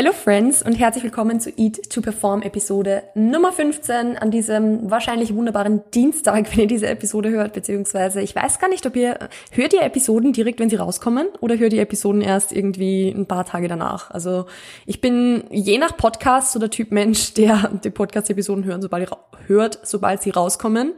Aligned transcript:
Hello 0.00 0.12
Friends 0.12 0.62
und 0.62 0.74
herzlich 0.74 1.02
willkommen 1.02 1.40
zu 1.40 1.50
Eat 1.56 1.90
to 1.90 2.00
Perform 2.00 2.42
Episode 2.42 3.02
Nummer 3.16 3.50
15 3.50 4.16
an 4.16 4.30
diesem 4.30 4.88
wahrscheinlich 4.88 5.34
wunderbaren 5.34 5.82
Dienstag, 5.92 6.52
wenn 6.52 6.60
ihr 6.60 6.66
diese 6.68 6.86
Episode 6.86 7.30
hört, 7.30 7.52
beziehungsweise 7.52 8.20
ich 8.20 8.36
weiß 8.36 8.60
gar 8.60 8.68
nicht, 8.68 8.86
ob 8.86 8.94
ihr, 8.94 9.18
hört 9.50 9.72
ihr 9.72 9.82
Episoden 9.82 10.32
direkt, 10.32 10.60
wenn 10.60 10.70
sie 10.70 10.76
rauskommen 10.76 11.26
oder 11.40 11.58
hört 11.58 11.72
ihr 11.72 11.82
Episoden 11.82 12.20
erst 12.20 12.52
irgendwie 12.52 13.08
ein 13.08 13.26
paar 13.26 13.44
Tage 13.44 13.66
danach? 13.66 14.12
Also 14.12 14.46
ich 14.86 15.00
bin 15.00 15.42
je 15.50 15.78
nach 15.78 15.96
Podcast 15.96 16.52
so 16.52 16.60
der 16.60 16.70
Typ 16.70 16.92
Mensch, 16.92 17.34
der 17.34 17.68
die 17.82 17.90
Podcast-Episoden 17.90 18.66
hört, 18.66 19.80
sobald 19.82 20.22
sie 20.22 20.30
rauskommen. 20.30 20.92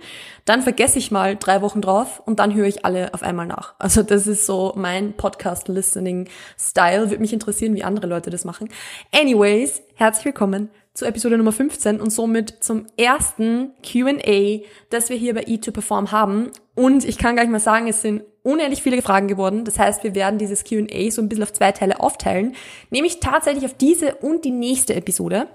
Dann 0.51 0.63
vergesse 0.63 0.99
ich 0.99 1.13
mal 1.13 1.37
drei 1.37 1.63
Wochen 1.63 1.81
drauf 1.81 2.21
und 2.27 2.41
dann 2.41 2.53
höre 2.53 2.67
ich 2.67 2.85
alle 2.85 3.15
auf 3.15 3.23
einmal 3.23 3.47
nach. 3.47 3.75
Also 3.79 4.03
das 4.03 4.27
ist 4.27 4.47
so 4.47 4.73
mein 4.75 5.13
Podcast-Listening-Style. 5.13 7.09
Würde 7.09 7.21
mich 7.21 7.33
interessieren, 7.33 7.77
wie 7.77 7.85
andere 7.85 8.09
Leute 8.09 8.31
das 8.31 8.45
machen. 8.45 8.69
Anyways, 9.13 9.81
herzlich 9.95 10.25
willkommen 10.25 10.69
zu 10.93 11.05
Episode 11.05 11.39
Nummer 11.39 11.53
15 11.53 12.01
und 12.01 12.11
somit 12.11 12.65
zum 12.65 12.89
ersten 12.97 13.75
Q&A, 13.89 14.67
das 14.89 15.09
wir 15.09 15.17
hier 15.17 15.35
bei 15.35 15.45
E2Perform 15.45 16.11
haben. 16.11 16.51
Und 16.75 17.05
ich 17.05 17.17
kann 17.17 17.37
gleich 17.37 17.49
mal 17.49 17.61
sagen, 17.61 17.87
es 17.87 18.03
sind 18.03 18.25
unendlich 18.43 18.83
viele 18.83 19.03
Fragen 19.03 19.29
geworden. 19.29 19.65
Das 19.65 19.79
heißt, 19.79 20.03
wir 20.03 20.17
werden 20.17 20.41
dieses 20.41 20.65
Q&A 20.65 21.13
so 21.13 21.23
ein 21.23 21.29
bisschen 21.29 21.45
auf 21.45 21.53
zwei 21.53 21.71
Teile 21.71 22.01
aufteilen. 22.01 22.57
Nämlich 22.91 23.21
tatsächlich 23.21 23.67
auf 23.67 23.75
diese 23.75 24.17
und 24.17 24.45
die 24.45 24.51
nächste 24.51 24.97
Episode. 24.97 25.47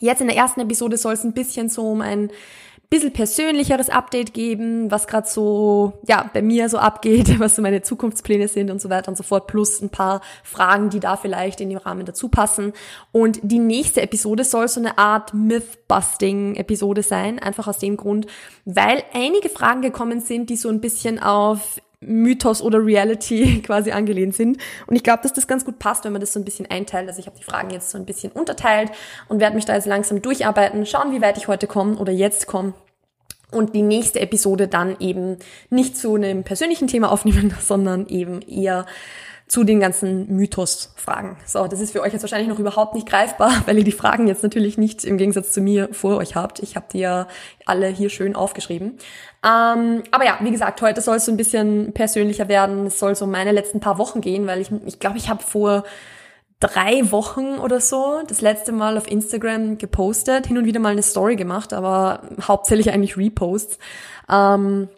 Jetzt 0.00 0.20
in 0.20 0.26
der 0.26 0.36
ersten 0.36 0.60
Episode 0.60 0.96
soll 0.96 1.12
es 1.12 1.22
ein 1.22 1.32
bisschen 1.32 1.68
so 1.68 1.88
um 1.88 2.00
ein 2.00 2.32
bisschen 2.88 3.12
persönlicheres 3.12 3.90
Update 3.90 4.32
geben, 4.34 4.90
was 4.90 5.06
gerade 5.06 5.28
so 5.28 5.94
ja 6.06 6.30
bei 6.32 6.42
mir 6.42 6.68
so 6.68 6.78
abgeht, 6.78 7.38
was 7.40 7.56
so 7.56 7.62
meine 7.62 7.82
Zukunftspläne 7.82 8.48
sind 8.48 8.70
und 8.70 8.80
so 8.80 8.90
weiter 8.90 9.08
und 9.08 9.16
so 9.16 9.22
fort, 9.22 9.46
plus 9.46 9.80
ein 9.80 9.90
paar 9.90 10.20
Fragen, 10.42 10.90
die 10.90 11.00
da 11.00 11.16
vielleicht 11.16 11.60
in 11.60 11.70
dem 11.70 11.78
Rahmen 11.78 12.06
dazu 12.06 12.28
passen. 12.28 12.72
Und 13.12 13.40
die 13.42 13.58
nächste 13.58 14.02
Episode 14.02 14.44
soll 14.44 14.68
so 14.68 14.80
eine 14.80 14.98
Art 14.98 15.34
Myth-Busting-Episode 15.34 17.02
sein, 17.02 17.38
einfach 17.38 17.66
aus 17.66 17.78
dem 17.78 17.96
Grund, 17.96 18.26
weil 18.64 19.02
einige 19.12 19.48
Fragen 19.48 19.82
gekommen 19.82 20.20
sind, 20.20 20.50
die 20.50 20.56
so 20.56 20.68
ein 20.68 20.80
bisschen 20.80 21.18
auf 21.18 21.80
Mythos 22.06 22.62
oder 22.62 22.84
Reality 22.84 23.62
quasi 23.66 23.90
angelehnt 23.90 24.34
sind. 24.34 24.58
Und 24.86 24.96
ich 24.96 25.02
glaube, 25.02 25.22
dass 25.22 25.32
das 25.32 25.46
ganz 25.46 25.64
gut 25.64 25.78
passt, 25.78 26.04
wenn 26.04 26.12
man 26.12 26.20
das 26.20 26.32
so 26.32 26.40
ein 26.40 26.44
bisschen 26.44 26.66
einteilt. 26.70 27.08
Also 27.08 27.20
ich 27.20 27.26
habe 27.26 27.36
die 27.36 27.44
Fragen 27.44 27.70
jetzt 27.70 27.90
so 27.90 27.98
ein 27.98 28.06
bisschen 28.06 28.32
unterteilt 28.32 28.90
und 29.28 29.40
werde 29.40 29.56
mich 29.56 29.64
da 29.64 29.74
jetzt 29.74 29.86
langsam 29.86 30.22
durcharbeiten, 30.22 30.86
schauen, 30.86 31.12
wie 31.12 31.20
weit 31.20 31.36
ich 31.36 31.48
heute 31.48 31.66
komme 31.66 31.96
oder 31.96 32.12
jetzt 32.12 32.46
komme. 32.46 32.74
Und 33.50 33.74
die 33.74 33.82
nächste 33.82 34.20
Episode 34.20 34.66
dann 34.66 34.96
eben 34.98 35.38
nicht 35.70 35.96
zu 35.96 36.16
einem 36.16 36.42
persönlichen 36.42 36.88
Thema 36.88 37.12
aufnehmen, 37.12 37.54
sondern 37.60 38.06
eben 38.08 38.42
eher 38.42 38.86
zu 39.48 39.62
den 39.62 39.78
ganzen 39.78 40.34
Mythos-Fragen. 40.34 41.36
So, 41.46 41.68
das 41.68 41.80
ist 41.80 41.92
für 41.92 42.02
euch 42.02 42.12
jetzt 42.12 42.22
wahrscheinlich 42.22 42.48
noch 42.48 42.58
überhaupt 42.58 42.94
nicht 42.94 43.08
greifbar, 43.08 43.52
weil 43.66 43.78
ihr 43.78 43.84
die 43.84 43.92
Fragen 43.92 44.26
jetzt 44.26 44.42
natürlich 44.42 44.76
nicht 44.76 45.04
im 45.04 45.18
Gegensatz 45.18 45.52
zu 45.52 45.60
mir 45.60 45.88
vor 45.92 46.16
euch 46.16 46.34
habt. 46.34 46.58
Ich 46.60 46.74
habe 46.74 46.86
die 46.92 46.98
ja 46.98 47.28
alle 47.64 47.86
hier 47.88 48.10
schön 48.10 48.34
aufgeschrieben. 48.34 48.98
Ähm, 49.44 50.02
aber 50.10 50.24
ja, 50.24 50.38
wie 50.40 50.50
gesagt, 50.50 50.82
heute 50.82 51.00
soll 51.00 51.16
es 51.16 51.26
so 51.26 51.32
ein 51.32 51.36
bisschen 51.36 51.92
persönlicher 51.92 52.48
werden. 52.48 52.86
Es 52.86 52.98
soll 52.98 53.14
so 53.14 53.26
meine 53.26 53.52
letzten 53.52 53.78
paar 53.78 53.98
Wochen 53.98 54.20
gehen, 54.20 54.46
weil 54.46 54.60
ich 54.60 54.70
ich, 54.84 54.98
glaube, 54.98 55.18
ich 55.18 55.28
habe 55.28 55.42
vor 55.42 55.84
drei 56.58 57.12
Wochen 57.12 57.58
oder 57.58 57.80
so 57.80 58.22
das 58.26 58.40
letzte 58.40 58.72
Mal 58.72 58.96
auf 58.96 59.08
Instagram 59.08 59.78
gepostet, 59.78 60.46
hin 60.46 60.58
und 60.58 60.64
wieder 60.64 60.80
mal 60.80 60.92
eine 60.92 61.02
Story 61.02 61.36
gemacht, 61.36 61.72
aber 61.72 62.22
hauptsächlich 62.42 62.90
eigentlich 62.90 63.16
Reposts. 63.16 63.78
Ähm, 64.28 64.88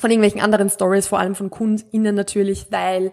von 0.00 0.10
irgendwelchen 0.10 0.40
anderen 0.40 0.70
Stories, 0.70 1.06
vor 1.06 1.18
allem 1.18 1.34
von 1.34 1.50
KundInnen 1.50 2.14
natürlich, 2.14 2.66
weil 2.70 3.12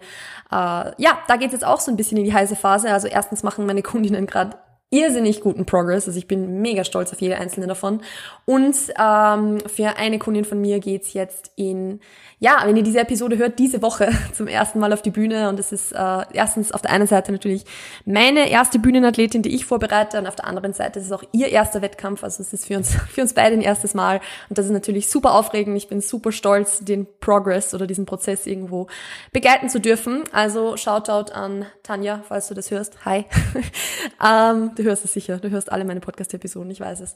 äh, 0.50 0.92
ja, 0.96 1.18
da 1.28 1.36
geht 1.36 1.48
es 1.48 1.52
jetzt 1.52 1.66
auch 1.66 1.80
so 1.80 1.90
ein 1.90 1.96
bisschen 1.96 2.18
in 2.18 2.24
die 2.24 2.32
heiße 2.32 2.56
Phase. 2.56 2.92
Also 2.92 3.08
erstens 3.08 3.42
machen 3.42 3.66
meine 3.66 3.82
KundInnen 3.82 4.26
gerade 4.26 4.56
irrsinnig 4.90 5.42
guten 5.42 5.66
Progress. 5.66 6.06
Also 6.06 6.18
ich 6.18 6.26
bin 6.26 6.62
mega 6.62 6.82
stolz 6.82 7.12
auf 7.12 7.20
jede 7.20 7.36
einzelne 7.36 7.66
davon. 7.66 8.00
Und 8.46 8.74
ähm, 8.98 9.58
für 9.66 9.96
eine 9.96 10.18
Kundin 10.18 10.46
von 10.46 10.60
mir 10.60 10.80
geht's 10.80 11.12
jetzt 11.12 11.50
in, 11.56 12.00
ja, 12.38 12.62
wenn 12.64 12.76
ihr 12.76 12.82
diese 12.82 13.00
Episode 13.00 13.36
hört, 13.36 13.58
diese 13.58 13.82
Woche 13.82 14.08
zum 14.32 14.46
ersten 14.46 14.78
Mal 14.78 14.94
auf 14.94 15.02
die 15.02 15.10
Bühne. 15.10 15.50
Und 15.50 15.60
es 15.60 15.72
ist 15.72 15.92
äh, 15.92 16.22
erstens 16.32 16.72
auf 16.72 16.80
der 16.80 16.92
einen 16.92 17.06
Seite 17.06 17.32
natürlich 17.32 17.64
meine 18.06 18.48
erste 18.48 18.78
Bühnenathletin, 18.78 19.42
die 19.42 19.54
ich 19.54 19.66
vorbereite. 19.66 20.18
Und 20.18 20.26
auf 20.26 20.36
der 20.36 20.46
anderen 20.46 20.72
Seite 20.72 21.00
ist 21.00 21.06
es 21.06 21.12
auch 21.12 21.24
ihr 21.32 21.48
erster 21.48 21.82
Wettkampf. 21.82 22.24
Also 22.24 22.42
es 22.42 22.54
ist 22.54 22.66
für 22.66 22.78
uns, 22.78 22.94
für 23.10 23.20
uns 23.20 23.34
beide 23.34 23.56
ein 23.56 23.62
erstes 23.62 23.92
Mal. 23.92 24.22
Und 24.48 24.56
das 24.56 24.64
ist 24.64 24.72
natürlich 24.72 25.10
super 25.10 25.34
aufregend. 25.34 25.76
Ich 25.76 25.88
bin 25.88 26.00
super 26.00 26.32
stolz, 26.32 26.78
den 26.80 27.06
Progress 27.20 27.74
oder 27.74 27.86
diesen 27.86 28.06
Prozess 28.06 28.46
irgendwo 28.46 28.86
begleiten 29.32 29.68
zu 29.68 29.82
dürfen. 29.82 30.24
Also 30.32 30.78
Shoutout 30.78 31.30
an 31.32 31.66
Tanja, 31.82 32.22
falls 32.26 32.48
du 32.48 32.54
das 32.54 32.70
hörst. 32.70 33.04
Hi. 33.04 33.26
ähm, 34.24 34.70
du 34.78 34.84
hörst 34.84 35.04
es 35.04 35.12
sicher, 35.12 35.38
du 35.38 35.50
hörst 35.50 35.72
alle 35.72 35.84
meine 35.84 36.00
Podcast-Episoden, 36.00 36.70
ich 36.70 36.80
weiß 36.80 37.00
es. 37.00 37.14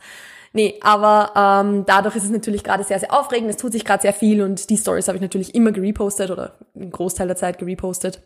Nee, 0.53 0.78
aber 0.83 1.65
ähm, 1.65 1.84
dadurch 1.87 2.17
ist 2.17 2.25
es 2.25 2.31
natürlich 2.31 2.65
gerade 2.65 2.84
sehr, 2.84 2.99
sehr 2.99 3.12
aufregend, 3.12 3.50
es 3.50 3.56
tut 3.56 3.73
sich 3.73 3.84
gerade 3.84 4.03
sehr 4.03 4.12
viel 4.12 4.43
und 4.43 4.71
die 4.71 4.77
Stories 4.77 5.09
habe 5.09 5.17
ich 5.17 5.23
natürlich 5.23 5.55
immer 5.55 5.73
gerepostet 5.73 6.31
oder 6.31 6.55
einen 6.75 6.91
Großteil 6.91 7.27
der 7.27 7.37
Zeit 7.37 7.59
gerepostet. 7.59 8.21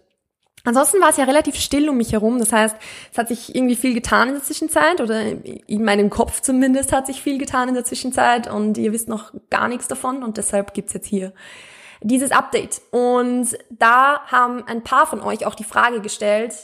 Ansonsten 0.64 1.00
war 1.00 1.10
es 1.10 1.16
ja 1.16 1.24
relativ 1.24 1.54
still 1.54 1.88
um 1.88 1.96
mich 1.96 2.12
herum. 2.12 2.40
Das 2.40 2.52
heißt, 2.52 2.76
es 3.12 3.18
hat 3.18 3.28
sich 3.28 3.54
irgendwie 3.54 3.76
viel 3.76 3.94
getan 3.94 4.28
in 4.28 4.34
der 4.34 4.42
Zwischenzeit 4.42 5.00
oder 5.00 5.20
in 5.22 5.84
meinem 5.84 6.10
Kopf 6.10 6.40
zumindest 6.40 6.92
hat 6.92 7.06
sich 7.06 7.22
viel 7.22 7.38
getan 7.38 7.68
in 7.68 7.74
der 7.74 7.84
Zwischenzeit 7.84 8.50
und 8.50 8.76
ihr 8.76 8.92
wisst 8.92 9.08
noch 9.08 9.32
gar 9.48 9.68
nichts 9.68 9.86
davon 9.86 10.24
und 10.24 10.38
deshalb 10.38 10.74
gibt's 10.74 10.92
jetzt 10.92 11.06
hier 11.06 11.32
dieses 12.02 12.32
Update. 12.32 12.82
Und 12.90 13.56
da 13.70 14.22
haben 14.26 14.66
ein 14.66 14.82
paar 14.82 15.06
von 15.06 15.20
euch 15.20 15.46
auch 15.46 15.54
die 15.54 15.64
Frage 15.64 16.00
gestellt, 16.00 16.54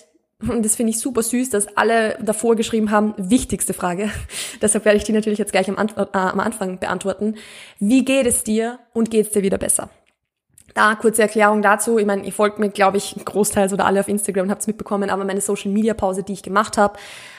und 0.49 0.65
das 0.65 0.77
finde 0.77 0.91
ich 0.91 1.01
super 1.01 1.23
süß, 1.23 1.51
dass 1.51 1.77
alle 1.77 2.19
davor 2.21 2.57
geschrieben 2.57 2.91
haben, 2.91 3.15
wichtigste 3.17 3.75
Frage. 3.75 4.11
Deshalb 4.63 4.85
werde 4.85 4.99
ich 4.99 5.05
die 5.05 5.13
natürlich 5.13 5.39
jetzt 5.39 5.53
gleich 5.53 5.69
am, 5.69 5.79
Antwort, 5.79 6.15
äh, 6.15 6.19
am 6.19 6.41
Anfang 6.41 6.79
beantworten. 6.79 7.37
Wie 7.79 8.05
geht 8.05 8.27
es 8.27 8.45
dir 8.45 8.79
und 8.93 9.11
geht 9.11 9.27
es 9.27 9.33
dir 9.33 9.43
wieder 9.43 9.59
besser? 9.59 9.91
Da 10.75 10.95
kurze 10.95 11.23
Erklärung 11.23 11.61
dazu. 11.61 11.99
Ich 11.99 12.07
meine, 12.07 12.25
ihr 12.25 12.33
folgt 12.33 12.59
mir, 12.59 12.71
glaube 12.71 12.97
ich, 12.97 13.17
großteils 13.25 13.73
oder 13.75 13.85
alle 13.85 14.01
auf 14.01 14.09
Instagram 14.09 14.45
und 14.45 14.51
habt 14.51 14.63
es 14.63 14.67
mitbekommen, 14.67 15.11
aber 15.11 15.25
meine 15.25 15.43
Social-Media-Pause, 15.43 16.23
die 16.23 16.33
ich 16.33 16.43
gemacht 16.43 16.79
habe, 16.79 16.99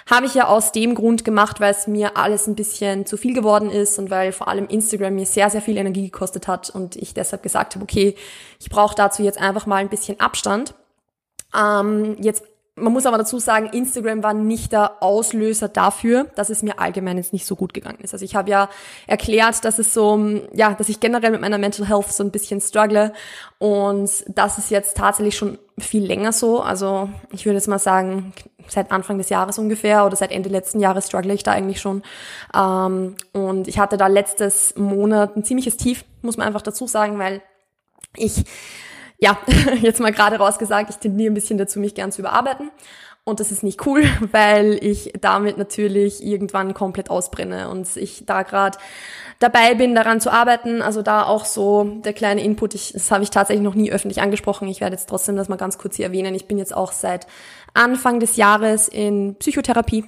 habe 0.10 0.28
ich 0.28 0.36
ja 0.36 0.48
aus 0.48 0.72
dem 0.72 0.94
Grund 0.94 1.26
gemacht, 1.26 1.60
weil 1.60 1.72
es 1.72 1.88
mir 1.88 2.16
alles 2.16 2.48
ein 2.48 2.56
bisschen 2.56 3.06
zu 3.06 3.18
viel 3.18 3.34
geworden 3.34 3.72
ist 3.72 3.98
und 3.98 4.12
weil 4.12 4.34
vor 4.34 4.50
allem 4.50 4.68
Instagram 4.68 5.16
mir 5.16 5.26
sehr, 5.26 5.50
sehr 5.50 5.62
viel 5.62 5.78
Energie 5.78 6.04
gekostet 6.04 6.48
hat 6.48 6.70
und 6.70 6.96
ich 6.96 7.14
deshalb 7.14 7.42
gesagt 7.42 7.74
habe, 7.74 7.84
okay, 7.84 8.16
ich 8.60 8.70
brauche 8.70 8.96
dazu 8.96 9.24
jetzt 9.24 9.40
einfach 9.40 9.66
mal 9.66 9.78
ein 9.78 9.90
bisschen 9.90 10.20
Abstand. 10.20 10.76
Ähm, 11.58 12.18
jetzt 12.20 12.44
man 12.76 12.92
muss 12.92 13.06
aber 13.06 13.20
dazu 13.20 13.38
sagen, 13.38 13.68
Instagram 13.68 14.24
war 14.24 14.34
nicht 14.34 14.72
der 14.72 15.04
Auslöser 15.04 15.68
dafür, 15.68 16.26
dass 16.36 16.50
es 16.50 16.64
mir 16.64 16.80
allgemein 16.80 17.18
jetzt 17.18 17.32
nicht 17.32 17.46
so 17.46 17.56
gut 17.56 17.72
gegangen 17.74 18.00
ist. 18.02 18.14
Also 18.14 18.26
ich 18.26 18.36
habe 18.36 18.50
ja 18.50 18.68
erklärt, 19.06 19.64
dass 19.64 19.78
es 19.78 19.94
so, 19.94 20.42
ja, 20.54 20.74
dass 20.74 20.90
ich 20.90 21.00
generell 21.00 21.32
mit 21.32 21.42
meiner 21.42 21.60
Mental 21.60 21.88
Health 21.88 22.12
so 22.12 22.24
ein 22.24 22.32
bisschen 22.32 22.62
struggle 22.62 23.14
und 23.60 24.10
das 24.28 24.58
ist 24.58 24.72
jetzt 24.72 24.98
tatsächlich 24.98 25.38
schon 25.38 25.60
viel 25.78 26.04
länger 26.04 26.32
so. 26.32 26.62
Also 26.62 27.10
ich 27.32 27.46
würde 27.46 27.58
jetzt 27.58 27.68
mal 27.68 27.78
sagen, 27.78 28.34
seit 28.68 28.92
Anfang 28.92 29.20
des 29.20 29.30
Jahres 29.30 29.60
ungefähr 29.60 30.06
oder 30.06 30.16
seit 30.16 30.32
Ende 30.32 30.50
letzten 30.50 30.80
Jahres 30.80 31.08
struggle 31.08 31.34
ich 31.34 31.44
da 31.44 31.52
eigentlich 31.52 31.80
schon. 31.80 32.02
Ähm, 32.56 33.16
und 33.34 33.68
ich 33.68 33.78
hatte 33.78 33.98
da 33.98 34.08
letztes 34.08 34.76
Monat 34.78 35.36
ein 35.36 35.44
ziemliches 35.44 35.78
Tief, 35.78 36.06
muss 36.24 36.38
man 36.38 36.48
einfach 36.48 36.64
dazu 36.64 36.88
sagen, 36.88 37.20
weil 37.20 37.44
ich 38.16 38.46
ja, 39.24 39.38
jetzt 39.82 40.02
mal 40.02 40.12
gerade 40.12 40.36
rausgesagt, 40.36 40.90
ich 40.90 40.98
tendiere 40.98 41.32
ein 41.32 41.34
bisschen 41.34 41.58
dazu, 41.58 41.80
mich 41.80 41.96
gern 41.96 42.12
zu 42.12 42.22
überarbeiten. 42.22 42.70
Und 43.26 43.40
das 43.40 43.54
ist 43.54 43.64
nicht 43.64 43.86
cool, 43.88 44.04
weil 44.32 44.78
ich 44.82 45.14
damit 45.22 45.58
natürlich 45.58 46.22
irgendwann 46.22 46.74
komplett 46.74 47.10
ausbrenne 47.10 47.70
und 47.70 47.96
ich 47.96 48.26
da 48.26 48.44
gerade 48.44 48.78
dabei 49.40 49.76
bin, 49.76 49.96
daran 49.96 50.20
zu 50.20 50.30
arbeiten. 50.30 50.82
Also 50.82 51.02
da 51.02 51.24
auch 51.24 51.46
so 51.46 51.86
der 52.04 52.12
kleine 52.12 52.44
Input, 52.44 52.76
ich, 52.76 52.92
das 52.92 53.12
habe 53.12 53.24
ich 53.24 53.30
tatsächlich 53.30 53.64
noch 53.64 53.76
nie 53.76 53.94
öffentlich 53.94 54.22
angesprochen. 54.22 54.68
Ich 54.68 54.82
werde 54.82 54.96
jetzt 54.98 55.08
trotzdem 55.08 55.38
das 55.38 55.48
mal 55.48 55.56
ganz 55.56 55.78
kurz 55.78 55.96
hier 55.96 56.08
erwähnen. 56.08 56.36
Ich 56.36 56.48
bin 56.50 56.58
jetzt 56.58 56.76
auch 56.76 56.92
seit 56.92 57.26
Anfang 57.74 58.20
des 58.20 58.36
Jahres 58.36 58.90
in 58.90 59.36
Psychotherapie 59.40 60.04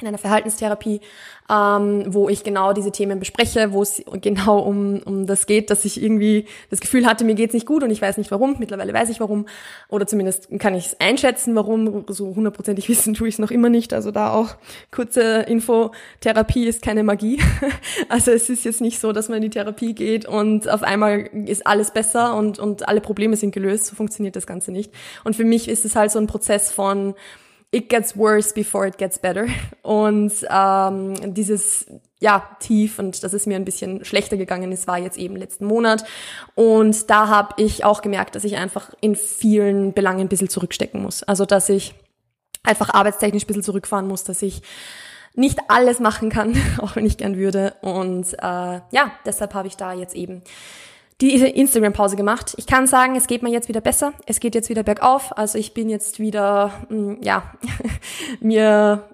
in 0.00 0.08
einer 0.08 0.18
Verhaltenstherapie, 0.18 1.00
ähm, 1.48 2.04
wo 2.08 2.28
ich 2.28 2.42
genau 2.42 2.72
diese 2.72 2.90
Themen 2.90 3.20
bespreche, 3.20 3.72
wo 3.72 3.82
es 3.82 4.02
genau 4.20 4.58
um, 4.58 5.00
um 5.04 5.26
das 5.26 5.46
geht, 5.46 5.70
dass 5.70 5.84
ich 5.84 6.02
irgendwie 6.02 6.46
das 6.70 6.80
Gefühl 6.80 7.06
hatte, 7.06 7.24
mir 7.24 7.34
geht's 7.34 7.54
nicht 7.54 7.66
gut 7.66 7.84
und 7.84 7.90
ich 7.90 8.02
weiß 8.02 8.16
nicht 8.16 8.30
warum. 8.32 8.56
Mittlerweile 8.58 8.92
weiß 8.92 9.08
ich 9.10 9.20
warum 9.20 9.46
oder 9.88 10.06
zumindest 10.06 10.48
kann 10.58 10.74
ich 10.74 10.86
es 10.86 11.00
einschätzen, 11.00 11.54
warum. 11.54 12.04
So 12.08 12.34
hundertprozentig 12.34 12.88
wissen 12.88 13.14
tue 13.14 13.28
ich 13.28 13.36
es 13.36 13.38
noch 13.38 13.52
immer 13.52 13.68
nicht. 13.68 13.92
Also 13.92 14.10
da 14.10 14.32
auch 14.32 14.56
kurze 14.90 15.42
Info, 15.42 15.92
Therapie 16.20 16.66
ist 16.66 16.82
keine 16.82 17.02
Magie. 17.02 17.40
Also 18.08 18.30
es 18.32 18.50
ist 18.50 18.64
jetzt 18.64 18.80
nicht 18.80 19.00
so, 19.00 19.12
dass 19.12 19.28
man 19.28 19.36
in 19.36 19.42
die 19.42 19.50
Therapie 19.50 19.94
geht 19.94 20.26
und 20.26 20.68
auf 20.68 20.82
einmal 20.82 21.28
ist 21.46 21.66
alles 21.66 21.90
besser 21.90 22.36
und, 22.36 22.58
und 22.58 22.86
alle 22.88 23.00
Probleme 23.00 23.36
sind 23.36 23.52
gelöst. 23.52 23.86
So 23.86 23.96
funktioniert 23.96 24.36
das 24.36 24.46
Ganze 24.46 24.72
nicht. 24.72 24.92
Und 25.24 25.36
für 25.36 25.44
mich 25.44 25.68
ist 25.68 25.84
es 25.84 25.96
halt 25.96 26.10
so 26.10 26.18
ein 26.18 26.26
Prozess 26.26 26.70
von 26.70 27.14
it 27.74 27.88
gets 27.88 28.16
worse 28.16 28.54
before 28.54 28.86
it 28.86 28.98
gets 28.98 29.18
better. 29.18 29.46
Und 29.82 30.32
ähm, 30.48 31.34
dieses 31.34 31.86
ja 32.20 32.56
tief 32.60 33.00
und 33.00 33.22
dass 33.22 33.32
es 33.32 33.46
mir 33.46 33.56
ein 33.56 33.64
bisschen 33.64 34.04
schlechter 34.04 34.36
gegangen 34.36 34.70
ist, 34.70 34.86
war 34.86 34.98
jetzt 34.98 35.18
eben 35.18 35.34
letzten 35.34 35.66
Monat. 35.66 36.04
Und 36.54 37.10
da 37.10 37.28
habe 37.28 37.60
ich 37.60 37.84
auch 37.84 38.00
gemerkt, 38.00 38.36
dass 38.36 38.44
ich 38.44 38.56
einfach 38.56 38.94
in 39.00 39.16
vielen 39.16 39.92
Belangen 39.92 40.20
ein 40.20 40.28
bisschen 40.28 40.48
zurückstecken 40.48 41.02
muss. 41.02 41.24
Also 41.24 41.44
dass 41.44 41.68
ich 41.68 41.94
einfach 42.62 42.94
arbeitstechnisch 42.94 43.42
ein 43.42 43.48
bisschen 43.48 43.64
zurückfahren 43.64 44.06
muss, 44.06 44.22
dass 44.22 44.40
ich 44.40 44.62
nicht 45.34 45.58
alles 45.66 45.98
machen 45.98 46.30
kann, 46.30 46.56
auch 46.78 46.94
wenn 46.94 47.06
ich 47.06 47.16
gern 47.16 47.36
würde. 47.36 47.74
Und 47.82 48.34
äh, 48.34 48.36
ja, 48.92 49.12
deshalb 49.26 49.52
habe 49.52 49.66
ich 49.66 49.76
da 49.76 49.92
jetzt 49.92 50.14
eben 50.14 50.42
diese 51.20 51.46
Instagram-Pause 51.46 52.16
gemacht. 52.16 52.54
Ich 52.56 52.66
kann 52.66 52.86
sagen, 52.86 53.16
es 53.16 53.26
geht 53.26 53.42
mir 53.42 53.50
jetzt 53.50 53.68
wieder 53.68 53.80
besser. 53.80 54.12
Es 54.26 54.40
geht 54.40 54.54
jetzt 54.54 54.68
wieder 54.68 54.82
bergauf. 54.82 55.36
Also 55.36 55.58
ich 55.58 55.74
bin 55.74 55.88
jetzt 55.88 56.18
wieder, 56.18 56.72
mh, 56.88 56.96
mm, 56.96 57.22
ja, 57.22 57.54
mir 58.40 59.08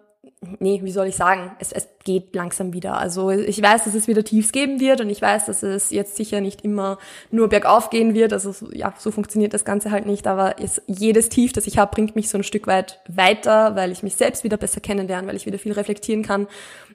nee, 0.58 0.80
wie 0.82 0.90
soll 0.90 1.06
ich 1.06 1.16
sagen, 1.16 1.52
es, 1.58 1.70
es 1.72 1.86
geht 2.02 2.34
langsam 2.34 2.72
wieder. 2.72 2.96
Also 2.96 3.30
ich 3.30 3.60
weiß, 3.60 3.84
dass 3.84 3.94
es 3.94 4.08
wieder 4.08 4.24
Tiefs 4.24 4.52
geben 4.52 4.80
wird 4.80 5.00
und 5.00 5.10
ich 5.10 5.20
weiß, 5.20 5.46
dass 5.46 5.62
es 5.62 5.90
jetzt 5.90 6.16
sicher 6.16 6.40
nicht 6.40 6.62
immer 6.62 6.98
nur 7.30 7.48
bergauf 7.48 7.90
gehen 7.90 8.14
wird. 8.14 8.32
Also 8.32 8.54
ja, 8.72 8.94
so 8.98 9.10
funktioniert 9.10 9.52
das 9.52 9.64
Ganze 9.64 9.90
halt 9.90 10.06
nicht. 10.06 10.26
Aber 10.26 10.56
es, 10.58 10.80
jedes 10.86 11.28
Tief, 11.28 11.52
das 11.52 11.66
ich 11.66 11.78
habe, 11.78 11.94
bringt 11.94 12.16
mich 12.16 12.30
so 12.30 12.38
ein 12.38 12.44
Stück 12.44 12.66
weit 12.66 13.00
weiter, 13.08 13.76
weil 13.76 13.92
ich 13.92 14.02
mich 14.02 14.16
selbst 14.16 14.44
wieder 14.44 14.56
besser 14.56 14.80
kennenlerne, 14.80 15.28
weil 15.28 15.36
ich 15.36 15.46
wieder 15.46 15.58
viel 15.58 15.72
reflektieren 15.72 16.22
kann 16.22 16.48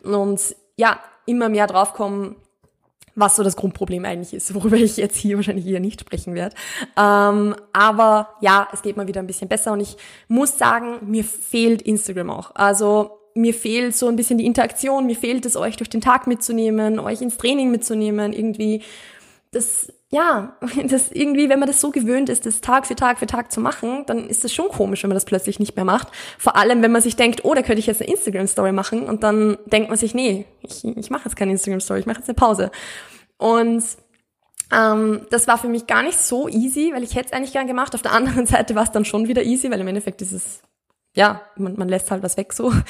und 0.03 0.55
ja, 0.75 0.99
immer 1.25 1.49
mehr 1.49 1.67
draufkommen, 1.67 2.35
was 3.15 3.35
so 3.35 3.43
das 3.43 3.55
Grundproblem 3.55 4.05
eigentlich 4.05 4.33
ist, 4.33 4.53
worüber 4.53 4.77
ich 4.77 4.97
jetzt 4.97 5.17
hier 5.17 5.37
wahrscheinlich 5.37 5.65
eher 5.65 5.79
nicht 5.79 6.01
sprechen 6.01 6.35
werde. 6.35 6.55
Ähm, 6.97 7.55
aber 7.73 8.29
ja, 8.41 8.67
es 8.73 8.81
geht 8.81 8.97
mal 8.97 9.07
wieder 9.07 9.21
ein 9.21 9.27
bisschen 9.27 9.47
besser 9.47 9.71
und 9.71 9.79
ich 9.79 9.97
muss 10.27 10.57
sagen, 10.57 10.99
mir 11.01 11.23
fehlt 11.23 11.81
Instagram 11.81 12.29
auch. 12.29 12.51
Also 12.55 13.19
mir 13.33 13.53
fehlt 13.53 13.95
so 13.95 14.07
ein 14.07 14.15
bisschen 14.15 14.37
die 14.37 14.45
Interaktion, 14.45 15.05
mir 15.05 15.15
fehlt 15.15 15.45
es, 15.45 15.57
euch 15.57 15.75
durch 15.75 15.89
den 15.89 15.99
Tag 16.01 16.25
mitzunehmen, 16.25 16.99
euch 16.99 17.21
ins 17.21 17.37
Training 17.37 17.69
mitzunehmen, 17.69 18.31
irgendwie 18.31 18.81
das, 19.55 19.91
ja, 20.11 20.57
das 20.87 21.11
irgendwie, 21.11 21.49
wenn 21.49 21.59
man 21.59 21.67
das 21.67 21.81
so 21.81 21.91
gewöhnt 21.91 22.29
ist, 22.29 22.45
das 22.45 22.61
Tag 22.61 22.85
für 22.85 22.95
Tag 22.95 23.19
für 23.19 23.25
Tag 23.25 23.51
zu 23.51 23.61
machen, 23.61 24.03
dann 24.05 24.27
ist 24.27 24.43
das 24.43 24.53
schon 24.53 24.69
komisch, 24.69 25.03
wenn 25.03 25.09
man 25.09 25.15
das 25.15 25.25
plötzlich 25.25 25.59
nicht 25.59 25.75
mehr 25.75 25.85
macht. 25.85 26.09
Vor 26.37 26.55
allem, 26.55 26.81
wenn 26.81 26.91
man 26.91 27.01
sich 27.01 27.15
denkt, 27.15 27.45
oh, 27.45 27.53
da 27.53 27.61
könnte 27.61 27.79
ich 27.79 27.87
jetzt 27.87 28.01
eine 28.01 28.11
Instagram-Story 28.11 28.71
machen 28.71 29.03
und 29.03 29.23
dann 29.23 29.57
denkt 29.65 29.89
man 29.89 29.97
sich, 29.97 30.13
nee, 30.13 30.45
ich, 30.61 30.83
ich 30.83 31.09
mache 31.09 31.25
jetzt 31.25 31.35
keine 31.35 31.53
Instagram-Story, 31.53 32.01
ich 32.01 32.05
mache 32.05 32.19
jetzt 32.19 32.29
eine 32.29 32.35
Pause. 32.35 32.71
Und 33.37 33.83
ähm, 34.71 35.25
das 35.29 35.47
war 35.47 35.57
für 35.57 35.67
mich 35.67 35.87
gar 35.87 36.03
nicht 36.03 36.19
so 36.19 36.47
easy, 36.47 36.91
weil 36.93 37.03
ich 37.03 37.15
hätte 37.15 37.27
es 37.27 37.33
eigentlich 37.33 37.53
gern 37.53 37.67
gemacht. 37.67 37.95
Auf 37.95 38.01
der 38.01 38.13
anderen 38.13 38.45
Seite 38.45 38.75
war 38.75 38.83
es 38.83 38.91
dann 38.91 39.05
schon 39.05 39.27
wieder 39.27 39.43
easy, 39.43 39.71
weil 39.71 39.79
im 39.79 39.87
Endeffekt 39.87 40.21
ist 40.21 40.33
es 40.33 40.61
ja, 41.15 41.41
man, 41.55 41.75
man 41.77 41.89
lässt 41.89 42.11
halt 42.11 42.23
was 42.23 42.37
weg 42.37 42.53
so. 42.53 42.71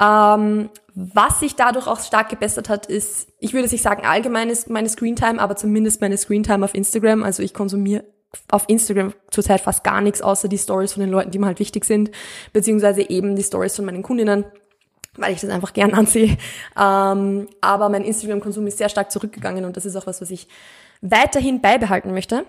Ähm, 0.00 0.70
was 0.94 1.40
sich 1.40 1.56
dadurch 1.56 1.86
auch 1.88 2.00
stark 2.00 2.28
gebessert 2.28 2.68
hat, 2.68 2.86
ist, 2.86 3.28
ich 3.40 3.52
würde 3.52 3.68
nicht 3.68 3.82
sagen 3.82 4.04
allgemein 4.04 4.48
ist 4.48 4.70
meine 4.70 4.88
Screentime, 4.88 5.40
aber 5.40 5.56
zumindest 5.56 6.00
meine 6.00 6.16
Screentime 6.16 6.64
auf 6.64 6.74
Instagram. 6.74 7.24
Also 7.24 7.42
ich 7.42 7.52
konsumiere 7.52 8.04
auf 8.50 8.64
Instagram 8.68 9.12
zurzeit 9.30 9.60
fast 9.60 9.82
gar 9.82 10.00
nichts, 10.00 10.22
außer 10.22 10.48
die 10.48 10.58
Stories 10.58 10.92
von 10.92 11.00
den 11.00 11.10
Leuten, 11.10 11.30
die 11.30 11.38
mir 11.38 11.46
halt 11.46 11.58
wichtig 11.60 11.84
sind, 11.84 12.10
beziehungsweise 12.52 13.08
eben 13.08 13.34
die 13.34 13.42
Stories 13.42 13.74
von 13.74 13.86
meinen 13.86 14.02
Kundinnen, 14.02 14.44
weil 15.16 15.32
ich 15.32 15.40
das 15.40 15.50
einfach 15.50 15.72
gern 15.72 15.94
ansehe. 15.94 16.36
Ähm, 16.78 17.48
aber 17.60 17.88
mein 17.88 18.04
Instagram-Konsum 18.04 18.66
ist 18.66 18.78
sehr 18.78 18.88
stark 18.88 19.10
zurückgegangen 19.10 19.64
und 19.64 19.76
das 19.76 19.86
ist 19.86 19.96
auch 19.96 20.06
was, 20.06 20.20
was 20.20 20.30
ich 20.30 20.46
weiterhin 21.00 21.60
beibehalten 21.60 22.12
möchte. 22.12 22.44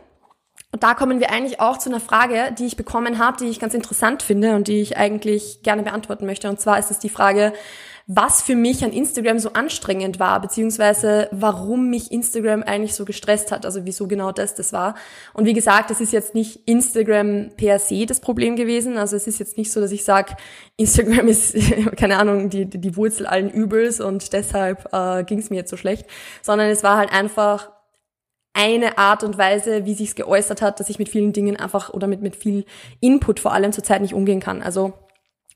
Und 0.71 0.83
da 0.83 0.93
kommen 0.93 1.19
wir 1.19 1.31
eigentlich 1.31 1.59
auch 1.59 1.77
zu 1.77 1.89
einer 1.89 1.99
Frage, 1.99 2.53
die 2.57 2.65
ich 2.65 2.77
bekommen 2.77 3.17
habe, 3.17 3.37
die 3.37 3.49
ich 3.49 3.59
ganz 3.59 3.73
interessant 3.73 4.21
finde 4.21 4.55
und 4.55 4.67
die 4.67 4.81
ich 4.81 4.97
eigentlich 4.97 5.63
gerne 5.63 5.81
beantworten 5.81 6.25
möchte. 6.25 6.47
Und 6.47 6.59
zwar 6.59 6.77
ist 6.77 6.91
es 6.91 6.99
die 6.99 7.09
Frage, 7.09 7.53
was 8.11 8.41
für 8.41 8.55
mich 8.55 8.83
an 8.83 8.91
Instagram 8.91 9.37
so 9.37 9.53
anstrengend 9.53 10.19
war, 10.19 10.41
beziehungsweise 10.41 11.27
warum 11.31 11.91
mich 11.91 12.11
Instagram 12.11 12.63
eigentlich 12.63 12.95
so 12.95 13.05
gestresst 13.05 13.51
hat, 13.51 13.67
also 13.67 13.85
wieso 13.85 14.07
genau 14.07 14.31
das 14.31 14.55
das 14.55 14.73
war. 14.73 14.95
Und 15.33 15.45
wie 15.45 15.53
gesagt, 15.53 15.91
es 15.91 16.01
ist 16.01 16.11
jetzt 16.11 16.33
nicht 16.33 16.67
Instagram 16.67 17.51
per 17.55 17.77
se 17.77 18.07
das 18.07 18.19
Problem 18.19 18.55
gewesen. 18.55 18.97
Also 18.97 19.15
es 19.15 19.27
ist 19.27 19.37
jetzt 19.37 19.59
nicht 19.59 19.71
so, 19.71 19.79
dass 19.79 19.91
ich 19.91 20.03
sage, 20.03 20.35
Instagram 20.75 21.27
ist, 21.27 21.55
keine 21.97 22.17
Ahnung, 22.17 22.49
die, 22.49 22.65
die 22.65 22.95
Wurzel 22.95 23.27
allen 23.27 23.51
Übels 23.51 24.01
und 24.01 24.33
deshalb 24.33 24.91
äh, 24.91 25.23
ging 25.23 25.37
es 25.37 25.51
mir 25.51 25.57
jetzt 25.57 25.69
so 25.69 25.77
schlecht, 25.77 26.07
sondern 26.41 26.69
es 26.69 26.81
war 26.81 26.97
halt 26.97 27.11
einfach 27.11 27.69
eine 28.53 28.97
Art 28.97 29.23
und 29.23 29.37
Weise, 29.37 29.85
wie 29.85 29.93
sich's 29.93 30.15
geäußert 30.15 30.61
hat, 30.61 30.79
dass 30.79 30.89
ich 30.89 30.99
mit 30.99 31.09
vielen 31.09 31.33
Dingen 31.33 31.55
einfach 31.55 31.93
oder 31.93 32.07
mit, 32.07 32.21
mit 32.21 32.35
viel 32.35 32.65
Input 32.99 33.39
vor 33.39 33.53
allem 33.53 33.71
zurzeit 33.71 34.01
nicht 34.01 34.13
umgehen 34.13 34.39
kann. 34.39 34.61
Also 34.61 34.93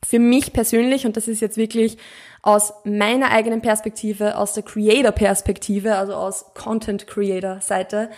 für 0.06 0.20
mich 0.20 0.54
persönlich, 0.54 1.06
und 1.06 1.18
das 1.18 1.28
ist 1.28 1.42
jetzt 1.42 1.58
wirklich 1.58 1.98
aus 2.42 2.74
meiner 2.84 3.32
eigenen 3.32 3.62
Perspektive, 3.62 4.38
aus 4.38 4.54
der 4.54 4.64
Creator-Perspektive, 4.64 5.96
also 5.96 6.14
aus 6.14 6.54
Content-Creator-Seite, 6.54 8.10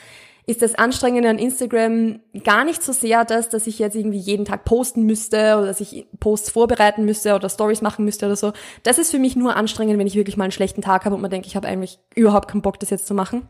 ist 0.48 0.62
das 0.62 0.76
Anstrengende 0.76 1.30
an 1.30 1.40
Instagram 1.40 2.20
gar 2.44 2.66
nicht 2.66 2.84
so 2.84 2.92
sehr 2.92 3.26
das, 3.26 3.50
dass 3.50 3.66
ich 3.66 3.80
jetzt 3.80 3.96
irgendwie 3.96 4.20
jeden 4.20 4.46
Tag 4.46 4.64
posten 4.64 5.04
müsste 5.04 5.58
oder 5.58 5.66
dass 5.68 5.82
ich 5.82 6.06
Posts 6.20 6.52
vorbereiten 6.52 7.04
müsste 7.04 7.34
oder 7.34 7.50
Stories 7.50 7.82
machen 7.82 8.06
müsste 8.06 8.28
oder 8.28 8.36
so. 8.36 8.54
Das 8.84 9.00
ist 9.00 9.10
für 9.10 9.18
mich 9.18 9.36
nur 9.36 9.56
anstrengend, 9.56 9.98
wenn 9.98 10.08
ich 10.08 10.16
wirklich 10.16 10.38
mal 10.38 10.44
einen 10.44 10.52
schlechten 10.52 10.82
Tag 10.82 11.06
habe 11.06 11.16
und 11.16 11.22
man 11.22 11.32
denkt, 11.32 11.48
ich 11.48 11.56
habe 11.56 11.68
eigentlich 11.68 12.00
überhaupt 12.14 12.48
keinen 12.48 12.62
Bock, 12.62 12.80
das 12.80 12.92
jetzt 12.92 13.08
zu 13.08 13.16
machen. 13.16 13.50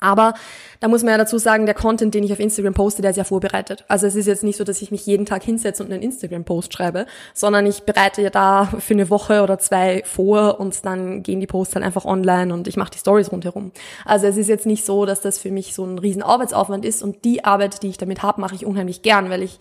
Aber 0.00 0.34
da 0.80 0.86
muss 0.86 1.02
man 1.02 1.12
ja 1.12 1.18
dazu 1.18 1.38
sagen, 1.38 1.66
der 1.66 1.74
Content, 1.74 2.14
den 2.14 2.22
ich 2.22 2.32
auf 2.32 2.38
Instagram 2.38 2.74
poste, 2.74 3.02
der 3.02 3.10
ist 3.10 3.16
ja 3.16 3.24
vorbereitet. 3.24 3.84
Also 3.88 4.06
es 4.06 4.14
ist 4.14 4.26
jetzt 4.26 4.44
nicht 4.44 4.56
so, 4.56 4.62
dass 4.62 4.80
ich 4.80 4.92
mich 4.92 5.04
jeden 5.06 5.26
Tag 5.26 5.42
hinsetze 5.42 5.82
und 5.82 5.92
einen 5.92 6.02
Instagram-Post 6.02 6.72
schreibe, 6.72 7.06
sondern 7.34 7.66
ich 7.66 7.82
bereite 7.82 8.22
ja 8.22 8.30
da 8.30 8.66
für 8.78 8.94
eine 8.94 9.10
Woche 9.10 9.42
oder 9.42 9.58
zwei 9.58 10.02
vor 10.04 10.60
und 10.60 10.84
dann 10.84 11.24
gehen 11.24 11.40
die 11.40 11.48
Posts 11.48 11.74
dann 11.74 11.82
einfach 11.82 12.04
online 12.04 12.54
und 12.54 12.68
ich 12.68 12.76
mache 12.76 12.92
die 12.92 12.98
Stories 12.98 13.32
rundherum. 13.32 13.72
Also 14.04 14.26
es 14.26 14.36
ist 14.36 14.48
jetzt 14.48 14.66
nicht 14.66 14.84
so, 14.84 15.04
dass 15.04 15.20
das 15.20 15.38
für 15.38 15.50
mich 15.50 15.74
so 15.74 15.84
ein 15.84 15.98
riesen 15.98 16.22
Arbeitsaufwand 16.22 16.84
ist 16.84 17.02
und 17.02 17.24
die 17.24 17.44
Arbeit, 17.44 17.82
die 17.82 17.88
ich 17.88 17.98
damit 17.98 18.22
habe, 18.22 18.40
mache 18.40 18.54
ich 18.54 18.64
unheimlich 18.64 19.02
gern, 19.02 19.30
weil 19.30 19.42
ich 19.42 19.58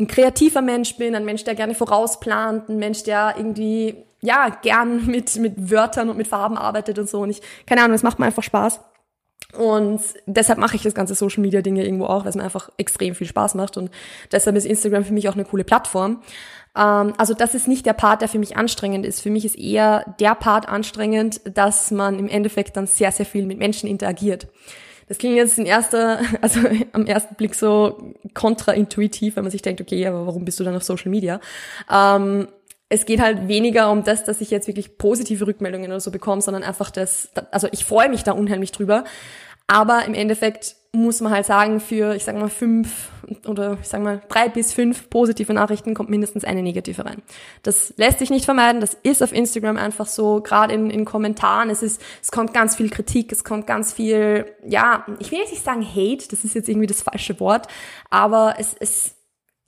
ein 0.00 0.08
kreativer 0.08 0.62
Mensch 0.62 0.96
bin, 0.96 1.14
ein 1.14 1.24
Mensch, 1.24 1.44
der 1.44 1.54
gerne 1.54 1.74
vorausplant, 1.74 2.68
ein 2.68 2.78
Mensch, 2.78 3.04
der 3.04 3.34
irgendwie 3.36 3.96
ja 4.20 4.48
gern 4.62 5.06
mit 5.06 5.36
mit 5.36 5.70
Wörtern 5.70 6.10
und 6.10 6.16
mit 6.16 6.26
Farben 6.26 6.58
arbeitet 6.58 6.98
und 6.98 7.08
so 7.08 7.20
und 7.20 7.30
ich 7.30 7.42
keine 7.66 7.82
Ahnung, 7.82 7.94
es 7.94 8.02
macht 8.02 8.18
mir 8.18 8.26
einfach 8.26 8.42
Spaß. 8.42 8.80
Und 9.56 10.00
deshalb 10.26 10.58
mache 10.58 10.76
ich 10.76 10.82
das 10.82 10.94
ganze 10.94 11.14
Social 11.14 11.40
Media 11.40 11.62
Dinge 11.62 11.84
irgendwo 11.84 12.04
auch, 12.04 12.24
weil 12.24 12.30
es 12.30 12.36
mir 12.36 12.44
einfach 12.44 12.70
extrem 12.76 13.14
viel 13.14 13.26
Spaß 13.26 13.54
macht. 13.54 13.76
Und 13.76 13.90
deshalb 14.30 14.56
ist 14.56 14.66
Instagram 14.66 15.04
für 15.04 15.14
mich 15.14 15.28
auch 15.28 15.34
eine 15.34 15.44
coole 15.44 15.64
Plattform. 15.64 16.22
Ähm, 16.76 17.14
also 17.16 17.32
das 17.32 17.54
ist 17.54 17.66
nicht 17.66 17.86
der 17.86 17.94
Part, 17.94 18.20
der 18.20 18.28
für 18.28 18.38
mich 18.38 18.56
anstrengend 18.56 19.06
ist. 19.06 19.20
Für 19.20 19.30
mich 19.30 19.46
ist 19.46 19.58
eher 19.58 20.14
der 20.20 20.34
Part 20.34 20.68
anstrengend, 20.68 21.40
dass 21.52 21.90
man 21.90 22.18
im 22.18 22.28
Endeffekt 22.28 22.76
dann 22.76 22.86
sehr, 22.86 23.10
sehr 23.10 23.26
viel 23.26 23.46
mit 23.46 23.58
Menschen 23.58 23.88
interagiert. 23.88 24.48
Das 25.08 25.16
klingt 25.16 25.36
jetzt 25.36 25.58
in 25.58 25.64
erster, 25.64 26.20
also 26.42 26.60
am 26.92 27.06
ersten 27.06 27.34
Blick 27.34 27.54
so 27.54 28.14
kontraintuitiv, 28.34 29.36
wenn 29.36 29.44
man 29.44 29.50
sich 29.50 29.62
denkt, 29.62 29.80
okay, 29.80 30.06
aber 30.06 30.26
warum 30.26 30.44
bist 30.44 30.60
du 30.60 30.64
dann 30.64 30.76
auf 30.76 30.84
Social 30.84 31.10
Media? 31.10 31.40
Ähm, 31.90 32.48
es 32.88 33.04
geht 33.04 33.20
halt 33.20 33.48
weniger 33.48 33.90
um 33.90 34.04
das, 34.04 34.24
dass 34.24 34.40
ich 34.40 34.50
jetzt 34.50 34.66
wirklich 34.66 34.96
positive 34.96 35.46
Rückmeldungen 35.46 35.90
oder 35.90 36.00
so 36.00 36.10
bekomme, 36.10 36.40
sondern 36.40 36.62
einfach 36.62 36.90
das, 36.90 37.30
also 37.50 37.68
ich 37.70 37.84
freue 37.84 38.08
mich 38.08 38.24
da 38.24 38.32
unheimlich 38.32 38.72
drüber. 38.72 39.04
Aber 39.70 40.06
im 40.06 40.14
Endeffekt 40.14 40.76
muss 40.92 41.20
man 41.20 41.30
halt 41.30 41.44
sagen, 41.44 41.80
für, 41.80 42.14
ich 42.14 42.24
sag 42.24 42.36
mal, 42.36 42.48
fünf 42.48 43.10
oder 43.46 43.76
ich 43.82 43.88
sag 43.88 44.02
mal, 44.02 44.22
drei 44.28 44.48
bis 44.48 44.72
fünf 44.72 45.10
positive 45.10 45.52
Nachrichten 45.52 45.92
kommt 45.92 46.08
mindestens 46.08 46.44
eine 46.44 46.62
negative 46.62 47.04
rein. 47.04 47.22
Das 47.62 47.92
lässt 47.98 48.20
sich 48.20 48.30
nicht 48.30 48.46
vermeiden, 48.46 48.80
das 48.80 48.94
ist 48.94 49.22
auf 49.22 49.34
Instagram 49.34 49.76
einfach 49.76 50.06
so, 50.06 50.40
gerade 50.40 50.72
in, 50.72 50.88
in 50.88 51.04
Kommentaren, 51.04 51.68
es 51.68 51.82
ist, 51.82 52.00
es 52.22 52.30
kommt 52.30 52.54
ganz 52.54 52.76
viel 52.76 52.88
Kritik, 52.88 53.30
es 53.30 53.44
kommt 53.44 53.66
ganz 53.66 53.92
viel, 53.92 54.46
ja, 54.66 55.04
ich 55.18 55.30
will 55.30 55.40
jetzt 55.40 55.50
nicht 55.50 55.64
sagen 55.64 55.86
Hate, 55.86 56.26
das 56.30 56.44
ist 56.44 56.54
jetzt 56.54 56.70
irgendwie 56.70 56.86
das 56.86 57.02
falsche 57.02 57.38
Wort, 57.38 57.66
aber 58.08 58.54
es, 58.58 58.74
es, 58.80 59.17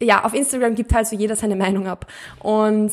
ja, 0.03 0.25
auf 0.25 0.35
Instagram 0.35 0.75
gibt 0.75 0.93
halt 0.93 1.07
so 1.07 1.17
jeder 1.17 1.37
seine 1.37 1.57
Meinung 1.57 1.87
ab. 1.87 2.07
Und 2.41 2.93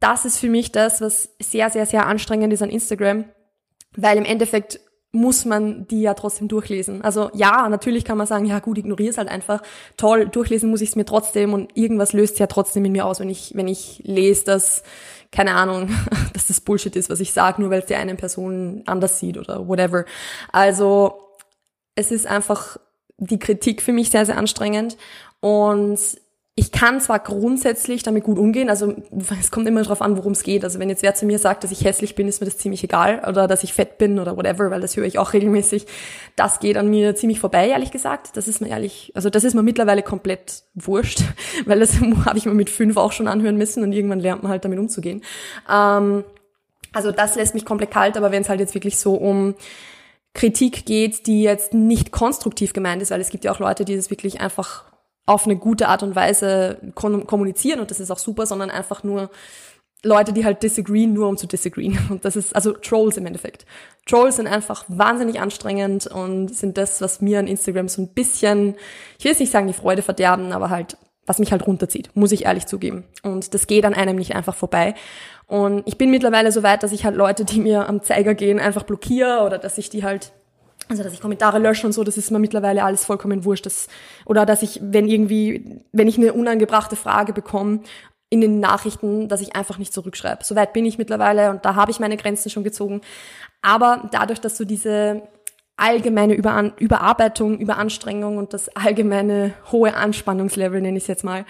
das 0.00 0.24
ist 0.24 0.38
für 0.38 0.48
mich 0.48 0.72
das, 0.72 1.00
was 1.00 1.34
sehr, 1.40 1.70
sehr, 1.70 1.86
sehr 1.86 2.06
anstrengend 2.06 2.52
ist 2.52 2.62
an 2.62 2.70
Instagram, 2.70 3.24
weil 3.96 4.16
im 4.16 4.24
Endeffekt 4.24 4.80
muss 5.12 5.44
man 5.44 5.86
die 5.86 6.02
ja 6.02 6.14
trotzdem 6.14 6.48
durchlesen. 6.48 7.02
Also 7.02 7.30
ja, 7.34 7.68
natürlich 7.68 8.04
kann 8.04 8.18
man 8.18 8.26
sagen, 8.26 8.46
ja 8.46 8.58
gut, 8.58 8.78
ignoriere 8.78 9.10
es 9.10 9.18
halt 9.18 9.28
einfach. 9.28 9.62
Toll, 9.96 10.26
durchlesen 10.26 10.70
muss 10.70 10.80
ich 10.80 10.90
es 10.90 10.96
mir 10.96 11.04
trotzdem 11.04 11.52
und 11.52 11.76
irgendwas 11.76 12.12
löst 12.12 12.40
ja 12.40 12.48
trotzdem 12.48 12.84
in 12.84 12.92
mir 12.92 13.06
aus, 13.06 13.20
wenn 13.20 13.30
ich, 13.30 13.52
wenn 13.54 13.68
ich 13.68 14.02
lese, 14.04 14.44
dass, 14.44 14.82
keine 15.30 15.54
Ahnung, 15.54 15.88
dass 16.32 16.48
das 16.48 16.60
Bullshit 16.60 16.96
ist, 16.96 17.10
was 17.10 17.20
ich 17.20 17.32
sage, 17.32 17.62
nur 17.62 17.70
weil 17.70 17.80
es 17.80 17.86
die 17.86 17.94
eine 17.94 18.16
Person 18.16 18.82
anders 18.86 19.20
sieht 19.20 19.38
oder 19.38 19.68
whatever. 19.68 20.04
Also 20.50 21.14
es 21.94 22.10
ist 22.10 22.26
einfach 22.26 22.76
die 23.18 23.38
Kritik 23.38 23.82
für 23.82 23.92
mich 23.92 24.10
sehr, 24.10 24.26
sehr 24.26 24.36
anstrengend 24.36 24.96
und 25.44 26.00
ich 26.54 26.72
kann 26.72 27.02
zwar 27.02 27.18
grundsätzlich 27.18 28.02
damit 28.02 28.24
gut 28.24 28.38
umgehen, 28.38 28.70
also 28.70 28.94
es 29.38 29.50
kommt 29.50 29.68
immer 29.68 29.82
darauf 29.82 30.00
an, 30.00 30.16
worum 30.16 30.32
es 30.32 30.42
geht. 30.42 30.64
Also 30.64 30.78
wenn 30.78 30.88
jetzt 30.88 31.02
wer 31.02 31.14
zu 31.14 31.26
mir 31.26 31.38
sagt, 31.38 31.64
dass 31.64 31.70
ich 31.70 31.84
hässlich 31.84 32.14
bin, 32.14 32.28
ist 32.28 32.40
mir 32.40 32.46
das 32.46 32.56
ziemlich 32.56 32.82
egal 32.82 33.22
oder 33.28 33.46
dass 33.46 33.62
ich 33.62 33.74
fett 33.74 33.98
bin 33.98 34.18
oder 34.18 34.38
whatever, 34.38 34.70
weil 34.70 34.80
das 34.80 34.96
höre 34.96 35.04
ich 35.04 35.18
auch 35.18 35.32
regelmäßig. 35.34 35.84
Das 36.34 36.60
geht 36.60 36.78
an 36.78 36.88
mir 36.88 37.14
ziemlich 37.14 37.40
vorbei, 37.40 37.68
ehrlich 37.68 37.90
gesagt. 37.90 38.38
Das 38.38 38.48
ist 38.48 38.62
mir 38.62 38.68
ehrlich, 38.68 39.12
also 39.14 39.28
das 39.28 39.44
ist 39.44 39.52
mir 39.52 39.62
mittlerweile 39.62 40.02
komplett 40.02 40.62
wurscht, 40.72 41.20
weil 41.66 41.80
das 41.80 42.00
habe 42.24 42.38
ich 42.38 42.46
mir 42.46 42.54
mit 42.54 42.70
fünf 42.70 42.96
auch 42.96 43.12
schon 43.12 43.28
anhören 43.28 43.58
müssen 43.58 43.82
und 43.82 43.92
irgendwann 43.92 44.20
lernt 44.20 44.42
man 44.42 44.50
halt 44.50 44.64
damit 44.64 44.78
umzugehen. 44.78 45.20
Ähm, 45.70 46.24
also 46.94 47.12
das 47.12 47.34
lässt 47.34 47.52
mich 47.52 47.66
komplett 47.66 47.90
kalt, 47.90 48.16
aber 48.16 48.32
wenn 48.32 48.40
es 48.40 48.48
halt 48.48 48.60
jetzt 48.60 48.72
wirklich 48.72 48.96
so 48.96 49.12
um 49.12 49.56
Kritik 50.32 50.86
geht, 50.86 51.26
die 51.26 51.42
jetzt 51.42 51.74
nicht 51.74 52.12
konstruktiv 52.12 52.72
gemeint 52.72 53.02
ist, 53.02 53.10
weil 53.10 53.20
es 53.20 53.28
gibt 53.28 53.44
ja 53.44 53.52
auch 53.52 53.58
Leute, 53.58 53.84
die 53.84 53.94
das 53.94 54.08
wirklich 54.08 54.40
einfach 54.40 54.93
auf 55.26 55.46
eine 55.46 55.56
gute 55.56 55.88
Art 55.88 56.02
und 56.02 56.14
Weise 56.14 56.78
kommunizieren 56.94 57.80
und 57.80 57.90
das 57.90 58.00
ist 58.00 58.10
auch 58.10 58.18
super, 58.18 58.46
sondern 58.46 58.70
einfach 58.70 59.02
nur 59.02 59.30
Leute, 60.04 60.32
die 60.32 60.44
halt 60.44 60.62
disagreeen, 60.62 61.12
nur 61.12 61.28
um 61.28 61.36
zu 61.36 61.46
disagreeen. 61.46 61.98
Und 62.10 62.24
das 62.24 62.36
ist 62.36 62.54
also 62.54 62.72
Trolls 62.72 63.16
im 63.16 63.26
Endeffekt. 63.26 63.64
Trolls 64.06 64.36
sind 64.36 64.46
einfach 64.46 64.84
wahnsinnig 64.88 65.40
anstrengend 65.40 66.06
und 66.06 66.54
sind 66.54 66.76
das, 66.76 67.00
was 67.00 67.22
mir 67.22 67.38
an 67.38 67.46
Instagram 67.46 67.88
so 67.88 68.02
ein 68.02 68.08
bisschen, 68.08 68.74
ich 69.18 69.24
will 69.24 69.32
jetzt 69.32 69.40
nicht 69.40 69.50
sagen 69.50 69.66
die 69.66 69.72
Freude 69.72 70.02
verderben, 70.02 70.52
aber 70.52 70.68
halt, 70.68 70.98
was 71.24 71.38
mich 71.38 71.52
halt 71.52 71.66
runterzieht, 71.66 72.10
muss 72.14 72.32
ich 72.32 72.44
ehrlich 72.44 72.66
zugeben. 72.66 73.04
Und 73.22 73.54
das 73.54 73.66
geht 73.66 73.86
an 73.86 73.94
einem 73.94 74.16
nicht 74.16 74.36
einfach 74.36 74.54
vorbei. 74.54 74.94
Und 75.46 75.82
ich 75.86 75.96
bin 75.96 76.10
mittlerweile 76.10 76.52
so 76.52 76.62
weit, 76.62 76.82
dass 76.82 76.92
ich 76.92 77.06
halt 77.06 77.16
Leute, 77.16 77.46
die 77.46 77.60
mir 77.60 77.88
am 77.88 78.02
Zeiger 78.02 78.34
gehen, 78.34 78.60
einfach 78.60 78.82
blockiere 78.82 79.42
oder 79.44 79.56
dass 79.56 79.78
ich 79.78 79.88
die 79.88 80.04
halt 80.04 80.32
also 80.88 81.02
dass 81.02 81.12
ich 81.12 81.20
Kommentare 81.20 81.58
lösche 81.58 81.86
und 81.86 81.92
so, 81.92 82.04
das 82.04 82.16
ist 82.16 82.30
mir 82.30 82.38
mittlerweile 82.38 82.84
alles 82.84 83.04
vollkommen 83.04 83.44
wurscht. 83.44 83.66
Das, 83.66 83.88
oder 84.26 84.46
dass 84.46 84.62
ich, 84.62 84.80
wenn 84.82 85.08
irgendwie, 85.08 85.80
wenn 85.92 86.08
ich 86.08 86.18
eine 86.18 86.32
unangebrachte 86.32 86.96
Frage 86.96 87.32
bekomme 87.32 87.80
in 88.30 88.40
den 88.40 88.60
Nachrichten, 88.60 89.28
dass 89.28 89.40
ich 89.40 89.54
einfach 89.54 89.78
nicht 89.78 89.92
zurückschreibe. 89.92 90.44
Soweit 90.44 90.72
bin 90.72 90.84
ich 90.84 90.98
mittlerweile 90.98 91.50
und 91.50 91.64
da 91.64 91.74
habe 91.74 91.90
ich 91.90 92.00
meine 92.00 92.16
Grenzen 92.16 92.50
schon 92.50 92.64
gezogen. 92.64 93.00
Aber 93.62 94.08
dadurch, 94.12 94.40
dass 94.40 94.56
du 94.56 94.64
diese 94.64 95.22
allgemeine 95.76 96.34
Überan 96.34 96.72
Überarbeitung, 96.78 97.58
Überanstrengung 97.58 98.38
und 98.38 98.52
das 98.52 98.68
allgemeine 98.76 99.54
hohe 99.72 99.94
Anspannungslevel, 99.94 100.80
nenne 100.80 100.98
ich 100.98 101.04
es 101.04 101.08
jetzt 101.08 101.24
mal, 101.24 101.44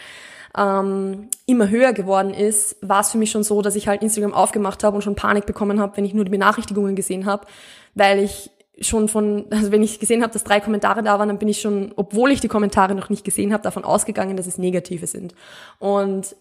ähm, 0.56 1.28
immer 1.46 1.68
höher 1.68 1.92
geworden 1.92 2.32
ist, 2.32 2.76
war 2.80 3.00
es 3.00 3.10
für 3.10 3.18
mich 3.18 3.30
schon 3.30 3.42
so, 3.42 3.60
dass 3.60 3.76
ich 3.76 3.88
halt 3.88 4.02
Instagram 4.02 4.32
aufgemacht 4.32 4.84
habe 4.84 4.96
und 4.96 5.02
schon 5.02 5.16
Panik 5.16 5.46
bekommen 5.46 5.80
habe, 5.80 5.96
wenn 5.96 6.04
ich 6.04 6.14
nur 6.14 6.24
die 6.24 6.30
Benachrichtigungen 6.30 6.94
gesehen 6.94 7.26
habe, 7.26 7.46
weil 7.94 8.20
ich 8.20 8.50
schon 8.80 9.08
von, 9.08 9.46
also 9.50 9.70
wenn 9.70 9.82
ich 9.82 10.00
gesehen 10.00 10.22
habe, 10.22 10.32
dass 10.32 10.44
drei 10.44 10.60
Kommentare 10.60 11.02
da 11.02 11.18
waren, 11.18 11.28
dann 11.28 11.38
bin 11.38 11.48
ich 11.48 11.60
schon, 11.60 11.92
obwohl 11.96 12.30
ich 12.32 12.40
die 12.40 12.48
Kommentare 12.48 12.94
noch 12.94 13.08
nicht 13.08 13.24
gesehen 13.24 13.52
habe, 13.52 13.62
davon 13.62 13.84
ausgegangen, 13.84 14.36
dass 14.36 14.46
es 14.46 14.58
negative 14.58 15.06
sind. 15.06 15.34
Und 15.78 16.34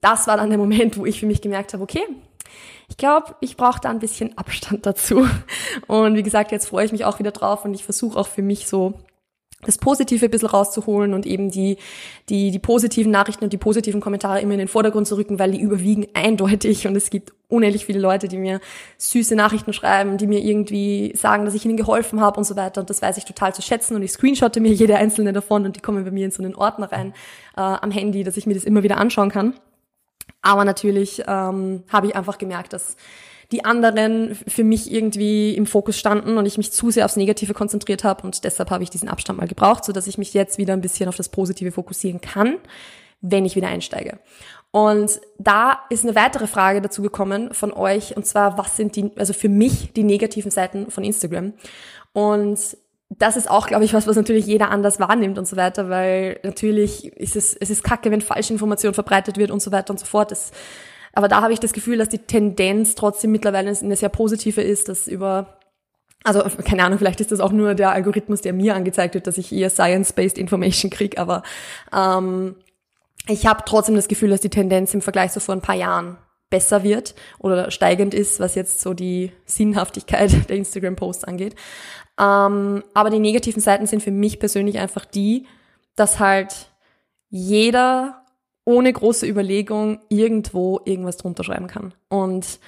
das 0.00 0.26
war 0.26 0.36
dann 0.36 0.50
der 0.50 0.58
Moment, 0.58 0.96
wo 0.96 1.06
ich 1.06 1.20
für 1.20 1.26
mich 1.26 1.42
gemerkt 1.42 1.72
habe, 1.72 1.82
okay, 1.82 2.02
ich 2.88 2.96
glaube, 2.96 3.34
ich 3.40 3.56
brauche 3.56 3.80
da 3.80 3.90
ein 3.90 3.98
bisschen 3.98 4.36
Abstand 4.36 4.86
dazu. 4.86 5.26
Und 5.86 6.14
wie 6.14 6.22
gesagt, 6.22 6.52
jetzt 6.52 6.68
freue 6.68 6.84
ich 6.84 6.92
mich 6.92 7.04
auch 7.04 7.18
wieder 7.18 7.30
drauf 7.30 7.64
und 7.64 7.74
ich 7.74 7.84
versuche 7.84 8.18
auch 8.18 8.28
für 8.28 8.42
mich 8.42 8.68
so 8.68 8.94
das 9.64 9.78
Positive 9.78 10.24
ein 10.24 10.30
bisschen 10.30 10.48
rauszuholen 10.48 11.14
und 11.14 11.24
eben 11.24 11.50
die, 11.50 11.76
die, 12.28 12.50
die 12.50 12.58
positiven 12.58 13.12
Nachrichten 13.12 13.44
und 13.44 13.52
die 13.52 13.58
positiven 13.58 14.00
Kommentare 14.00 14.40
immer 14.40 14.54
in 14.54 14.58
den 14.58 14.68
Vordergrund 14.68 15.06
zu 15.06 15.16
rücken, 15.16 15.38
weil 15.38 15.52
die 15.52 15.60
überwiegen 15.60 16.08
eindeutig. 16.14 16.86
Und 16.88 16.96
es 16.96 17.10
gibt 17.10 17.32
unendlich 17.48 17.86
viele 17.86 18.00
Leute, 18.00 18.26
die 18.26 18.38
mir 18.38 18.60
süße 18.98 19.36
Nachrichten 19.36 19.72
schreiben, 19.72 20.18
die 20.18 20.26
mir 20.26 20.40
irgendwie 20.40 21.12
sagen, 21.14 21.44
dass 21.44 21.54
ich 21.54 21.64
ihnen 21.64 21.76
geholfen 21.76 22.20
habe 22.20 22.38
und 22.38 22.44
so 22.44 22.56
weiter. 22.56 22.80
Und 22.80 22.90
das 22.90 23.02
weiß 23.02 23.16
ich 23.18 23.24
total 23.24 23.54
zu 23.54 23.62
schätzen. 23.62 23.94
Und 23.94 24.02
ich 24.02 24.10
screenshotte 24.10 24.60
mir 24.60 24.72
jede 24.72 24.96
einzelne 24.96 25.32
davon 25.32 25.64
und 25.64 25.76
die 25.76 25.80
kommen 25.80 26.04
bei 26.04 26.10
mir 26.10 26.24
in 26.24 26.32
so 26.32 26.42
einen 26.42 26.56
Ordner 26.56 26.90
rein 26.90 27.14
äh, 27.56 27.60
am 27.60 27.92
Handy, 27.92 28.24
dass 28.24 28.36
ich 28.36 28.46
mir 28.46 28.54
das 28.54 28.64
immer 28.64 28.82
wieder 28.82 28.98
anschauen 28.98 29.30
kann. 29.30 29.54
Aber 30.40 30.64
natürlich 30.64 31.22
ähm, 31.28 31.84
habe 31.88 32.08
ich 32.08 32.16
einfach 32.16 32.38
gemerkt, 32.38 32.72
dass 32.72 32.96
die 33.52 33.64
anderen 33.64 34.34
für 34.34 34.64
mich 34.64 34.90
irgendwie 34.90 35.54
im 35.54 35.66
Fokus 35.66 35.98
standen 35.98 36.38
und 36.38 36.46
ich 36.46 36.56
mich 36.58 36.72
zu 36.72 36.90
sehr 36.90 37.04
aufs 37.04 37.16
Negative 37.16 37.54
konzentriert 37.54 38.02
habe 38.02 38.22
und 38.24 38.44
deshalb 38.44 38.70
habe 38.70 38.82
ich 38.82 38.90
diesen 38.90 39.08
Abstand 39.08 39.38
mal 39.38 39.46
gebraucht, 39.46 39.84
so 39.84 39.92
dass 39.92 40.06
ich 40.06 40.18
mich 40.18 40.34
jetzt 40.34 40.58
wieder 40.58 40.72
ein 40.72 40.80
bisschen 40.80 41.08
auf 41.08 41.16
das 41.16 41.28
Positive 41.28 41.70
fokussieren 41.70 42.20
kann, 42.20 42.56
wenn 43.20 43.44
ich 43.44 43.54
wieder 43.54 43.68
einsteige. 43.68 44.18
Und 44.72 45.20
da 45.38 45.80
ist 45.90 46.04
eine 46.04 46.14
weitere 46.14 46.46
Frage 46.46 46.80
dazu 46.80 47.02
gekommen 47.02 47.52
von 47.52 47.72
euch 47.72 48.16
und 48.16 48.26
zwar, 48.26 48.56
was 48.56 48.76
sind 48.76 48.96
die, 48.96 49.12
also 49.16 49.34
für 49.34 49.50
mich 49.50 49.92
die 49.92 50.02
negativen 50.02 50.50
Seiten 50.50 50.90
von 50.90 51.04
Instagram? 51.04 51.52
Und 52.14 52.58
das 53.18 53.36
ist 53.36 53.50
auch, 53.50 53.66
glaube 53.66 53.84
ich, 53.84 53.92
was, 53.92 54.06
was 54.06 54.16
natürlich 54.16 54.46
jeder 54.46 54.70
anders 54.70 54.98
wahrnimmt 54.98 55.38
und 55.38 55.46
so 55.46 55.56
weiter, 55.56 55.90
weil 55.90 56.40
natürlich 56.42 57.06
ist 57.18 57.36
es, 57.36 57.54
es 57.54 57.68
ist 57.68 57.84
kacke, 57.84 58.10
wenn 58.10 58.22
falsche 58.22 58.54
Information 58.54 58.94
verbreitet 58.94 59.36
wird 59.36 59.50
und 59.50 59.60
so 59.60 59.70
weiter 59.72 59.90
und 59.90 60.00
so 60.00 60.06
fort. 60.06 60.30
Das 60.30 60.52
aber 61.12 61.28
da 61.28 61.42
habe 61.42 61.52
ich 61.52 61.60
das 61.60 61.72
Gefühl, 61.72 61.98
dass 61.98 62.08
die 62.08 62.18
Tendenz 62.18 62.94
trotzdem 62.94 63.32
mittlerweile 63.32 63.70
eine 63.70 63.96
sehr 63.96 64.08
positive 64.08 64.62
ist, 64.62 64.88
dass 64.88 65.06
über 65.06 65.58
also 66.24 66.40
keine 66.64 66.84
Ahnung, 66.84 66.98
vielleicht 66.98 67.20
ist 67.20 67.32
das 67.32 67.40
auch 67.40 67.50
nur 67.50 67.74
der 67.74 67.90
Algorithmus, 67.90 68.42
der 68.42 68.52
mir 68.52 68.76
angezeigt 68.76 69.14
wird, 69.14 69.26
dass 69.26 69.38
ich 69.38 69.52
eher 69.52 69.70
Science-based 69.70 70.38
Information 70.38 70.90
kriege, 70.90 71.18
aber 71.18 71.42
ähm, 71.92 72.54
ich 73.26 73.46
habe 73.46 73.62
trotzdem 73.66 73.94
das 73.94 74.08
Gefühl, 74.08 74.30
dass 74.30 74.40
die 74.40 74.50
Tendenz 74.50 74.94
im 74.94 75.02
Vergleich 75.02 75.32
zu 75.32 75.40
vor 75.40 75.54
ein 75.54 75.60
paar 75.60 75.74
Jahren 75.74 76.18
besser 76.50 76.82
wird 76.82 77.14
oder 77.38 77.70
steigend 77.70 78.14
ist, 78.14 78.38
was 78.38 78.54
jetzt 78.54 78.80
so 78.80 78.94
die 78.94 79.32
Sinnhaftigkeit 79.46 80.30
der 80.48 80.56
Instagram-Posts 80.56 81.24
angeht. 81.24 81.54
Ähm, 82.20 82.84
aber 82.94 83.10
die 83.10 83.18
negativen 83.18 83.62
Seiten 83.62 83.86
sind 83.86 84.02
für 84.02 84.10
mich 84.10 84.38
persönlich 84.38 84.78
einfach 84.78 85.04
die, 85.04 85.46
dass 85.96 86.20
halt 86.20 86.70
jeder 87.30 88.21
ohne 88.64 88.92
große 88.92 89.26
Überlegung 89.26 90.00
irgendwo 90.08 90.80
irgendwas 90.84 91.16
drunter 91.16 91.44
schreiben 91.44 91.66
kann. 91.66 91.94
Und 92.08 92.60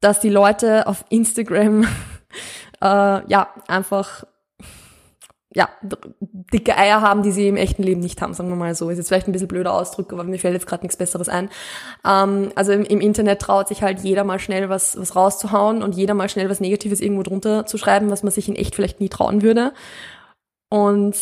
dass 0.00 0.20
die 0.20 0.28
Leute 0.28 0.86
auf 0.86 1.04
Instagram 1.08 1.82
äh, 2.82 3.30
ja 3.30 3.48
einfach 3.68 4.24
ja, 5.56 5.70
dicke 6.20 6.76
Eier 6.76 7.00
haben, 7.00 7.22
die 7.22 7.32
sie 7.32 7.48
im 7.48 7.56
echten 7.56 7.82
Leben 7.82 8.02
nicht 8.02 8.20
haben, 8.20 8.34
sagen 8.34 8.50
wir 8.50 8.56
mal 8.56 8.74
so. 8.74 8.90
Ist 8.90 8.98
jetzt 8.98 9.08
vielleicht 9.08 9.26
ein 9.26 9.32
bisschen 9.32 9.48
blöder 9.48 9.72
Ausdruck, 9.72 10.12
aber 10.12 10.22
mir 10.22 10.38
fällt 10.38 10.52
jetzt 10.52 10.66
gerade 10.66 10.84
nichts 10.84 10.98
Besseres 10.98 11.30
ein. 11.30 11.48
Ähm, 12.04 12.52
also 12.54 12.72
im, 12.72 12.82
im, 12.82 13.00
Internet 13.00 13.40
traut 13.40 13.68
sich 13.68 13.82
halt 13.82 14.00
jeder 14.00 14.22
mal 14.24 14.38
schnell 14.38 14.68
was, 14.68 15.00
was 15.00 15.16
rauszuhauen 15.16 15.82
und 15.82 15.94
jeder 15.94 16.12
mal 16.12 16.28
schnell 16.28 16.50
was 16.50 16.60
Negatives 16.60 17.00
irgendwo 17.00 17.22
drunter 17.22 17.64
zu 17.64 17.78
schreiben, 17.78 18.10
was 18.10 18.22
man 18.22 18.32
sich 18.32 18.50
in 18.50 18.54
echt 18.54 18.74
vielleicht 18.74 19.00
nie 19.00 19.08
trauen 19.08 19.40
würde. 19.40 19.72
Und 20.68 21.16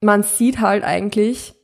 man 0.00 0.24
sieht 0.24 0.58
halt 0.58 0.82
eigentlich, 0.82 1.54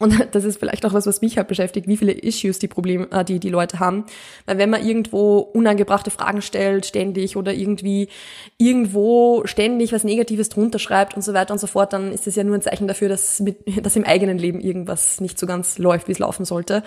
und 0.00 0.28
das 0.34 0.44
ist 0.44 0.58
vielleicht 0.58 0.84
auch 0.84 0.94
was, 0.94 1.06
was 1.06 1.20
mich 1.20 1.36
halt 1.36 1.46
beschäftigt, 1.46 1.86
wie 1.86 1.96
viele 1.96 2.12
Issues 2.12 2.58
die 2.58 2.68
Probleme, 2.68 3.06
äh, 3.12 3.24
die 3.24 3.38
die 3.38 3.50
Leute 3.50 3.78
haben. 3.78 4.04
Weil 4.46 4.58
wenn 4.58 4.70
man 4.70 4.84
irgendwo 4.84 5.38
unangebrachte 5.38 6.10
Fragen 6.10 6.42
stellt, 6.42 6.86
ständig 6.86 7.36
oder 7.36 7.52
irgendwie 7.52 8.08
irgendwo 8.58 9.42
ständig 9.44 9.92
was 9.92 10.02
Negatives 10.02 10.48
drunter 10.48 10.78
schreibt 10.78 11.14
und 11.14 11.22
so 11.22 11.34
weiter 11.34 11.52
und 11.52 11.58
so 11.58 11.66
fort, 11.66 11.92
dann 11.92 12.12
ist 12.12 12.26
das 12.26 12.34
ja 12.34 12.42
nur 12.42 12.56
ein 12.56 12.62
Zeichen 12.62 12.88
dafür, 12.88 13.08
dass, 13.08 13.40
mit, 13.40 13.58
dass 13.84 13.94
im 13.94 14.04
eigenen 14.04 14.38
Leben 14.38 14.60
irgendwas 14.60 15.20
nicht 15.20 15.38
so 15.38 15.46
ganz 15.46 15.78
läuft, 15.78 16.08
wie 16.08 16.12
es 16.12 16.18
laufen 16.18 16.44
sollte. 16.44 16.82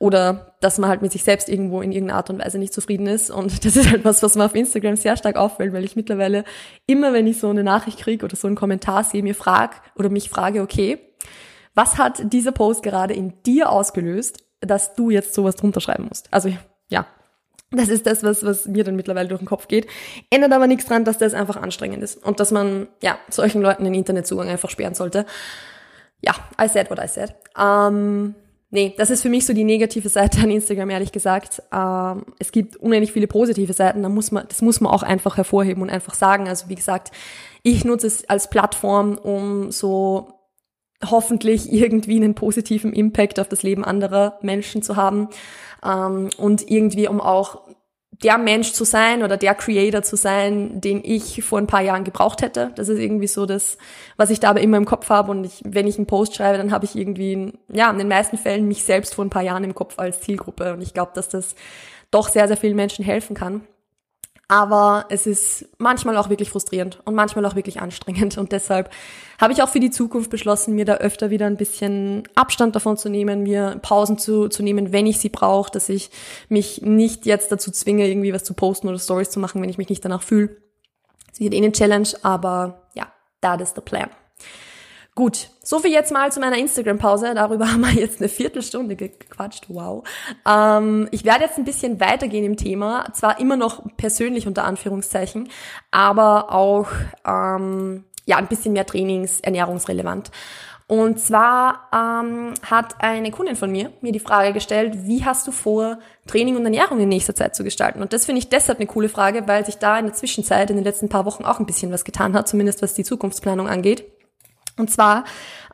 Oder 0.00 0.56
dass 0.58 0.78
man 0.78 0.90
halt 0.90 1.00
mit 1.00 1.12
sich 1.12 1.22
selbst 1.22 1.48
irgendwo 1.48 1.80
in 1.80 1.92
irgendeiner 1.92 2.18
Art 2.18 2.28
und 2.28 2.40
Weise 2.40 2.58
nicht 2.58 2.74
zufrieden 2.74 3.06
ist. 3.06 3.30
Und 3.30 3.64
das 3.64 3.76
ist 3.76 3.88
halt 3.88 4.04
was, 4.04 4.20
was 4.20 4.34
mir 4.34 4.46
auf 4.46 4.56
Instagram 4.56 4.96
sehr 4.96 5.16
stark 5.16 5.36
auffällt, 5.36 5.72
weil 5.72 5.84
ich 5.84 5.94
mittlerweile 5.94 6.42
immer, 6.86 7.12
wenn 7.12 7.28
ich 7.28 7.38
so 7.38 7.50
eine 7.50 7.62
Nachricht 7.62 8.00
kriege 8.00 8.24
oder 8.24 8.34
so 8.34 8.48
einen 8.48 8.56
Kommentar 8.56 9.04
sehe, 9.04 9.22
mir 9.22 9.36
frag 9.36 9.80
oder 9.94 10.08
mich 10.08 10.28
frage, 10.28 10.60
okay, 10.60 10.98
was 11.74 11.98
hat 11.98 12.32
dieser 12.32 12.52
Post 12.52 12.82
gerade 12.82 13.14
in 13.14 13.42
dir 13.44 13.70
ausgelöst, 13.70 14.44
dass 14.60 14.94
du 14.94 15.10
jetzt 15.10 15.34
sowas 15.34 15.56
drunter 15.56 15.80
schreiben 15.80 16.06
musst? 16.08 16.32
Also 16.32 16.52
ja, 16.88 17.06
das 17.72 17.88
ist 17.88 18.06
das, 18.06 18.22
was, 18.22 18.44
was 18.44 18.66
mir 18.66 18.84
dann 18.84 18.96
mittlerweile 18.96 19.28
durch 19.28 19.40
den 19.40 19.46
Kopf 19.46 19.66
geht. 19.66 19.86
Ändert 20.30 20.52
aber 20.52 20.66
nichts 20.66 20.86
dran, 20.86 21.04
dass 21.04 21.18
das 21.18 21.34
einfach 21.34 21.56
anstrengend 21.56 22.02
ist 22.02 22.22
und 22.24 22.38
dass 22.38 22.50
man 22.50 22.88
ja 23.02 23.18
solchen 23.30 23.62
Leuten 23.62 23.84
den 23.84 23.94
Internetzugang 23.94 24.48
einfach 24.48 24.70
sperren 24.70 24.94
sollte. 24.94 25.24
Ja, 26.20 26.34
I 26.60 26.68
said 26.68 26.90
what 26.90 27.02
I 27.02 27.08
said. 27.08 27.34
Ähm, 27.58 28.34
nee, 28.70 28.94
das 28.96 29.10
ist 29.10 29.22
für 29.22 29.30
mich 29.30 29.46
so 29.46 29.54
die 29.54 29.64
negative 29.64 30.08
Seite 30.08 30.42
an 30.42 30.50
Instagram, 30.50 30.90
ehrlich 30.90 31.12
gesagt. 31.12 31.62
Ähm, 31.72 32.26
es 32.38 32.52
gibt 32.52 32.76
unendlich 32.76 33.12
viele 33.12 33.26
positive 33.26 33.72
Seiten, 33.72 34.02
da 34.02 34.08
muss 34.10 34.30
man, 34.30 34.46
das 34.48 34.60
muss 34.60 34.80
man 34.80 34.92
auch 34.92 35.02
einfach 35.02 35.38
hervorheben 35.38 35.82
und 35.82 35.90
einfach 35.90 36.14
sagen. 36.14 36.48
Also 36.48 36.68
wie 36.68 36.74
gesagt, 36.74 37.10
ich 37.62 37.84
nutze 37.84 38.06
es 38.06 38.28
als 38.28 38.50
Plattform, 38.50 39.16
um 39.16 39.72
so 39.72 40.41
hoffentlich 41.10 41.72
irgendwie 41.72 42.16
einen 42.16 42.34
positiven 42.34 42.92
Impact 42.92 43.40
auf 43.40 43.48
das 43.48 43.62
Leben 43.62 43.84
anderer 43.84 44.38
Menschen 44.42 44.82
zu 44.82 44.96
haben 44.96 45.28
ähm, 45.84 46.30
und 46.36 46.70
irgendwie 46.70 47.08
um 47.08 47.20
auch 47.20 47.62
der 48.22 48.38
Mensch 48.38 48.72
zu 48.72 48.84
sein 48.84 49.22
oder 49.22 49.36
der 49.36 49.54
Creator 49.54 50.02
zu 50.02 50.16
sein, 50.16 50.80
den 50.80 51.02
ich 51.04 51.42
vor 51.42 51.58
ein 51.58 51.66
paar 51.66 51.80
Jahren 51.80 52.04
gebraucht 52.04 52.42
hätte. 52.42 52.72
Das 52.76 52.88
ist 52.88 52.98
irgendwie 52.98 53.26
so 53.26 53.46
das, 53.46 53.78
was 54.16 54.30
ich 54.30 54.38
da 54.38 54.50
aber 54.50 54.60
immer 54.60 54.76
im 54.76 54.84
Kopf 54.84 55.08
habe. 55.10 55.30
Und 55.30 55.44
ich, 55.44 55.60
wenn 55.64 55.86
ich 55.86 55.96
einen 55.96 56.06
Post 56.06 56.36
schreibe, 56.36 56.58
dann 56.58 56.70
habe 56.70 56.84
ich 56.84 56.94
irgendwie, 56.94 57.52
ja, 57.72 57.90
in 57.90 57.98
den 57.98 58.08
meisten 58.08 58.38
Fällen 58.38 58.68
mich 58.68 58.84
selbst 58.84 59.14
vor 59.14 59.24
ein 59.24 59.30
paar 59.30 59.42
Jahren 59.42 59.64
im 59.64 59.74
Kopf 59.74 59.98
als 59.98 60.20
Zielgruppe. 60.20 60.72
Und 60.72 60.82
ich 60.82 60.94
glaube, 60.94 61.12
dass 61.14 61.28
das 61.28 61.54
doch 62.10 62.28
sehr, 62.28 62.46
sehr 62.46 62.56
vielen 62.56 62.76
Menschen 62.76 63.04
helfen 63.04 63.34
kann. 63.34 63.62
Aber 64.52 65.06
es 65.08 65.26
ist 65.26 65.64
manchmal 65.78 66.18
auch 66.18 66.28
wirklich 66.28 66.50
frustrierend 66.50 67.00
und 67.06 67.14
manchmal 67.14 67.46
auch 67.46 67.54
wirklich 67.54 67.80
anstrengend. 67.80 68.36
Und 68.36 68.52
deshalb 68.52 68.90
habe 69.40 69.54
ich 69.54 69.62
auch 69.62 69.70
für 69.70 69.80
die 69.80 69.90
Zukunft 69.90 70.28
beschlossen, 70.28 70.74
mir 70.74 70.84
da 70.84 70.96
öfter 70.96 71.30
wieder 71.30 71.46
ein 71.46 71.56
bisschen 71.56 72.24
Abstand 72.34 72.76
davon 72.76 72.98
zu 72.98 73.08
nehmen, 73.08 73.44
mir 73.44 73.78
Pausen 73.80 74.18
zu, 74.18 74.48
zu 74.48 74.62
nehmen, 74.62 74.92
wenn 74.92 75.06
ich 75.06 75.20
sie 75.20 75.30
brauche, 75.30 75.70
dass 75.70 75.88
ich 75.88 76.10
mich 76.50 76.82
nicht 76.82 77.24
jetzt 77.24 77.50
dazu 77.50 77.70
zwinge, 77.70 78.06
irgendwie 78.06 78.34
was 78.34 78.44
zu 78.44 78.52
posten 78.52 78.88
oder 78.88 78.98
Stories 78.98 79.30
zu 79.30 79.40
machen, 79.40 79.62
wenn 79.62 79.70
ich 79.70 79.78
mich 79.78 79.88
nicht 79.88 80.04
danach 80.04 80.22
fühle. 80.22 80.54
Es 81.32 81.40
wird 81.40 81.54
eh 81.54 81.56
eine 81.56 81.72
Challenge, 81.72 82.08
aber 82.20 82.90
ja, 82.92 83.10
that 83.40 83.62
is 83.62 83.72
the 83.74 83.80
plan. 83.80 84.10
Gut, 85.14 85.50
so 85.62 85.78
viel 85.78 85.92
jetzt 85.92 86.10
mal 86.10 86.32
zu 86.32 86.40
meiner 86.40 86.56
Instagram-Pause. 86.56 87.34
Darüber 87.34 87.66
haben 87.72 87.82
wir 87.82 87.92
jetzt 87.92 88.20
eine 88.20 88.30
Viertelstunde 88.30 88.96
gequatscht. 88.96 89.66
Wow. 89.68 90.04
Ähm, 90.48 91.08
ich 91.10 91.24
werde 91.24 91.44
jetzt 91.44 91.58
ein 91.58 91.64
bisschen 91.64 92.00
weitergehen 92.00 92.44
im 92.44 92.56
Thema. 92.56 93.12
Zwar 93.12 93.38
immer 93.38 93.56
noch 93.56 93.84
persönlich 93.98 94.46
unter 94.46 94.64
Anführungszeichen, 94.64 95.50
aber 95.90 96.50
auch 96.52 96.88
ähm, 97.26 98.04
ja 98.24 98.36
ein 98.38 98.48
bisschen 98.48 98.72
mehr 98.72 98.86
Trainings, 98.86 99.40
ernährungsrelevant. 99.40 100.30
Und 100.86 101.20
zwar 101.20 101.88
ähm, 101.92 102.54
hat 102.62 103.02
eine 103.02 103.30
Kundin 103.30 103.56
von 103.56 103.70
mir 103.70 103.92
mir 104.00 104.12
die 104.12 104.18
Frage 104.18 104.52
gestellt, 104.52 105.06
wie 105.06 105.24
hast 105.24 105.46
du 105.46 105.52
vor, 105.52 105.98
Training 106.26 106.56
und 106.56 106.64
Ernährung 106.64 107.00
in 107.00 107.08
nächster 107.08 107.34
Zeit 107.34 107.54
zu 107.54 107.64
gestalten? 107.64 108.02
Und 108.02 108.14
das 108.14 108.24
finde 108.26 108.40
ich 108.40 108.48
deshalb 108.48 108.78
eine 108.78 108.86
coole 108.86 109.08
Frage, 109.08 109.46
weil 109.46 109.64
sich 109.64 109.76
da 109.76 109.98
in 109.98 110.06
der 110.06 110.14
Zwischenzeit, 110.14 110.70
in 110.70 110.76
den 110.76 110.84
letzten 110.84 111.08
paar 111.08 111.24
Wochen 111.26 111.44
auch 111.44 111.60
ein 111.60 111.66
bisschen 111.66 111.92
was 111.92 112.04
getan 112.04 112.34
hat, 112.34 112.48
zumindest 112.48 112.82
was 112.82 112.94
die 112.94 113.04
Zukunftsplanung 113.04 113.68
angeht. 113.68 114.04
Und 114.78 114.90
zwar 114.90 115.24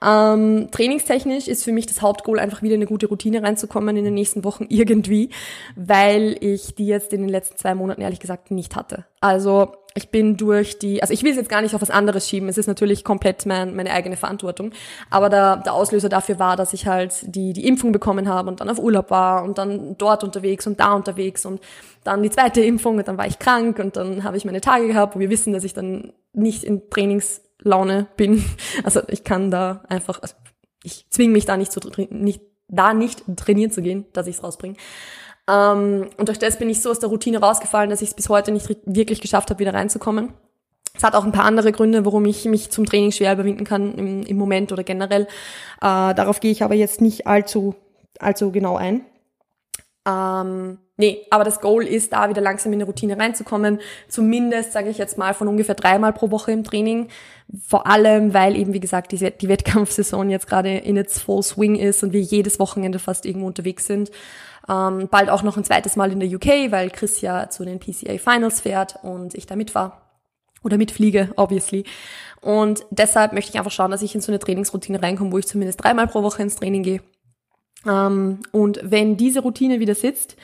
ähm, 0.03 0.69
trainingstechnisch 0.71 1.49
ist 1.49 1.65
für 1.65 1.73
mich 1.73 1.87
das 1.87 2.03
Hauptgoal 2.03 2.39
einfach 2.39 2.63
wieder 2.63 2.75
eine 2.75 2.87
gute 2.87 3.07
Routine 3.07 3.43
reinzukommen 3.43 3.97
in 3.97 4.05
den 4.05 4.15
nächsten 4.15 4.45
Wochen 4.45 4.67
irgendwie, 4.69 5.31
weil 5.77 6.37
ich 6.41 6.75
die 6.75 6.87
jetzt 6.87 7.13
in 7.13 7.21
den 7.21 7.31
letzten 7.31 7.57
zwei 7.57 7.75
Monaten 7.75 8.01
ehrlich 8.01 8.21
gesagt 8.21 8.51
nicht 8.51 8.77
hatte. 8.77 9.05
Also 9.21 9.73
ich 9.95 10.11
bin 10.11 10.37
durch 10.37 10.79
die, 10.79 11.03
also 11.03 11.13
ich 11.13 11.23
will 11.25 11.33
es 11.33 11.37
jetzt 11.37 11.49
gar 11.49 11.63
nicht 11.63 11.75
auf 11.75 11.83
was 11.83 11.91
anderes 11.91 12.29
schieben, 12.29 12.49
es 12.49 12.59
ist 12.59 12.69
natürlich 12.69 13.03
komplett 13.03 13.47
mein, 13.47 13.75
meine 13.75 13.91
eigene 13.91 14.17
Verantwortung, 14.17 14.73
aber 15.11 15.29
der, 15.29 15.57
der 15.57 15.75
Auslöser 15.75 16.09
dafür 16.09 16.39
war, 16.39 16.57
dass 16.57 16.73
ich 16.73 16.87
halt 16.87 17.35
die, 17.35 17.53
die 17.53 17.67
Impfung 17.67 17.91
bekommen 17.91 18.29
habe 18.29 18.49
und 18.49 18.61
dann 18.61 18.69
auf 18.69 18.79
Urlaub 18.79 19.11
war 19.11 19.43
und 19.43 19.59
dann 19.59 19.97
dort 19.99 20.23
unterwegs 20.23 20.67
und 20.67 20.79
da 20.79 20.93
unterwegs 20.93 21.45
und 21.47 21.61
dann 22.05 22.23
die 22.23 22.31
zweite 22.31 22.63
Impfung 22.63 22.99
und 22.99 23.09
dann 23.09 23.19
war 23.19 23.27
ich 23.27 23.41
krank 23.41 23.79
und 23.81 23.97
dann 23.97 24.23
habe 24.23 24.37
ich 24.37 24.45
meine 24.45 24.61
Tage 24.61 24.87
gehabt, 24.87 25.17
wo 25.17 25.21
wir 25.21 25.31
wissen, 25.31 25.53
dass 25.53 25.65
ich 25.65 25.75
dann 25.75 26.13
nicht 26.33 26.63
in 26.63 26.89
Trainings 26.91 27.43
Laune 27.63 28.07
bin. 28.17 28.45
Also 28.85 29.03
ich 29.09 29.25
kann 29.25 29.51
da 29.51 29.83
einfach, 29.89 30.23
also 30.23 30.35
ich 30.83 31.07
zwinge 31.11 31.33
mich 31.33 31.45
da 31.45 31.57
nicht 31.57 31.73
zu 31.73 31.81
nicht 32.11 32.43
da 32.69 32.93
nicht 32.93 33.23
trainieren 33.37 33.71
zu 33.71 33.83
gehen, 33.83 34.05
dass 34.13 34.27
ich 34.27 34.37
es 34.37 34.43
rausbringe. 34.43 34.77
Ähm, 35.49 36.11
und 36.17 36.29
durch 36.29 36.39
das 36.39 36.59
bin 36.59 36.69
ich 36.69 36.83
so 36.83 36.91
aus 36.91 36.99
der 36.99 37.09
Routine 37.09 37.39
rausgefallen, 37.39 37.91
dass 37.91 38.03
ich 38.03 38.11
es 38.11 38.15
bis 38.15 38.29
heute 38.29 38.53
nicht 38.53 38.69
wirklich 38.85 39.21
geschafft 39.21 39.51
habe, 39.51 39.61
wieder 39.61 39.75
reinzukommen. 39.75 40.33
Es 40.95 41.03
hat 41.05 41.15
auch 41.15 41.25
ein 41.25 41.33
paar 41.33 41.45
andere 41.45 41.73
Gründe, 41.73 42.05
warum 42.05 42.25
ich 42.27 42.45
mich 42.45 42.71
zum 42.71 42.85
Training 42.85 43.13
schwer 43.13 43.33
überwinden 43.33 43.65
kann 43.65 43.95
im, 43.95 44.23
im 44.25 44.37
Moment 44.37 44.73
oder 44.73 44.85
generell. 44.85 45.23
Äh, 45.23 46.15
darauf 46.15 46.41
gehe 46.41 46.51
ich 46.51 46.63
aber 46.63 46.75
jetzt 46.75 47.01
nicht 47.01 47.27
allzu, 47.27 47.75
allzu 48.19 48.53
genau 48.53 48.77
ein. 48.77 49.05
Ähm, 50.09 50.79
nee, 50.97 51.27
aber 51.31 51.45
das 51.45 51.61
Goal 51.61 51.85
ist, 51.85 52.13
da 52.13 52.29
wieder 52.31 52.41
langsam 52.41 52.73
in 52.73 52.79
eine 52.79 52.87
Routine 52.87 53.19
reinzukommen. 53.19 53.81
Zumindest, 54.09 54.73
sage 54.73 54.89
ich 54.89 54.99
jetzt 54.99 55.19
mal, 55.19 55.35
von 55.35 55.49
ungefähr 55.49 55.75
dreimal 55.75 56.13
pro 56.13 56.31
Woche 56.31 56.53
im 56.53 56.65
Training. 56.65 57.09
Vor 57.67 57.87
allem, 57.87 58.33
weil 58.33 58.57
eben, 58.57 58.73
wie 58.73 58.81
gesagt, 58.81 59.13
die, 59.13 59.19
die 59.19 59.49
Wettkampfsaison 59.49 60.31
jetzt 60.31 60.47
gerade 60.47 60.79
in 60.79 60.97
its 60.97 61.21
full 61.21 61.43
swing 61.43 61.77
ist 61.77 62.03
und 62.03 62.13
wir 62.13 62.21
jedes 62.21 62.59
Wochenende 62.59 62.99
fast 62.99 63.27
irgendwo 63.27 63.47
unterwegs 63.47 63.87
sind. 63.87 64.11
Ähm, 64.69 65.09
bald 65.11 65.31
auch 65.31 65.43
noch 65.43 65.57
ein 65.57 65.65
zweites 65.65 65.97
Mal 65.97 66.13
in 66.13 66.21
der 66.21 66.29
UK, 66.29 66.71
weil 66.71 66.91
Chris 66.91 67.21
ja 67.21 67.51
zu 67.51 67.65
den 67.65 67.81
PCA 67.81 68.19
Finals 68.19 68.61
fährt 68.61 68.97
und 69.03 69.35
ich 69.35 69.47
da 69.47 69.57
mitfahre. 69.57 69.93
Oder 70.65 70.77
mitfliege, 70.77 71.31
obviously. 71.37 71.85
Und 72.41 72.85
deshalb 72.91 73.33
möchte 73.33 73.51
ich 73.51 73.59
einfach 73.59 73.71
schauen, 73.71 73.91
dass 73.91 74.03
ich 74.03 74.15
in 74.15 74.21
so 74.21 74.33
eine 74.33 74.39
Trainingsroutine 74.39 75.03
reinkomme, 75.03 75.33
wo 75.33 75.39
ich 75.39 75.47
zumindest 75.47 75.83
dreimal 75.83 76.09
pro 76.09 76.23
Woche 76.23 76.43
ins 76.43 76.57
Training 76.57 76.83
gehe 76.83 77.01
ähm, 77.89 78.41
und 78.53 78.81
wenn 78.83 79.17
diese 79.17 79.41
Routine 79.41 79.81
wieder 79.81 79.95
sitzt, 79.95 80.37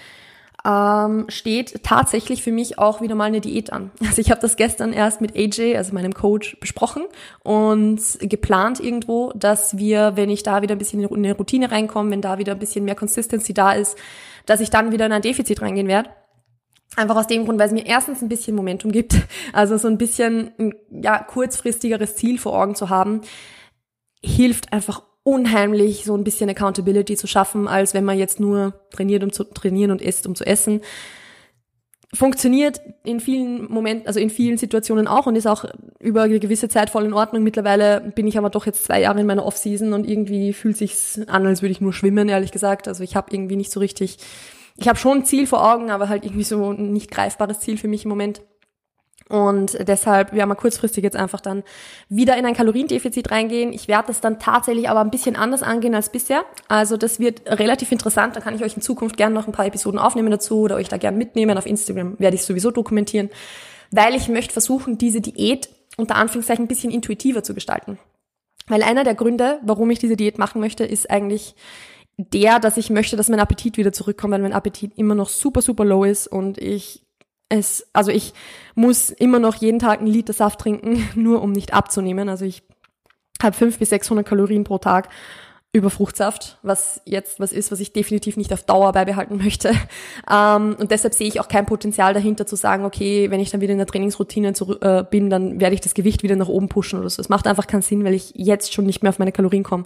ähm, 0.67 1.27
steht 1.29 1.85
tatsächlich 1.85 2.43
für 2.43 2.53
mich 2.53 2.79
auch 2.79 3.03
wieder 3.03 3.15
mal 3.15 3.25
eine 3.25 3.41
Diät 3.41 3.73
an. 3.73 3.91
Also 4.01 4.21
ich 4.21 4.31
habe 4.31 4.41
das 4.41 4.57
gestern 4.57 4.93
erst 4.93 5.21
mit 5.21 5.37
AJ, 5.37 5.77
also 5.77 5.93
meinem 5.93 6.15
Coach, 6.15 6.59
besprochen 6.61 7.05
und 7.43 8.01
geplant 8.21 8.81
irgendwo, 8.81 9.33
dass 9.35 9.77
wir, 9.77 10.13
wenn 10.17 10.31
ich 10.31 10.43
da 10.43 10.63
wieder 10.63 10.75
ein 10.75 10.79
bisschen 10.79 11.01
in 11.01 11.13
eine 11.13 11.35
Routine 11.35 11.71
reinkomme, 11.71 12.11
wenn 12.11 12.23
da 12.23 12.39
wieder 12.39 12.53
ein 12.53 12.59
bisschen 12.59 12.85
mehr 12.85 12.95
Consistency 12.95 13.53
da 13.53 13.73
ist, 13.73 13.99
dass 14.47 14.61
ich 14.61 14.71
dann 14.71 14.93
wieder 14.93 15.07
in 15.07 15.13
ein 15.13 15.23
Defizit 15.23 15.61
reingehen 15.61 15.89
werde. 15.89 16.11
Einfach 16.97 17.17
aus 17.17 17.27
dem 17.27 17.45
Grund, 17.45 17.59
weil 17.59 17.67
es 17.67 17.73
mir 17.73 17.87
erstens 17.87 18.23
ein 18.23 18.29
bisschen 18.29 18.55
Momentum 18.55 18.93
gibt, 18.93 19.17
also 19.53 19.77
so 19.77 19.89
ein 19.89 19.99
bisschen 19.99 20.53
ein 20.59 20.75
ja, 20.91 21.19
kurzfristigeres 21.19 22.17
Ziel 22.17 22.39
vor 22.39 22.57
Augen 22.59 22.75
zu 22.75 22.89
haben, 22.89 23.21
hilft 24.23 24.73
einfach 24.73 25.03
unheimlich 25.25 26.05
so 26.05 26.17
ein 26.17 26.23
bisschen 26.23 26.51
Accountability 26.51 27.17
zu 27.17 27.27
schaffen, 27.27 27.67
als 27.67 27.95
wenn 27.95 28.05
man 28.05 28.19
jetzt 28.19 28.39
nur 28.39 28.75
trainiert, 28.91 29.25
um 29.25 29.33
zu 29.33 29.45
trainieren 29.45 29.91
und 29.91 30.03
isst, 30.03 30.27
um 30.27 30.35
zu 30.35 30.47
essen. 30.47 30.83
Funktioniert 32.13 32.81
in 33.03 33.19
vielen 33.19 33.69
Momenten, 33.73 34.07
also 34.07 34.21
in 34.21 34.31
vielen 34.31 34.57
Situationen 34.57 35.09
auch 35.09 35.27
und 35.27 35.35
ist 35.35 35.47
auch 35.47 35.65
über 35.99 36.23
eine 36.23 36.39
gewisse 36.39 36.69
Zeit 36.69 36.91
voll 36.91 37.07
in 37.07 37.15
Ordnung. 37.15 37.43
Mittlerweile 37.43 38.13
bin 38.15 38.29
ich 38.29 38.39
aber 38.39 38.51
doch 38.51 38.67
jetzt 38.67 38.85
zwei 38.85 39.01
Jahre 39.01 39.21
in 39.21 39.27
meiner 39.27 39.45
Off-Season 39.45 39.95
und 39.95 40.09
irgendwie 40.09 40.53
fühlt 40.53 40.77
sich's 40.77 41.19
an, 41.27 41.47
als 41.47 41.63
würde 41.63 41.73
ich 41.73 41.81
nur 41.81 41.93
schwimmen, 41.93 42.29
ehrlich 42.29 42.53
gesagt. 42.53 42.87
Also 42.87 43.03
ich 43.03 43.17
habe 43.17 43.35
irgendwie 43.35 43.57
nicht 43.57 43.73
so 43.73 43.81
richtig, 43.81 44.19
ich 44.77 44.89
habe 44.89 44.99
schon 44.99 45.19
ein 45.19 45.25
Ziel 45.25 45.47
vor 45.47 45.69
Augen, 45.69 45.91
aber 45.91 46.09
halt 46.09 46.25
irgendwie 46.25 46.45
so 46.45 46.71
ein 46.71 46.93
nicht 46.93 47.11
greifbares 47.11 47.61
Ziel 47.61 47.79
für 47.79 47.89
mich 47.89 48.05
im 48.05 48.11
Moment. 48.11 48.43
Und 49.29 49.79
deshalb 49.89 50.33
werden 50.33 50.51
wir 50.51 50.55
kurzfristig 50.55 51.03
jetzt 51.03 51.17
einfach 51.17 51.41
dann 51.41 51.63
wieder 52.09 52.37
in 52.37 52.45
ein 52.45 52.55
Kaloriendefizit 52.55 53.31
reingehen. 53.31 53.73
Ich 53.73 53.89
werde 53.89 54.09
das 54.09 54.21
dann 54.21 54.39
tatsächlich 54.39 54.91
aber 54.91 55.01
ein 55.01 55.11
bisschen 55.11 55.35
anders 55.35 55.63
angehen 55.63 55.95
als 55.95 56.11
bisher. 56.11 56.45
Also 56.69 56.97
das 56.99 57.19
wird 57.21 57.43
relativ 57.47 57.91
interessant. 57.91 58.37
Da 58.37 58.41
kann 58.41 58.55
ich 58.55 58.63
euch 58.63 58.77
in 58.77 58.83
Zukunft 58.83 59.17
gerne 59.17 59.35
noch 59.35 59.47
ein 59.47 59.53
paar 59.53 59.67
Episoden 59.67 59.99
aufnehmen 59.99 60.31
dazu 60.31 60.61
oder 60.61 60.77
euch 60.77 60.89
da 60.89 60.99
gerne 60.99 61.17
mitnehmen. 61.17 61.57
Auf 61.57 61.67
Instagram 61.67 62.19
werde 62.19 62.37
ich 62.37 62.45
sowieso 62.45 62.71
dokumentieren, 62.71 63.31
weil 63.91 64.15
ich 64.15 64.29
möchte 64.29 64.53
versuchen, 64.53 64.99
diese 64.99 65.23
Diät 65.23 65.71
unter 65.97 66.17
Anführungszeichen 66.17 66.65
ein 66.65 66.69
bisschen 66.69 66.91
intuitiver 66.91 67.43
zu 67.43 67.55
gestalten. 67.55 67.99
Weil 68.67 68.83
einer 68.83 69.05
der 69.05 69.15
Gründe, 69.15 69.59
warum 69.63 69.91
ich 69.91 69.99
diese 69.99 70.17
Diät 70.17 70.39
machen 70.39 70.61
möchte, 70.61 70.85
ist 70.85 71.11
eigentlich 71.11 71.55
der, 72.17 72.61
dass 72.61 72.77
ich 72.77 72.91
möchte, 72.91 73.17
dass 73.17 73.29
mein 73.29 73.41
Appetit 73.41 73.77
wieder 73.77 73.93
zurückkommt, 73.93 74.33
weil 74.33 74.43
mein 74.43 74.53
Appetit 74.53 74.93
immer 74.97 75.15
noch 75.15 75.29
super, 75.29 75.63
super 75.63 75.85
low 75.85 76.05
ist 76.05 76.27
und 76.27 76.59
ich 76.59 77.04
es, 77.59 77.87
also 77.93 78.11
ich 78.11 78.35
muss 78.75 79.11
immer 79.11 79.39
noch 79.39 79.57
jeden 79.57 79.79
Tag 79.79 80.01
einen 80.01 80.09
Liter 80.09 80.33
Saft 80.33 80.61
trinken, 80.61 81.09
nur 81.15 81.43
um 81.43 81.53
nicht 81.53 81.73
abzunehmen. 81.73 82.29
Also 82.29 82.45
ich 82.45 82.63
habe 83.43 83.57
fünf 83.57 83.79
bis 83.79 83.91
600 83.91 84.27
Kalorien 84.27 84.65
pro 84.65 84.79
Tag 84.79 85.09
über 85.75 85.91
Fruchtsaft, 85.91 86.59
was 86.63 87.03
jetzt 87.05 87.41
was 87.41 87.51
ist, 87.51 87.73
was 87.73 87.81
ich 87.81 87.93
definitiv 87.93 88.37
nicht 88.37 88.53
auf 88.53 88.63
Dauer 88.63 88.93
beibehalten 88.93 89.37
möchte. 89.37 89.73
Ähm, 90.31 90.75
und 90.79 90.91
deshalb 90.91 91.13
sehe 91.13 91.29
ich 91.29 91.39
auch 91.39 91.49
kein 91.49 91.67
Potenzial 91.67 92.15
dahinter 92.15 92.47
zu 92.47 92.57
sagen, 92.57 92.87
okay, 92.87 93.31
wenn 93.31 93.41
ich 93.41 93.51
dann 93.51 93.61
wieder 93.61 93.73
in 93.73 93.79
der 93.79 93.87
Trainingsroutine 93.87 94.55
zu, 94.55 94.81
äh, 94.81 95.05
bin, 95.09 95.29
dann 95.29 95.61
werde 95.61 95.75
ich 95.75 95.83
das 95.83 95.93
Gewicht 95.93 96.23
wieder 96.23 96.35
nach 96.35 96.49
oben 96.49 96.69
pushen 96.69 96.99
oder 96.99 97.11
so. 97.11 97.21
Es 97.21 97.29
macht 97.29 97.47
einfach 97.47 97.67
keinen 97.67 97.83
Sinn, 97.83 98.05
weil 98.05 98.15
ich 98.15 98.33
jetzt 98.35 98.73
schon 98.73 98.87
nicht 98.87 99.03
mehr 99.03 99.11
auf 99.11 99.19
meine 99.19 99.33
Kalorien 99.33 99.65
komme. 99.65 99.85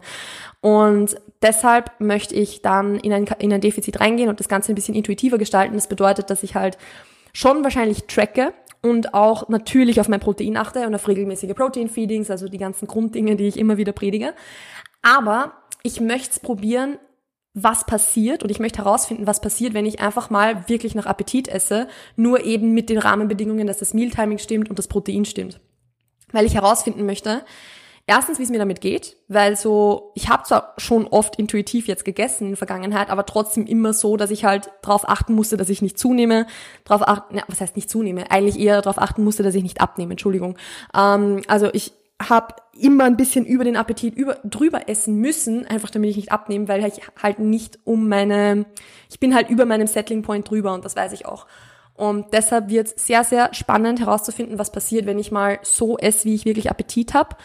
Und 0.60 1.16
deshalb 1.42 1.90
möchte 1.98 2.36
ich 2.36 2.62
dann 2.62 2.96
in 3.00 3.12
ein, 3.12 3.24
in 3.40 3.52
ein 3.52 3.60
Defizit 3.60 3.98
reingehen 3.98 4.28
und 4.28 4.38
das 4.38 4.48
Ganze 4.48 4.70
ein 4.70 4.76
bisschen 4.76 4.94
intuitiver 4.94 5.38
gestalten. 5.38 5.74
Das 5.74 5.88
bedeutet, 5.88 6.30
dass 6.30 6.44
ich 6.44 6.54
halt 6.54 6.78
schon 7.32 7.64
wahrscheinlich 7.64 8.04
tracke 8.04 8.52
und 8.82 9.14
auch 9.14 9.48
natürlich 9.48 10.00
auf 10.00 10.08
mein 10.08 10.20
Protein 10.20 10.56
achte 10.56 10.86
und 10.86 10.94
auf 10.94 11.08
regelmäßige 11.08 11.54
Protein-Feedings, 11.54 12.30
also 12.30 12.48
die 12.48 12.58
ganzen 12.58 12.86
Grunddinge, 12.86 13.36
die 13.36 13.48
ich 13.48 13.58
immer 13.58 13.76
wieder 13.76 13.92
predige. 13.92 14.34
Aber 15.02 15.52
ich 15.82 16.00
möchte 16.00 16.32
es 16.32 16.40
probieren, 16.40 16.98
was 17.54 17.84
passiert 17.84 18.42
und 18.42 18.50
ich 18.50 18.60
möchte 18.60 18.84
herausfinden, 18.84 19.26
was 19.26 19.40
passiert, 19.40 19.74
wenn 19.74 19.86
ich 19.86 20.00
einfach 20.00 20.30
mal 20.30 20.68
wirklich 20.68 20.94
nach 20.94 21.06
Appetit 21.06 21.48
esse, 21.48 21.88
nur 22.14 22.44
eben 22.44 22.72
mit 22.72 22.88
den 22.88 22.98
Rahmenbedingungen, 22.98 23.66
dass 23.66 23.78
das 23.78 23.94
Mealtiming 23.94 24.38
stimmt 24.38 24.70
und 24.70 24.78
das 24.78 24.88
Protein 24.88 25.24
stimmt. 25.24 25.60
Weil 26.30 26.46
ich 26.46 26.54
herausfinden 26.54 27.06
möchte, 27.06 27.44
erstens, 28.08 28.38
wie 28.38 28.42
es 28.42 28.50
mir 28.50 28.58
damit 28.58 28.80
geht, 28.80 29.16
weil 29.28 29.54
so, 29.54 30.12
ich 30.14 30.28
habe 30.28 30.42
zwar 30.42 30.72
schon 30.78 31.06
oft 31.06 31.36
intuitiv 31.36 31.86
jetzt 31.86 32.06
gegessen 32.06 32.44
in 32.44 32.50
der 32.50 32.56
Vergangenheit, 32.56 33.10
aber 33.10 33.26
trotzdem 33.26 33.66
immer 33.66 33.92
so, 33.92 34.16
dass 34.16 34.30
ich 34.30 34.44
halt 34.44 34.70
darauf 34.82 35.08
achten 35.08 35.34
musste, 35.34 35.58
dass 35.58 35.68
ich 35.68 35.82
nicht 35.82 35.98
zunehme, 35.98 36.46
darauf 36.84 37.06
achten, 37.06 37.36
ja, 37.36 37.44
was 37.48 37.60
heißt 37.60 37.76
nicht 37.76 37.90
zunehme, 37.90 38.30
eigentlich 38.30 38.58
eher 38.58 38.80
darauf 38.80 38.98
achten 38.98 39.22
musste, 39.22 39.42
dass 39.42 39.54
ich 39.54 39.62
nicht 39.62 39.82
abnehme, 39.82 40.14
Entschuldigung. 40.14 40.56
Ähm, 40.96 41.42
also 41.48 41.68
ich 41.72 41.92
habe 42.20 42.54
immer 42.72 43.04
ein 43.04 43.18
bisschen 43.18 43.44
über 43.44 43.62
den 43.62 43.76
Appetit 43.76 44.16
über, 44.16 44.38
drüber 44.42 44.88
essen 44.88 45.16
müssen, 45.16 45.66
einfach 45.66 45.90
damit 45.90 46.10
ich 46.10 46.16
nicht 46.16 46.32
abnehme, 46.32 46.66
weil 46.66 46.84
ich 46.84 47.02
halt 47.22 47.38
nicht 47.38 47.78
um 47.84 48.08
meine, 48.08 48.64
ich 49.10 49.20
bin 49.20 49.34
halt 49.34 49.50
über 49.50 49.66
meinem 49.66 49.86
Settling 49.86 50.22
Point 50.22 50.48
drüber 50.48 50.72
und 50.72 50.84
das 50.84 50.96
weiß 50.96 51.12
ich 51.12 51.26
auch. 51.26 51.46
Und 51.94 52.32
deshalb 52.32 52.70
wird 52.70 52.86
es 52.86 53.06
sehr, 53.06 53.22
sehr 53.24 53.52
spannend 53.52 54.00
herauszufinden, 54.00 54.58
was 54.58 54.72
passiert, 54.72 55.04
wenn 55.04 55.18
ich 55.18 55.30
mal 55.30 55.58
so 55.62 55.98
esse, 55.98 56.24
wie 56.24 56.34
ich 56.34 56.46
wirklich 56.46 56.70
Appetit 56.70 57.12
habe 57.12 57.36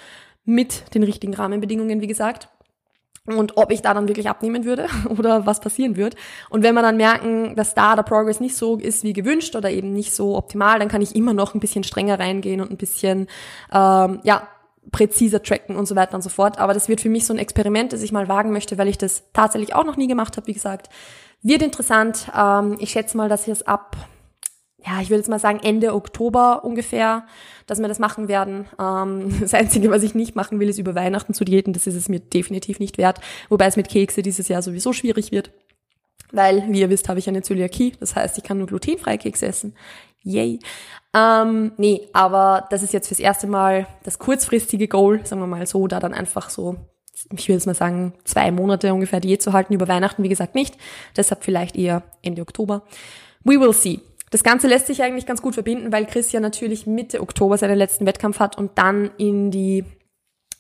mit 0.46 0.94
den 0.94 1.04
richtigen 1.04 1.34
Rahmenbedingungen, 1.34 2.02
wie 2.02 2.08
gesagt. 2.08 2.50
Und 3.26 3.56
ob 3.56 3.72
ich 3.72 3.82
da 3.82 3.94
dann 3.94 4.10
wirklich 4.10 4.28
abnehmen 4.28 4.66
würde 4.66 4.88
oder 5.10 5.46
was 5.46 5.62
passieren 5.62 5.96
wird. 5.96 6.16
Und 6.50 6.64
wenn 6.64 6.76
wir 6.76 6.82
dann 6.82 6.98
merken, 6.98 7.56
dass 7.56 7.74
da 7.74 7.96
der 7.96 8.04
Progress 8.04 8.40
nicht 8.40 8.56
so 8.56 8.78
ist 8.78 9.04
wie 9.04 9.14
gewünscht 9.14 9.56
oder 9.56 9.72
eben 9.72 9.94
nicht 9.94 10.14
so 10.14 10.36
optimal, 10.36 10.80
dann 10.80 10.90
kann 10.90 11.02
ich 11.02 11.16
immer 11.16 11.34
noch 11.34 11.54
ein 11.54 11.62
bisschen 11.62 11.86
strenger 11.86 12.20
reingehen 12.20 12.60
und 12.60 12.72
ein 12.72 12.78
bisschen, 12.78 13.28
ähm, 13.72 14.20
ja, 14.24 14.48
präziser 14.92 15.42
tracken 15.42 15.78
und 15.78 15.86
so 15.86 15.96
weiter 15.96 16.16
und 16.16 16.22
so 16.22 16.30
fort. 16.30 16.60
Aber 16.60 16.74
das 16.74 16.90
wird 16.90 17.00
für 17.00 17.10
mich 17.10 17.26
so 17.26 17.34
ein 17.34 17.40
Experiment, 17.40 17.94
das 17.94 18.02
ich 18.02 18.12
mal 18.12 18.28
wagen 18.28 18.52
möchte, 18.52 18.78
weil 18.78 18.90
ich 18.90 18.98
das 18.98 19.24
tatsächlich 19.32 19.74
auch 19.74 19.86
noch 19.86 19.96
nie 19.96 20.08
gemacht 20.08 20.36
habe, 20.36 20.48
wie 20.48 20.54
gesagt. 20.54 20.90
Wird 21.42 21.62
interessant. 21.62 22.28
Ähm, 22.38 22.76
ich 22.80 22.92
schätze 22.92 23.16
mal, 23.16 23.30
dass 23.30 23.44
ich 23.44 23.54
es 23.54 23.66
ab 23.66 23.96
ja, 24.86 25.02
ich 25.02 25.10
würde 25.10 25.20
jetzt 25.20 25.30
mal 25.30 25.40
sagen 25.40 25.60
Ende 25.64 25.94
Oktober 25.94 26.64
ungefähr, 26.64 27.26
dass 27.66 27.80
wir 27.80 27.88
das 27.88 28.00
machen 28.00 28.28
werden. 28.28 28.66
Ähm, 28.80 29.36
das 29.42 29.54
Einzige, 29.54 29.90
was 29.90 30.04
ich 30.04 30.16
nicht 30.16 30.36
machen 30.36 30.60
will, 30.60 30.70
ist 30.70 30.80
über 30.80 30.96
Weihnachten 30.96 31.34
zu 31.34 31.46
diäten. 31.46 31.74
Das 31.74 31.88
ist 31.88 31.96
es 31.96 32.10
mir 32.10 32.20
definitiv 32.20 32.80
nicht 32.80 32.98
wert. 32.98 33.20
Wobei 33.50 33.66
es 33.68 33.78
mit 33.78 33.90
Kekse 33.90 34.22
dieses 34.22 34.48
Jahr 34.48 34.62
sowieso 34.62 34.94
schwierig 34.94 35.32
wird. 35.32 35.52
Weil, 36.32 36.64
wie 36.70 36.82
ihr 36.82 36.90
wisst, 36.90 37.10
habe 37.10 37.20
ich 37.20 37.30
eine 37.30 37.44
Zöliakie. 37.44 37.94
Das 38.00 38.16
heißt, 38.16 38.38
ich 38.38 38.44
kann 38.44 38.58
nur 38.58 38.68
glutenfreie 38.68 39.18
Kekse 39.18 39.46
essen. 39.46 39.76
Yay. 40.24 40.60
Ähm, 41.16 41.74
nee, 41.78 42.10
aber 42.14 42.68
das 42.72 42.82
ist 42.82 42.94
jetzt 42.94 43.08
fürs 43.08 43.20
erste 43.20 43.46
Mal 43.46 43.88
das 44.04 44.18
kurzfristige 44.18 44.88
Goal, 44.88 45.26
sagen 45.26 45.42
wir 45.42 45.48
mal 45.48 45.68
so, 45.68 45.88
da 45.88 46.00
dann 46.00 46.14
einfach 46.14 46.50
so 46.50 46.78
ich 47.32 47.48
würde 47.48 47.58
jetzt 47.58 47.68
mal 47.68 47.76
sagen, 47.76 48.14
zwei 48.24 48.52
Monate 48.52 48.94
ungefähr 48.94 49.20
Diät 49.20 49.42
zu 49.42 49.54
halten, 49.54 49.74
über 49.74 49.88
Weihnachten, 49.88 50.24
wie 50.24 50.30
gesagt, 50.30 50.56
nicht. 50.56 50.78
Deshalb 51.16 51.44
vielleicht 51.44 51.76
eher 51.76 52.04
Ende 52.22 52.42
Oktober. 52.42 52.84
We 53.44 53.60
will 53.60 53.74
see. 53.74 54.02
Das 54.34 54.44
Ganze 54.44 54.68
lässt 54.68 54.88
sich 54.88 55.04
eigentlich 55.04 55.28
ganz 55.28 55.44
gut 55.44 55.54
verbinden, 55.54 55.92
weil 55.92 56.08
Chris 56.08 56.32
ja 56.32 56.40
natürlich 56.40 56.88
Mitte 56.88 57.22
Oktober 57.22 57.56
seinen 57.56 57.78
letzten 57.78 58.08
Wettkampf 58.08 58.40
hat 58.40 58.58
und 58.58 58.72
dann 58.80 59.12
in 59.20 59.52
die, 59.52 59.86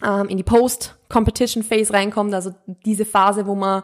ähm, 0.05 0.29
in 0.29 0.37
die 0.37 0.43
Post-Competition-Phase 0.43 1.91
reinkommt, 1.91 2.35
also 2.35 2.53
diese 2.85 3.03
Phase, 3.03 3.47
wo 3.47 3.55
man 3.55 3.81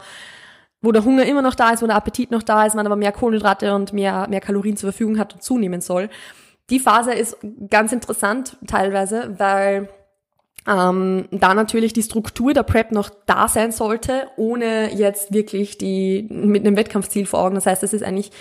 wo 0.84 0.92
der 0.92 1.04
Hunger 1.04 1.26
immer 1.26 1.42
noch 1.42 1.56
da 1.56 1.72
ist, 1.72 1.82
wo 1.82 1.88
der 1.88 1.96
Appetit 1.96 2.30
noch 2.30 2.44
da 2.44 2.68
ist, 2.68 2.76
man 2.76 2.86
aber 2.86 2.96
mehr 2.96 3.12
Kohlenhydrate 3.12 3.74
und 3.74 3.92
mehr, 3.92 4.28
mehr 4.30 4.42
Kalorien 4.42 4.78
zur 4.78 4.92
Verfügung 4.92 5.18
hat 5.18 5.34
und 5.34 5.42
zunehmen 5.42 5.82
soll. 5.82 6.12
Die 6.70 6.80
Phase 6.80 7.12
ist 7.12 7.38
ganz 7.72 7.92
interessant 7.92 8.58
teilweise, 8.68 9.40
weil 9.40 9.90
ähm, 10.70 11.28
da 11.32 11.54
natürlich 11.54 11.94
die 11.94 12.04
Struktur 12.04 12.54
der 12.54 12.64
Prep 12.64 12.92
noch 12.92 13.10
da 13.26 13.48
sein 13.48 13.72
sollte, 13.72 14.28
ohne 14.38 14.94
jetzt 14.94 15.34
wirklich 15.34 15.78
die 15.78 16.28
mit 16.30 16.66
einem 16.66 16.78
Wettkampfziel 16.78 17.26
vor 17.26 17.40
Augen. 17.40 17.56
Das 17.56 17.66
heißt, 17.66 17.82
das 17.82 17.94
ist 17.94 18.04
eigentlich 18.04 18.32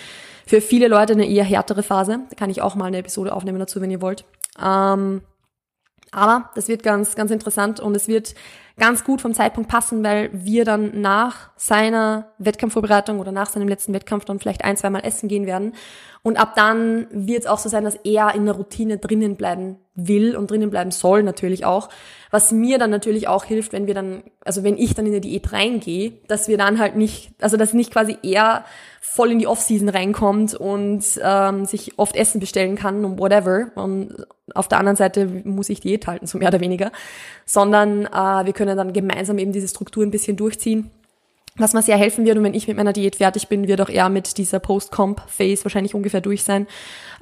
für 0.45 0.61
viele 0.61 0.87
Leute 0.87 1.13
eine 1.13 1.27
eher 1.27 1.43
härtere 1.43 1.81
Phase. 1.81 2.19
Da 2.29 2.35
kann 2.35 2.49
ich 2.49 2.61
auch 2.61 2.75
mal 2.75 2.85
eine 2.85 2.99
Episode 2.99 3.33
aufnehmen 3.33 3.59
dazu, 3.59 3.81
wenn 3.81 3.91
ihr 3.91 4.01
wollt. 4.01 4.25
Ähm, 4.63 5.21
aber 6.11 6.49
das 6.55 6.67
wird 6.67 6.83
ganz, 6.83 7.15
ganz 7.15 7.31
interessant 7.31 7.79
und 7.79 7.95
es 7.95 8.07
wird 8.07 8.33
ganz 8.77 9.03
gut 9.03 9.21
vom 9.21 9.33
Zeitpunkt 9.33 9.69
passen, 9.69 10.03
weil 10.03 10.29
wir 10.33 10.65
dann 10.65 11.01
nach 11.01 11.51
seiner 11.55 12.31
Wettkampfvorbereitung 12.39 13.19
oder 13.19 13.31
nach 13.31 13.49
seinem 13.49 13.67
letzten 13.67 13.93
Wettkampf 13.93 14.25
dann 14.25 14.39
vielleicht 14.39 14.63
ein, 14.63 14.77
zweimal 14.77 15.05
essen 15.05 15.29
gehen 15.29 15.45
werden. 15.45 15.73
Und 16.23 16.37
ab 16.37 16.53
dann 16.55 17.07
wird 17.11 17.41
es 17.41 17.47
auch 17.47 17.59
so 17.59 17.69
sein, 17.69 17.83
dass 17.83 17.95
er 17.95 18.33
in 18.33 18.45
der 18.45 18.55
Routine 18.55 18.97
drinnen 18.97 19.35
bleiben 19.35 19.77
will 20.07 20.35
und 20.35 20.51
drinnen 20.51 20.69
bleiben 20.69 20.91
soll 20.91 21.23
natürlich 21.23 21.65
auch. 21.65 21.89
Was 22.31 22.51
mir 22.51 22.77
dann 22.77 22.91
natürlich 22.91 23.27
auch 23.27 23.43
hilft, 23.43 23.73
wenn 23.73 23.87
wir 23.87 23.95
dann, 23.95 24.23
also 24.45 24.63
wenn 24.63 24.77
ich 24.77 24.93
dann 24.93 25.05
in 25.05 25.11
der 25.11 25.21
Diät 25.21 25.51
reingehe, 25.51 26.13
dass 26.27 26.47
wir 26.47 26.57
dann 26.57 26.77
halt 26.77 26.95
nicht, 26.95 27.31
also 27.41 27.57
dass 27.57 27.73
nicht 27.73 27.91
quasi 27.91 28.17
er 28.21 28.65
voll 29.01 29.31
in 29.31 29.39
die 29.39 29.47
Offseason 29.47 29.89
reinkommt 29.89 30.53
und 30.53 31.03
ähm, 31.23 31.65
sich 31.65 31.97
oft 31.97 32.15
Essen 32.15 32.39
bestellen 32.39 32.75
kann 32.75 33.03
und 33.03 33.19
whatever. 33.19 33.71
Und 33.75 34.27
auf 34.53 34.67
der 34.67 34.77
anderen 34.77 34.95
Seite 34.95 35.25
muss 35.25 35.69
ich 35.69 35.79
Diät 35.79 36.05
halten, 36.05 36.27
so 36.27 36.37
mehr 36.37 36.49
oder 36.49 36.59
weniger. 36.59 36.91
Sondern 37.45 38.05
äh, 38.05 38.45
wir 38.45 38.53
können 38.53 38.77
dann 38.77 38.93
gemeinsam 38.93 39.39
eben 39.39 39.51
diese 39.51 39.67
Struktur 39.67 40.03
ein 40.05 40.11
bisschen 40.11 40.37
durchziehen 40.37 40.91
was 41.59 41.73
mir 41.73 41.81
sehr 41.81 41.97
helfen 41.97 42.25
wird. 42.25 42.37
Und 42.37 42.43
wenn 42.43 42.53
ich 42.53 42.67
mit 42.67 42.77
meiner 42.77 42.93
Diät 42.93 43.17
fertig 43.17 43.47
bin, 43.47 43.67
wird 43.67 43.81
auch 43.81 43.89
er 43.89 44.09
mit 44.09 44.37
dieser 44.37 44.59
Post-Comp-Phase 44.59 45.65
wahrscheinlich 45.65 45.95
ungefähr 45.95 46.21
durch 46.21 46.43
sein 46.43 46.67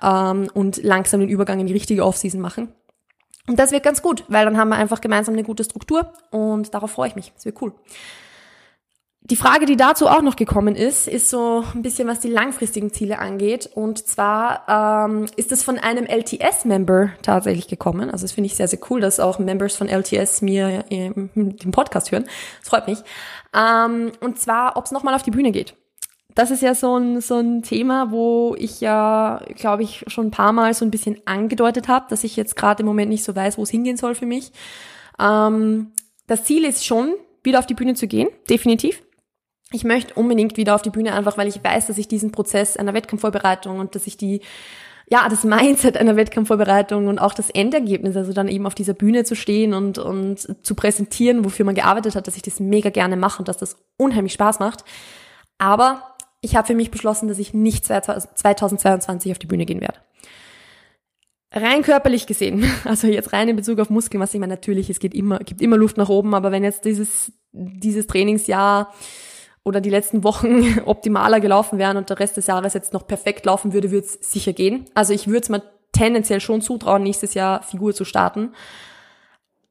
ähm, 0.02 0.50
und 0.54 0.84
langsam 0.84 1.20
den 1.20 1.30
Übergang 1.30 1.60
in 1.60 1.68
die 1.68 1.74
richtige 1.74 2.06
Off-Season 2.06 2.40
machen. 2.40 2.70
Und 3.48 3.60
das 3.60 3.72
wird 3.72 3.84
ganz 3.84 4.02
gut, 4.02 4.26
weil 4.28 4.46
dann 4.46 4.58
haben 4.58 4.70
wir 4.70 4.76
einfach 4.76 5.00
gemeinsam 5.02 5.34
eine 5.34 5.44
gute 5.44 5.64
Struktur 5.64 6.12
und 6.32 6.74
darauf 6.74 6.92
freue 6.92 7.10
ich 7.10 7.16
mich. 7.16 7.32
Das 7.34 7.46
wird 7.46 7.62
cool. 7.62 7.74
Die 9.30 9.36
Frage, 9.36 9.66
die 9.66 9.76
dazu 9.76 10.08
auch 10.08 10.22
noch 10.22 10.38
gekommen 10.38 10.78
ist, 10.78 11.06
ist 11.06 11.30
so 11.30 11.66
ein 11.76 11.82
bisschen, 11.82 12.08
was 12.08 12.22
die 12.22 12.30
langfristigen 12.30 12.94
Ziele 12.94 13.20
angeht. 13.20 13.70
Und 13.74 14.08
zwar 14.08 15.06
ähm, 15.10 15.26
ist 15.36 15.52
es 15.52 15.64
von 15.64 15.78
einem 15.78 16.06
LTS-Member 16.06 17.10
tatsächlich 17.24 17.68
gekommen. 17.68 18.10
Also 18.10 18.24
das 18.24 18.32
finde 18.32 18.46
ich 18.46 18.56
sehr, 18.56 18.70
sehr 18.70 18.80
cool, 18.90 19.02
dass 19.02 19.20
auch 19.20 19.38
Members 19.38 19.76
von 19.76 19.90
LTS 19.90 20.42
mir 20.42 20.86
ähm, 20.90 21.30
den 21.36 21.72
Podcast 21.72 22.14
hören. 22.14 22.24
Das 22.62 22.70
freut 22.70 22.88
mich. 22.88 23.00
Ähm, 23.54 24.14
und 24.22 24.40
zwar, 24.40 24.78
ob 24.78 24.86
es 24.86 24.92
nochmal 24.92 25.14
auf 25.14 25.24
die 25.24 25.32
Bühne 25.32 25.52
geht. 25.52 25.76
Das 26.34 26.50
ist 26.50 26.62
ja 26.62 26.74
so 26.74 26.96
ein, 26.96 27.20
so 27.20 27.36
ein 27.36 27.64
Thema, 27.64 28.12
wo 28.12 28.56
ich 28.58 28.80
ja, 28.80 29.42
glaube 29.56 29.84
ich, 29.84 30.06
schon 30.08 30.28
ein 30.28 30.32
paar 30.32 30.54
Mal 30.54 30.74
so 30.74 30.86
ein 30.86 30.92
bisschen 30.92 31.18
angedeutet 31.26 31.90
habe, 31.90 32.06
dass 32.10 32.24
ich 32.24 32.38
jetzt 32.38 32.56
gerade 32.56 32.82
im 32.82 32.88
Moment 32.88 33.10
nicht 33.10 33.26
so 33.26 33.36
weiß, 33.36 33.58
wo 33.58 33.64
es 33.64 33.72
hingehen 33.72 33.98
soll 33.98 34.16
für 34.16 34.26
mich. 34.26 34.54
Ähm, 35.20 35.92
das 36.28 36.46
Ziel 36.46 36.64
ist 36.64 36.86
schon, 36.86 37.14
wieder 37.44 37.60
auf 37.60 37.66
die 37.66 37.74
Bühne 37.74 37.94
zu 37.94 38.08
gehen, 38.08 38.30
definitiv 38.50 39.02
ich 39.72 39.84
möchte 39.84 40.14
unbedingt 40.14 40.58
wieder 40.58 40.76
auf 40.76 40.82
die 40.82 40.90
Bühne, 40.90 41.14
einfach 41.14 41.38
weil 41.38 41.48
ich 41.48 41.64
weiß, 41.64 41.88
dass 41.88 41.98
ich 41.98 42.08
diesen 42.08 42.32
Prozess 42.32 42.78
einer 42.78 42.94
Wettkampfvorbereitung 42.94 43.80
und 43.80 43.96
dass 43.96 44.08
ich 44.08 44.16
die, 44.16 44.42
ja, 45.10 45.28
das 45.28 45.44
Mindset 45.44 45.98
einer 45.98 46.16
Wettkampfvorbereitung 46.16 47.08
und 47.08 47.20
auch 47.20 47.34
das 47.34 47.50
Endergebnis, 47.50 48.16
also 48.16 48.32
dann 48.32 48.48
eben 48.48 48.66
auf 48.66 48.76
dieser 48.76 48.94
Bühne 48.94 49.26
zu 49.26 49.36
stehen 49.36 49.74
und, 49.74 49.98
und 49.98 50.66
zu 50.66 50.76
präsentieren, 50.76 51.44
wofür 51.44 51.66
man 51.66 51.76
gearbeitet 51.76 52.16
hat, 52.16 52.28
dass 52.28 52.38
ich 52.38 52.44
das 52.44 52.60
mega 52.60 52.90
gerne 52.90 53.18
mache 53.18 53.40
und 53.40 53.48
dass 53.50 53.58
das 53.58 53.78
unheimlich 53.98 54.34
Spaß 54.34 54.60
macht. 54.60 54.86
Aber 55.58 56.16
ich 56.42 56.56
habe 56.56 56.68
für 56.68 56.76
mich 56.76 56.92
beschlossen, 56.92 57.28
dass 57.28 57.40
ich 57.40 57.54
nicht 57.54 57.86
2022 57.86 59.32
auf 59.32 59.40
die 59.40 59.48
Bühne 59.48 59.66
gehen 59.66 59.82
werde. 59.82 60.00
Rein 61.52 61.82
körperlich 61.82 62.26
gesehen, 62.26 62.70
also 62.86 63.08
jetzt 63.08 63.34
rein 63.34 63.50
in 63.50 63.56
Bezug 63.58 63.80
auf 63.80 63.90
Muskeln, 63.90 64.22
was 64.22 64.34
ich 64.34 64.40
meine, 64.40 64.54
natürlich, 64.54 64.90
es 64.90 65.00
geht 65.00 65.14
immer, 65.14 65.40
gibt 65.40 65.62
immer 65.62 65.78
Luft 65.78 65.98
nach 65.98 66.10
oben, 66.10 66.36
aber 66.36 66.52
wenn 66.52 66.64
jetzt 66.64 66.86
dieses, 66.86 67.34
dieses 67.52 68.08
Trainingsjahr 68.08 68.94
oder 69.68 69.82
die 69.82 69.90
letzten 69.90 70.24
Wochen 70.24 70.80
optimaler 70.86 71.42
gelaufen 71.42 71.78
wären 71.78 71.98
und 71.98 72.10
der 72.10 72.20
Rest 72.20 72.38
des 72.38 72.48
Jahres 72.48 72.74
jetzt 72.74 72.94
noch 72.94 73.06
perfekt 73.06 73.46
laufen 73.46 73.74
würde, 73.74 73.92
würde 73.92 74.08
es 74.08 74.14
sicher 74.14 74.54
gehen. 74.54 74.86
Also 74.94 75.14
ich 75.14 75.28
würde 75.28 75.42
es 75.42 75.50
mir 75.50 75.62
tendenziell 75.92 76.40
schon 76.40 76.62
zutrauen, 76.62 77.04
nächstes 77.04 77.34
Jahr 77.34 77.62
Figur 77.64 77.94
zu 77.94 78.06
starten. 78.06 78.54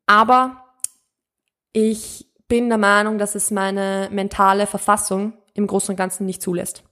Aber 0.06 0.64
ich 1.72 2.26
bin 2.46 2.68
der 2.68 2.78
Meinung, 2.78 3.18
dass 3.18 3.34
es 3.34 3.50
meine 3.50 4.08
mentale 4.12 4.66
Verfassung 4.66 5.32
im 5.54 5.66
Großen 5.66 5.92
und 5.92 5.96
Ganzen 5.96 6.26
nicht 6.26 6.42
zulässt. 6.42 6.84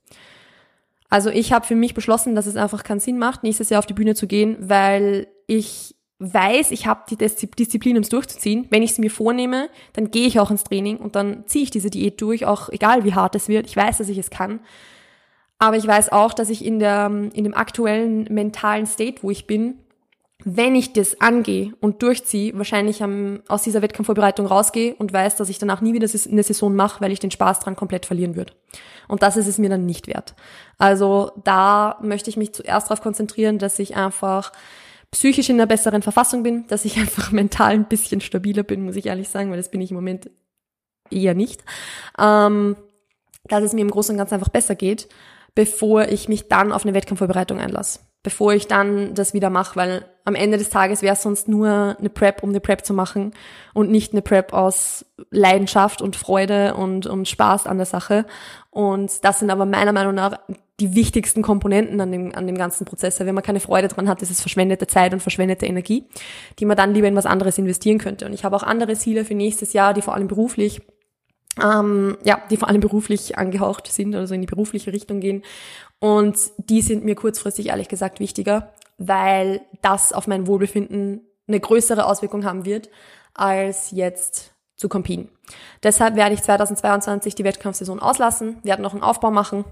Also 1.11 1.29
ich 1.31 1.53
habe 1.53 1.67
für 1.67 1.77
mich 1.77 1.95
beschlossen, 1.95 2.35
dass 2.35 2.47
es 2.47 2.57
einfach 2.57 2.83
keinen 2.83 3.01
Sinn 3.01 3.19
macht, 3.19 3.43
nächstes 3.43 3.69
Jahr 3.69 3.79
auf 3.81 3.87
die 3.87 3.95
Bühne 3.95 4.14
zu 4.14 4.27
gehen, 4.27 4.57
weil 4.59 5.29
ich 5.47 5.95
weiß, 6.18 6.70
ich 6.70 6.87
habe 6.87 7.03
die 7.11 7.16
Disziplin, 7.16 7.96
um 7.96 8.03
es 8.03 8.09
durchzuziehen. 8.09 8.66
Wenn 8.70 8.83
ich 8.83 8.92
es 8.92 8.98
mir 8.98 9.11
vornehme, 9.11 9.68
dann 9.92 10.11
gehe 10.11 10.27
ich 10.27 10.38
auch 10.38 10.50
ins 10.50 10.64
Training 10.64 10.98
und 10.98 11.16
dann 11.16 11.46
ziehe 11.46 11.64
ich 11.64 11.70
diese 11.70 11.90
Diät 11.90 12.20
durch, 12.20 12.46
auch 12.46 12.68
egal 12.68 13.05
wie 13.05 13.14
hart 13.14 13.35
es 13.35 13.48
wird. 13.48 13.66
Ich 13.66 13.77
weiß, 13.77 13.98
dass 13.98 14.09
ich 14.09 14.18
es 14.18 14.31
kann. 14.31 14.61
Aber 15.59 15.77
ich 15.77 15.87
weiß 15.87 16.12
auch, 16.12 16.33
dass 16.35 16.50
ich 16.50 16.64
in, 16.64 16.79
der, 16.79 17.07
in 17.07 17.44
dem 17.44 17.55
aktuellen 17.55 18.24
mentalen 18.24 18.87
State, 18.87 19.22
wo 19.22 19.31
ich 19.31 19.46
bin, 19.46 19.79
wenn 20.44 20.74
ich 20.74 20.92
das 20.92 21.20
angehe 21.20 21.72
und 21.81 22.03
durchziehe, 22.03 22.53
wahrscheinlich 22.57 23.03
am, 23.03 23.42
aus 23.48 23.62
dieser 23.62 23.81
Wettkampfvorbereitung 23.81 24.46
rausgehe 24.46 24.94
und 24.94 25.12
weiß, 25.12 25.37
dass 25.37 25.48
ich 25.48 25.59
danach 25.59 25.81
nie 25.81 25.94
wieder 25.94 26.09
eine 26.31 26.42
Saison 26.42 26.74
mache, 26.74 27.00
weil 27.00 27.12
ich 27.12 27.20
den 27.20 27.31
Spaß 27.31 27.61
dran 27.61 27.77
komplett 27.77 28.05
verlieren 28.05 28.37
würde. 28.37 28.53
Und 29.09 29.22
das 29.22 29.37
ist 29.37 29.46
es 29.46 29.59
mir 29.59 29.70
dann 29.70 29.87
nicht 29.87 30.07
wert. 30.07 30.35
Also 30.77 31.31
da 31.44 31.98
möchte 32.03 32.29
ich 32.29 32.37
mich 32.37 32.53
zuerst 32.53 32.90
darauf 32.90 33.03
konzentrieren, 33.03 33.59
dass 33.59 33.79
ich 33.79 33.96
einfach 33.96 34.53
psychisch 35.14 35.48
in 35.48 35.57
einer 35.57 35.66
besseren 35.66 36.03
Verfassung 36.03 36.42
bin, 36.42 36.66
dass 36.66 36.85
ich 36.85 36.96
einfach 36.98 37.33
mental 37.33 37.72
ein 37.72 37.88
bisschen 37.88 38.20
stabiler 38.20 38.64
bin, 38.64 38.85
muss 38.85 38.96
ich 38.96 39.07
ehrlich 39.07 39.29
sagen, 39.29 39.50
weil 39.50 39.57
das 39.57 39.70
bin 39.70 39.81
ich 39.81 39.90
im 39.90 39.96
Moment 39.96 40.31
eher 41.11 41.35
nicht. 41.35 41.64
Ähm, 42.18 42.77
dass 43.44 43.62
es 43.62 43.72
mir 43.72 43.83
im 43.83 43.90
Großen 43.90 44.14
und 44.14 44.18
Ganzen 44.18 44.35
einfach 44.35 44.48
besser 44.48 44.74
geht, 44.74 45.09
bevor 45.55 46.09
ich 46.09 46.29
mich 46.29 46.48
dann 46.48 46.72
auf 46.72 46.85
eine 46.85 46.94
Wettkampfvorbereitung 46.94 47.59
einlasse. 47.59 48.00
Bevor 48.22 48.55
ich 48.55 48.66
dann 48.66 49.14
das 49.14 49.35
wieder 49.35 49.50
mache, 49.50 49.77
weil 49.77 50.07
am 50.24 50.35
Ende 50.35 50.57
des 50.57 50.70
Tages 50.70 51.03
wäre 51.03 51.12
es 51.12 51.22
sonst 51.22 51.46
nur 51.46 51.96
eine 51.98 52.09
Prep, 52.09 52.42
um 52.42 52.48
eine 52.48 52.61
Prep 52.61 52.87
zu 52.87 52.94
machen 52.94 53.35
und 53.74 53.90
nicht 53.90 54.12
eine 54.12 54.22
Prep 54.22 54.55
aus 54.55 55.05
Leidenschaft 55.31 56.00
und 56.00 56.16
Freude 56.16 56.74
und, 56.74 57.07
und 57.07 57.29
Spaß 57.29 57.66
an 57.66 57.77
der 57.77 57.87
Sache. 57.87 58.24
Und 58.70 59.22
das 59.24 59.40
sind 59.40 59.50
aber 59.50 59.66
meiner 59.66 59.92
Meinung 59.92 60.14
nach 60.14 60.38
die 60.81 60.95
wichtigsten 60.97 61.43
Komponenten 61.43 62.01
an 62.01 62.11
dem, 62.11 62.35
an 62.35 62.47
dem 62.47 62.59
ganzen 62.59 62.85
Prozess. 62.85 63.21
Wenn 63.21 63.35
man 63.35 63.45
keine 63.45 63.61
Freude 63.61 63.89
dran 63.89 64.09
hat, 64.09 64.23
ist 64.23 64.31
es 64.31 64.41
verschwendete 64.41 64.87
Zeit 64.87 65.13
und 65.13 65.21
verschwendete 65.21 65.67
Energie, 65.67 66.05
die 66.59 66.65
man 66.65 66.77
dann 66.77 66.95
lieber 66.95 67.07
in 67.07 67.15
was 67.15 67.27
anderes 67.27 67.59
investieren 67.59 67.99
könnte. 67.99 68.27
Und 68.27 68.33
ich 68.33 68.45
habe 68.45 68.57
auch 68.57 68.65
andere 68.65 68.95
Ziele 68.95 69.25
für 69.25 69.35
nächstes 69.35 69.73
Jahr, 69.73 69.95
die 69.95 70.03
vor 70.03 70.15
allem 70.15 70.27
beruflich 70.27 70.83
ähm, 71.63 72.19
ja, 72.25 72.43
die 72.51 72.57
vor 72.57 72.69
allem 72.69 72.81
beruflich 72.81 73.39
angehaucht 73.39 73.87
sind, 73.87 74.17
also 74.17 74.35
in 74.35 74.41
die 74.41 74.49
berufliche 74.49 74.93
Richtung 74.93 75.21
gehen. 75.21 75.43
Und 76.01 76.37
die 76.59 76.83
sind 76.83 77.05
mir 77.05 77.15
kurzfristig 77.15 77.69
ehrlich 77.69 77.87
gesagt 77.87 78.19
wichtiger, 78.19 78.73
weil 78.99 79.61
das 79.81 80.13
auf 80.13 80.27
mein 80.27 80.49
Wohlbefinden 80.49 81.21
eine 81.47 81.61
größere 81.61 82.07
Auswirkung 82.07 82.45
haben 82.45 82.65
wird, 82.65 82.91
als 83.35 83.93
jetzt 83.93 84.55
zu 84.75 84.89
competen. 84.89 85.29
Deshalb 85.85 86.17
werde 86.17 86.35
ich 86.35 86.43
2022 86.43 87.37
die 87.37 87.45
Wettkampfsaison 87.45 88.01
auslassen, 88.01 88.57
werde 88.65 88.83
noch 88.83 88.93
einen 88.93 89.05
Aufbau 89.05 89.31
machen 89.31 89.65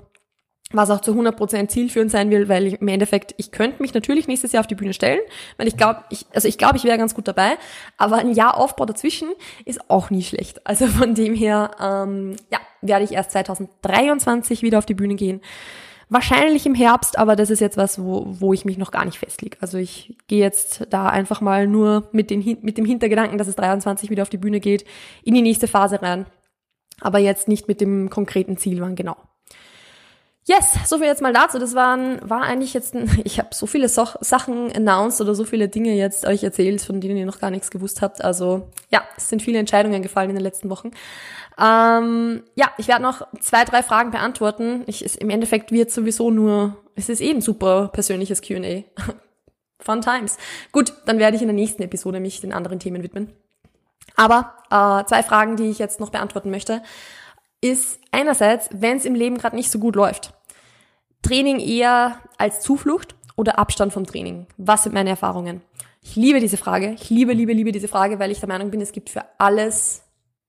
was 0.70 0.90
auch 0.90 1.00
zu 1.00 1.12
100% 1.12 1.68
zielführend 1.68 2.10
sein 2.10 2.30
will, 2.30 2.48
weil 2.48 2.66
ich, 2.66 2.80
im 2.80 2.88
Endeffekt, 2.88 3.34
ich 3.36 3.50
könnte 3.50 3.82
mich 3.82 3.94
natürlich 3.94 4.26
nächstes 4.26 4.52
Jahr 4.52 4.60
auf 4.60 4.66
die 4.66 4.74
Bühne 4.74 4.94
stellen, 4.94 5.20
weil 5.56 5.68
ich 5.68 5.76
glaube, 5.76 6.04
ich, 6.10 6.26
also 6.32 6.48
ich 6.48 6.58
glaube, 6.58 6.76
ich 6.76 6.84
wäre 6.84 6.98
ganz 6.98 7.14
gut 7.14 7.28
dabei, 7.28 7.56
aber 7.98 8.16
ein 8.16 8.32
Jahr 8.32 8.56
Aufbau 8.56 8.86
dazwischen 8.86 9.28
ist 9.64 9.90
auch 9.90 10.10
nie 10.10 10.22
schlecht. 10.22 10.66
Also 10.66 10.86
von 10.86 11.14
dem 11.14 11.34
her, 11.34 11.72
ähm, 11.80 12.36
ja, 12.50 12.58
werde 12.80 13.04
ich 13.04 13.12
erst 13.12 13.32
2023 13.32 14.62
wieder 14.62 14.78
auf 14.78 14.86
die 14.86 14.94
Bühne 14.94 15.14
gehen. 15.14 15.40
Wahrscheinlich 16.08 16.66
im 16.66 16.74
Herbst, 16.74 17.18
aber 17.18 17.36
das 17.36 17.48
ist 17.48 17.60
jetzt 17.60 17.78
was, 17.78 17.98
wo, 17.98 18.26
wo 18.28 18.52
ich 18.52 18.66
mich 18.66 18.76
noch 18.76 18.90
gar 18.90 19.06
nicht 19.06 19.18
festlege. 19.18 19.56
Also 19.60 19.78
ich 19.78 20.18
gehe 20.28 20.40
jetzt 20.40 20.86
da 20.90 21.06
einfach 21.06 21.40
mal 21.40 21.66
nur 21.66 22.08
mit, 22.12 22.28
den, 22.28 22.58
mit 22.60 22.76
dem 22.76 22.84
Hintergedanken, 22.84 23.38
dass 23.38 23.48
es 23.48 23.56
23 23.56 24.10
wieder 24.10 24.22
auf 24.22 24.28
die 24.28 24.36
Bühne 24.36 24.60
geht, 24.60 24.84
in 25.24 25.34
die 25.34 25.40
nächste 25.40 25.68
Phase 25.68 26.02
rein. 26.02 26.26
Aber 27.00 27.18
jetzt 27.18 27.48
nicht 27.48 27.66
mit 27.66 27.80
dem 27.80 28.10
konkreten 28.10 28.58
Ziel, 28.58 28.82
wann 28.82 28.94
genau. 28.94 29.16
Yes, 30.44 30.88
so 30.88 30.98
viel 30.98 31.06
jetzt 31.06 31.22
mal 31.22 31.32
dazu. 31.32 31.60
Das 31.60 31.74
waren, 31.76 32.18
war 32.28 32.42
eigentlich 32.42 32.74
jetzt, 32.74 32.94
ein, 32.94 33.08
ich 33.24 33.38
habe 33.38 33.50
so 33.52 33.66
viele 33.66 33.88
so 33.88 34.08
Sachen 34.20 34.72
announced 34.74 35.20
oder 35.20 35.34
so 35.34 35.44
viele 35.44 35.68
Dinge 35.68 35.94
jetzt 35.94 36.26
euch 36.26 36.42
erzählt, 36.42 36.82
von 36.82 37.00
denen 37.00 37.16
ihr 37.16 37.26
noch 37.26 37.38
gar 37.38 37.50
nichts 37.50 37.70
gewusst 37.70 38.02
habt. 38.02 38.24
Also 38.24 38.68
ja, 38.90 39.02
es 39.16 39.28
sind 39.28 39.42
viele 39.42 39.58
Entscheidungen 39.58 40.02
gefallen 40.02 40.30
in 40.30 40.36
den 40.36 40.42
letzten 40.42 40.68
Wochen. 40.68 40.90
Ähm, 41.58 42.42
ja, 42.56 42.72
ich 42.76 42.88
werde 42.88 43.02
noch 43.02 43.26
zwei, 43.40 43.64
drei 43.64 43.82
Fragen 43.82 44.10
beantworten. 44.10 44.82
Ich, 44.86 45.04
ist, 45.04 45.16
Im 45.16 45.30
Endeffekt 45.30 45.70
wird 45.70 45.90
sowieso 45.90 46.30
nur, 46.30 46.76
es 46.96 47.08
ist 47.08 47.20
eben 47.20 47.40
super 47.40 47.88
persönliches 47.92 48.42
Q&A. 48.42 48.82
Fun 49.78 50.00
times. 50.00 50.38
Gut, 50.70 50.92
dann 51.06 51.18
werde 51.18 51.36
ich 51.36 51.42
in 51.42 51.48
der 51.48 51.54
nächsten 51.54 51.82
Episode 51.82 52.20
mich 52.20 52.40
den 52.40 52.52
anderen 52.52 52.78
Themen 52.78 53.02
widmen. 53.02 53.32
Aber 54.16 54.54
äh, 54.70 55.04
zwei 55.06 55.22
Fragen, 55.22 55.56
die 55.56 55.70
ich 55.70 55.78
jetzt 55.78 56.00
noch 56.00 56.10
beantworten 56.10 56.50
möchte 56.50 56.82
ist 57.62 57.98
einerseits, 58.10 58.68
wenn 58.72 58.98
es 58.98 59.06
im 59.06 59.14
Leben 59.14 59.38
gerade 59.38 59.56
nicht 59.56 59.70
so 59.70 59.78
gut 59.78 59.96
läuft, 59.96 60.34
Training 61.22 61.60
eher 61.60 62.18
als 62.36 62.60
Zuflucht 62.60 63.14
oder 63.36 63.58
Abstand 63.58 63.92
vom 63.94 64.04
Training? 64.04 64.46
Was 64.58 64.82
sind 64.82 64.92
meine 64.92 65.10
Erfahrungen? 65.10 65.62
Ich 66.02 66.16
liebe 66.16 66.40
diese 66.40 66.56
Frage. 66.56 66.90
Ich 67.00 67.08
liebe, 67.08 67.32
liebe, 67.32 67.52
liebe 67.52 67.72
diese 67.72 67.88
Frage, 67.88 68.18
weil 68.18 68.32
ich 68.32 68.40
der 68.40 68.48
Meinung 68.48 68.70
bin, 68.70 68.80
es 68.80 68.92
gibt 68.92 69.08
für 69.08 69.24
alles 69.38 70.02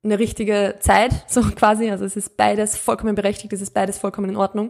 eine 0.03 0.19
richtige 0.19 0.75
Zeit, 0.79 1.11
so 1.27 1.41
quasi. 1.41 1.89
Also 1.89 2.03
es 2.03 2.17
ist 2.17 2.35
beides 2.35 2.75
vollkommen 2.75 3.15
berechtigt, 3.15 3.53
es 3.53 3.61
ist 3.61 3.73
beides 3.73 3.97
vollkommen 3.99 4.29
in 4.29 4.35
Ordnung. 4.35 4.69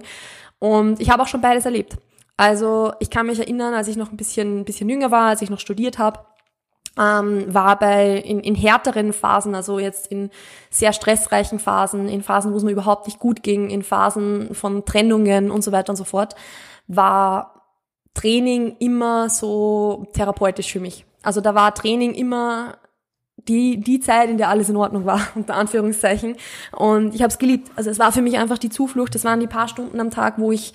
Und 0.60 1.00
ich 1.00 1.10
habe 1.10 1.24
auch 1.24 1.28
schon 1.28 1.42
beides 1.42 1.66
erlebt. 1.66 1.98
Also 2.36 2.94
ich 3.00 3.10
kann 3.10 3.28
mich 3.28 3.40
erinnern, 3.40 3.74
als 3.74 3.88
ich 3.88 3.96
noch 3.96 4.12
ein 4.12 4.18
bisschen, 4.18 4.60
ein 4.60 4.66
bisschen 4.66 4.90
jünger 4.90 5.12
war, 5.12 5.30
als 5.30 5.42
ich 5.42 5.50
noch 5.50 5.60
studiert 5.60 5.98
habe, 5.98 6.20
ähm, 7.00 7.52
war 7.54 7.78
bei 7.80 8.18
in, 8.18 8.40
in 8.40 8.56
härteren 8.56 9.14
Phasen, 9.14 9.56
also 9.56 9.80
jetzt 9.80 10.08
in 10.08 10.30
sehr 10.70 10.94
stressreichen 10.94 11.60
Phasen, 11.60 12.08
in 12.08 12.22
Phasen, 12.22 12.54
wo 12.54 12.58
es 12.58 12.64
mir 12.64 12.72
überhaupt 12.72 13.08
nicht 13.08 13.20
gut 13.20 13.44
ging, 13.44 13.70
in 13.70 13.84
Phasen 13.84 14.54
von 14.54 14.86
Trennungen 14.86 15.50
und 15.50 15.64
so 15.64 15.72
weiter 15.72 15.92
und 15.92 15.98
so 15.98 16.04
fort, 16.04 16.36
war 16.88 17.54
Training 18.14 18.76
immer 18.80 19.30
so 19.30 20.08
therapeutisch 20.14 20.72
für 20.72 20.80
mich. 20.80 21.06
Also 21.24 21.42
da 21.42 21.56
war 21.56 21.74
Training 21.74 22.14
immer 22.14 22.78
die, 23.48 23.80
die 23.80 24.00
Zeit, 24.00 24.30
in 24.30 24.38
der 24.38 24.50
alles 24.50 24.70
in 24.70 24.76
Ordnung 24.76 25.06
war, 25.06 25.20
unter 25.36 25.56
Anführungszeichen. 25.56 26.36
Und 26.72 27.16
ich 27.16 27.22
habe 27.22 27.32
es 27.32 27.40
geliebt. 27.40 27.72
Also 27.76 27.90
es 27.90 28.00
war 28.00 28.12
für 28.12 28.22
mich 28.22 28.38
einfach 28.38 28.58
die 28.58 28.70
Zuflucht. 28.70 29.16
Das 29.16 29.24
waren 29.24 29.40
die 29.40 29.48
paar 29.48 29.68
Stunden 29.68 30.00
am 30.00 30.12
Tag, 30.12 30.36
wo 30.38 30.52
ich 30.52 30.74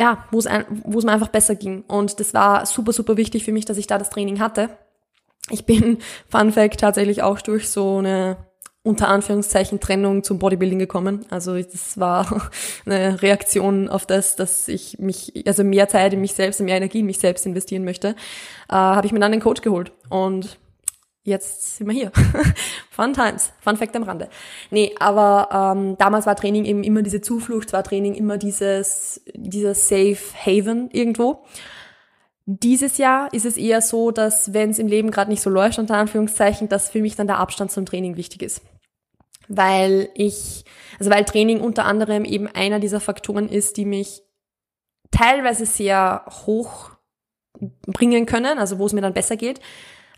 ja, 0.00 0.26
wo 0.30 0.38
es, 0.38 0.46
ein, 0.46 0.64
wo 0.84 0.98
es 0.98 1.04
mir 1.04 1.12
einfach 1.12 1.28
besser 1.28 1.54
ging. 1.54 1.82
Und 1.82 2.20
das 2.20 2.34
war 2.34 2.66
super, 2.66 2.92
super 2.92 3.16
wichtig 3.16 3.44
für 3.44 3.52
mich, 3.52 3.64
dass 3.64 3.76
ich 3.76 3.86
da 3.86 3.98
das 3.98 4.10
Training 4.10 4.40
hatte. 4.40 4.70
Ich 5.50 5.66
bin, 5.66 5.98
Fun 6.28 6.52
Fact, 6.52 6.80
tatsächlich 6.80 7.22
auch 7.22 7.40
durch 7.40 7.68
so 7.68 7.98
eine 7.98 8.36
unter 8.84 9.08
Anführungszeichen 9.08 9.78
Trennung 9.78 10.24
zum 10.24 10.40
Bodybuilding 10.40 10.80
gekommen. 10.80 11.24
Also 11.30 11.56
das 11.56 12.00
war 12.00 12.50
eine 12.86 13.22
Reaktion 13.22 13.88
auf 13.88 14.06
das, 14.06 14.34
dass 14.34 14.66
ich 14.66 14.98
mich, 14.98 15.44
also 15.46 15.62
mehr 15.62 15.88
Zeit 15.88 16.12
in 16.12 16.20
mich 16.20 16.32
selbst, 16.34 16.60
mehr 16.60 16.76
Energie 16.76 17.00
in 17.00 17.06
mich 17.06 17.20
selbst 17.20 17.46
investieren 17.46 17.84
möchte, 17.84 18.08
äh, 18.68 18.74
habe 18.74 19.06
ich 19.06 19.12
mir 19.12 19.20
dann 19.20 19.32
einen 19.32 19.40
Coach 19.40 19.62
geholt. 19.62 19.92
Und 20.08 20.58
jetzt 21.24 21.76
sind 21.76 21.86
wir 21.86 21.94
hier. 21.94 22.12
Fun 22.90 23.12
times. 23.12 23.52
Fun 23.60 23.76
Fact 23.76 23.94
am 23.96 24.02
Rande. 24.02 24.28
Nee, 24.70 24.94
aber 24.98 25.74
ähm, 25.76 25.96
damals 25.98 26.26
war 26.26 26.36
Training 26.36 26.64
eben 26.64 26.82
immer 26.82 27.02
diese 27.02 27.20
Zuflucht, 27.20 27.72
war 27.72 27.84
Training 27.84 28.14
immer 28.14 28.38
dieses, 28.38 29.22
dieser 29.34 29.74
Safe 29.74 30.18
Haven 30.34 30.90
irgendwo. 30.90 31.44
Dieses 32.44 32.98
Jahr 32.98 33.32
ist 33.32 33.46
es 33.46 33.56
eher 33.56 33.80
so, 33.80 34.10
dass 34.10 34.52
wenn 34.52 34.70
es 34.70 34.80
im 34.80 34.88
Leben 34.88 35.12
gerade 35.12 35.30
nicht 35.30 35.42
so 35.42 35.50
läuft, 35.50 35.78
unter 35.78 35.96
Anführungszeichen, 35.96 36.68
dass 36.68 36.90
für 36.90 37.00
mich 37.00 37.14
dann 37.14 37.28
der 37.28 37.38
Abstand 37.38 37.70
zum 37.70 37.86
Training 37.86 38.16
wichtig 38.16 38.42
ist. 38.42 38.62
Weil 39.48 40.08
ich, 40.14 40.64
also 40.98 41.10
weil 41.10 41.24
Training 41.24 41.60
unter 41.60 41.84
anderem 41.84 42.24
eben 42.24 42.48
einer 42.48 42.80
dieser 42.80 43.00
Faktoren 43.00 43.48
ist, 43.48 43.76
die 43.76 43.84
mich 43.84 44.22
teilweise 45.12 45.66
sehr 45.66 46.24
hoch 46.46 46.90
bringen 47.86 48.26
können, 48.26 48.58
also 48.58 48.78
wo 48.78 48.86
es 48.86 48.92
mir 48.92 49.02
dann 49.02 49.14
besser 49.14 49.36
geht, 49.36 49.60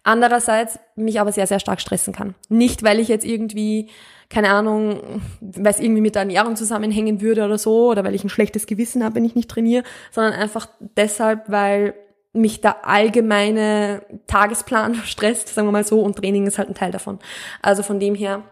Andererseits 0.05 0.79
mich 0.97 1.19
aber 1.19 1.33
sehr, 1.33 1.47
sehr 1.47 1.59
stark 1.59 1.81
stressen 1.81 2.13
kann. 2.13 2.35
Nicht, 2.51 2.83
weil 2.83 3.01
ich 3.01 3.09
jetzt 3.09 3.25
irgendwie, 3.25 3.89
keine 4.29 4.51
Ahnung, 4.51 5.23
weil 5.41 5.73
es 5.73 5.81
irgendwie 5.81 6.03
mit 6.03 6.15
der 6.15 6.23
Ernährung 6.23 6.57
zusammenhängen 6.57 7.23
würde 7.23 7.43
oder 7.45 7.57
so, 7.57 7.91
oder 7.91 8.05
weil 8.05 8.15
ich 8.15 8.23
ein 8.23 8.29
schlechtes 8.29 8.67
Gewissen 8.67 9.03
habe, 9.03 9.17
wenn 9.17 9.25
ich 9.25 9.35
nicht 9.35 9.51
trainiere, 9.51 9.83
sondern 10.13 10.35
einfach 10.35 10.69
deshalb, 10.79 11.49
weil 11.49 11.95
mich 12.35 12.61
der 12.61 12.87
allgemeine 12.87 14.03
Tagesplan 14.27 14.95
stresst, 15.05 15.49
sagen 15.49 15.69
wir 15.69 15.73
mal 15.73 15.85
so, 15.85 16.01
und 16.01 16.17
Training 16.17 16.47
ist 16.47 16.59
halt 16.59 16.69
ein 16.69 16.75
Teil 16.75 16.91
davon. 16.91 17.19
Also 17.63 17.83
von 17.83 17.99
dem 17.99 18.15
her 18.15 18.43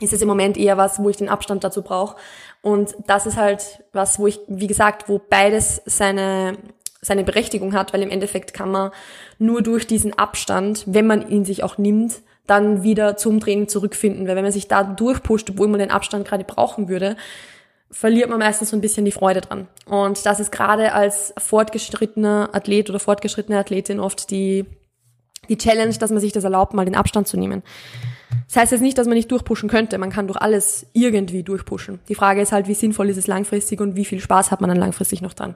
ist 0.00 0.12
es 0.12 0.22
im 0.22 0.28
Moment 0.28 0.56
eher 0.56 0.76
was, 0.76 1.02
wo 1.02 1.08
ich 1.08 1.16
den 1.16 1.28
Abstand 1.28 1.64
dazu 1.64 1.82
brauche. 1.82 2.16
Und 2.62 2.94
das 3.06 3.26
ist 3.26 3.36
halt 3.36 3.82
was, 3.92 4.18
wo 4.18 4.26
ich, 4.26 4.38
wie 4.46 4.66
gesagt, 4.66 5.08
wo 5.08 5.18
beides 5.18 5.82
seine 5.86 6.58
seine 7.06 7.24
Berechtigung 7.24 7.72
hat, 7.72 7.92
weil 7.92 8.02
im 8.02 8.10
Endeffekt 8.10 8.52
kann 8.52 8.70
man 8.70 8.90
nur 9.38 9.62
durch 9.62 9.86
diesen 9.86 10.18
Abstand, 10.18 10.84
wenn 10.86 11.06
man 11.06 11.28
ihn 11.28 11.44
sich 11.44 11.62
auch 11.62 11.78
nimmt, 11.78 12.20
dann 12.46 12.82
wieder 12.82 13.16
zum 13.16 13.40
Training 13.40 13.68
zurückfinden. 13.68 14.28
Weil 14.28 14.36
wenn 14.36 14.44
man 14.44 14.52
sich 14.52 14.68
da 14.68 14.84
durchpusht, 14.84 15.50
obwohl 15.50 15.68
man 15.68 15.80
den 15.80 15.90
Abstand 15.90 16.26
gerade 16.26 16.44
brauchen 16.44 16.88
würde, 16.88 17.16
verliert 17.90 18.30
man 18.30 18.38
meistens 18.38 18.70
so 18.70 18.76
ein 18.76 18.80
bisschen 18.80 19.04
die 19.04 19.12
Freude 19.12 19.40
dran. 19.40 19.68
Und 19.86 20.26
das 20.26 20.40
ist 20.40 20.52
gerade 20.52 20.92
als 20.92 21.32
fortgeschrittener 21.38 22.50
Athlet 22.52 22.90
oder 22.90 22.98
fortgeschrittene 22.98 23.58
Athletin 23.58 24.00
oft 24.00 24.30
die, 24.30 24.64
die 25.48 25.58
Challenge, 25.58 25.94
dass 25.94 26.10
man 26.10 26.20
sich 26.20 26.32
das 26.32 26.44
erlaubt, 26.44 26.74
mal 26.74 26.84
den 26.84 26.96
Abstand 26.96 27.28
zu 27.28 27.36
nehmen. 27.36 27.62
Das 28.46 28.56
heißt 28.56 28.72
jetzt 28.72 28.80
nicht, 28.80 28.98
dass 28.98 29.06
man 29.06 29.16
nicht 29.16 29.30
durchpushen 29.30 29.68
könnte. 29.68 29.98
Man 29.98 30.10
kann 30.10 30.26
durch 30.26 30.40
alles 30.40 30.86
irgendwie 30.92 31.42
durchpushen. 31.42 32.00
Die 32.08 32.14
Frage 32.14 32.40
ist 32.40 32.52
halt, 32.52 32.68
wie 32.68 32.74
sinnvoll 32.74 33.08
ist 33.08 33.16
es 33.16 33.26
langfristig 33.26 33.80
und 33.80 33.96
wie 33.96 34.04
viel 34.04 34.20
Spaß 34.20 34.50
hat 34.50 34.60
man 34.60 34.68
dann 34.68 34.78
langfristig 34.78 35.22
noch 35.22 35.34
dran. 35.34 35.54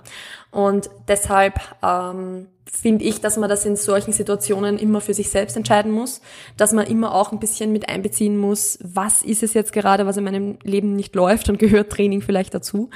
Und 0.50 0.90
deshalb 1.09 1.61
ähm, 1.83 2.46
finde 2.70 3.04
ich, 3.04 3.20
dass 3.20 3.37
man 3.37 3.48
das 3.48 3.64
in 3.64 3.76
solchen 3.76 4.12
Situationen 4.12 4.78
immer 4.78 5.00
für 5.00 5.14
sich 5.14 5.30
selbst 5.30 5.56
entscheiden 5.56 5.90
muss, 5.90 6.20
dass 6.56 6.72
man 6.72 6.87
immer 6.87 7.14
auch 7.14 7.33
ein 7.33 7.40
bisschen 7.40 7.72
mit 7.72 7.88
einbeziehen 7.88 8.37
muss, 8.37 8.78
was 8.83 9.22
ist 9.22 9.42
es 9.42 9.54
jetzt 9.54 9.72
gerade, 9.72 10.06
was 10.06 10.16
in 10.16 10.24
meinem 10.24 10.59
Leben 10.62 10.94
nicht 10.94 11.14
läuft 11.14 11.48
und 11.48 11.59
gehört 11.59 11.90
Training 11.90 12.22
vielleicht 12.22 12.54
dazu. 12.54 12.90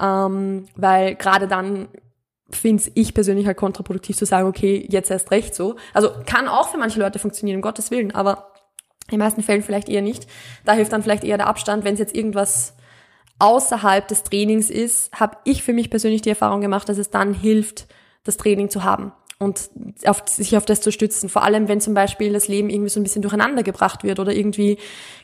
Ähm, 0.00 0.66
weil 0.76 1.14
gerade 1.14 1.48
dann 1.48 1.88
finde 2.50 2.82
ich 2.94 3.12
persönlich 3.12 3.46
halt 3.46 3.58
kontraproduktiv 3.58 4.16
zu 4.16 4.24
sagen, 4.24 4.48
okay, 4.48 4.86
jetzt 4.88 5.10
erst 5.10 5.30
recht 5.30 5.54
so. 5.54 5.76
Also 5.92 6.10
kann 6.24 6.48
auch 6.48 6.70
für 6.70 6.78
manche 6.78 6.98
Leute 6.98 7.18
funktionieren, 7.18 7.56
um 7.56 7.62
Gottes 7.62 7.90
Willen, 7.90 8.14
aber 8.14 8.52
in 9.08 9.12
den 9.12 9.20
meisten 9.20 9.42
Fällen 9.42 9.62
vielleicht 9.62 9.88
eher 9.88 10.02
nicht. 10.02 10.26
Da 10.64 10.72
hilft 10.72 10.92
dann 10.92 11.02
vielleicht 11.02 11.24
eher 11.24 11.38
der 11.38 11.46
Abstand. 11.46 11.84
Wenn 11.84 11.94
es 11.94 12.00
jetzt 12.00 12.14
irgendwas 12.14 12.74
außerhalb 13.38 14.06
des 14.06 14.22
Trainings 14.22 14.68
ist, 14.70 15.12
habe 15.18 15.38
ich 15.44 15.62
für 15.62 15.72
mich 15.72 15.90
persönlich 15.90 16.22
die 16.22 16.30
Erfahrung 16.30 16.60
gemacht, 16.60 16.88
dass 16.88 16.98
es 16.98 17.10
dann 17.10 17.34
hilft, 17.34 17.86
das 18.24 18.36
Training 18.36 18.68
zu 18.68 18.84
haben 18.84 19.12
und 19.38 19.70
auf, 20.04 20.24
sich 20.26 20.56
auf 20.56 20.66
das 20.66 20.80
zu 20.80 20.90
stützen. 20.90 21.28
Vor 21.28 21.44
allem, 21.44 21.68
wenn 21.68 21.80
zum 21.80 21.94
Beispiel 21.94 22.32
das 22.32 22.48
Leben 22.48 22.70
irgendwie 22.70 22.90
so 22.90 22.98
ein 22.98 23.04
bisschen 23.04 23.22
durcheinander 23.22 23.62
gebracht 23.62 24.02
wird 24.02 24.18
oder 24.18 24.32
irgendwie, 24.32 24.78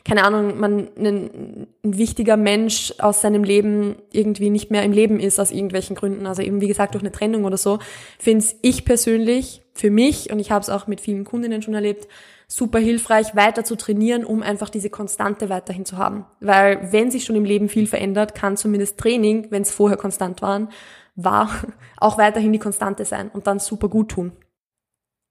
keine 0.05 0.23
Ahnung, 0.23 0.57
man 0.57 0.87
ein, 0.97 1.67
ein 1.83 1.97
wichtiger 1.97 2.37
Mensch 2.37 2.93
aus 2.99 3.21
seinem 3.21 3.43
Leben 3.43 3.97
irgendwie 4.13 4.49
nicht 4.49 4.71
mehr 4.71 4.83
im 4.83 4.93
Leben 4.93 5.19
ist 5.19 5.39
aus 5.39 5.51
irgendwelchen 5.51 5.97
Gründen, 5.97 6.27
also 6.27 6.41
eben 6.41 6.61
wie 6.61 6.67
gesagt 6.67 6.93
durch 6.93 7.03
eine 7.03 7.11
Trennung 7.11 7.43
oder 7.43 7.57
so, 7.57 7.79
finde 8.17 8.45
ich 8.61 8.85
persönlich 8.85 9.61
für 9.73 9.91
mich 9.91 10.31
und 10.31 10.39
ich 10.39 10.49
habe 10.49 10.61
es 10.61 10.69
auch 10.69 10.87
mit 10.87 11.01
vielen 11.01 11.25
Kundinnen 11.25 11.61
schon 11.61 11.73
erlebt, 11.73 12.07
super 12.47 12.79
hilfreich, 12.79 13.35
weiter 13.35 13.63
zu 13.63 13.75
trainieren, 13.75 14.25
um 14.25 14.41
einfach 14.43 14.69
diese 14.69 14.89
Konstante 14.89 15.49
weiterhin 15.49 15.85
zu 15.85 15.97
haben. 15.97 16.25
Weil 16.39 16.91
wenn 16.91 17.11
sich 17.11 17.25
schon 17.25 17.35
im 17.35 17.45
Leben 17.45 17.69
viel 17.69 17.87
verändert, 17.87 18.35
kann 18.35 18.57
zumindest 18.57 18.97
Training, 18.97 19.47
wenn 19.49 19.63
es 19.63 19.71
vorher 19.71 19.97
konstant 19.97 20.41
waren, 20.41 20.69
war, 21.15 21.49
auch 21.97 22.17
weiterhin 22.17 22.53
die 22.53 22.59
Konstante 22.59 23.05
sein 23.05 23.29
und 23.29 23.47
dann 23.47 23.59
super 23.59 23.89
gut 23.89 24.09
tun. 24.09 24.31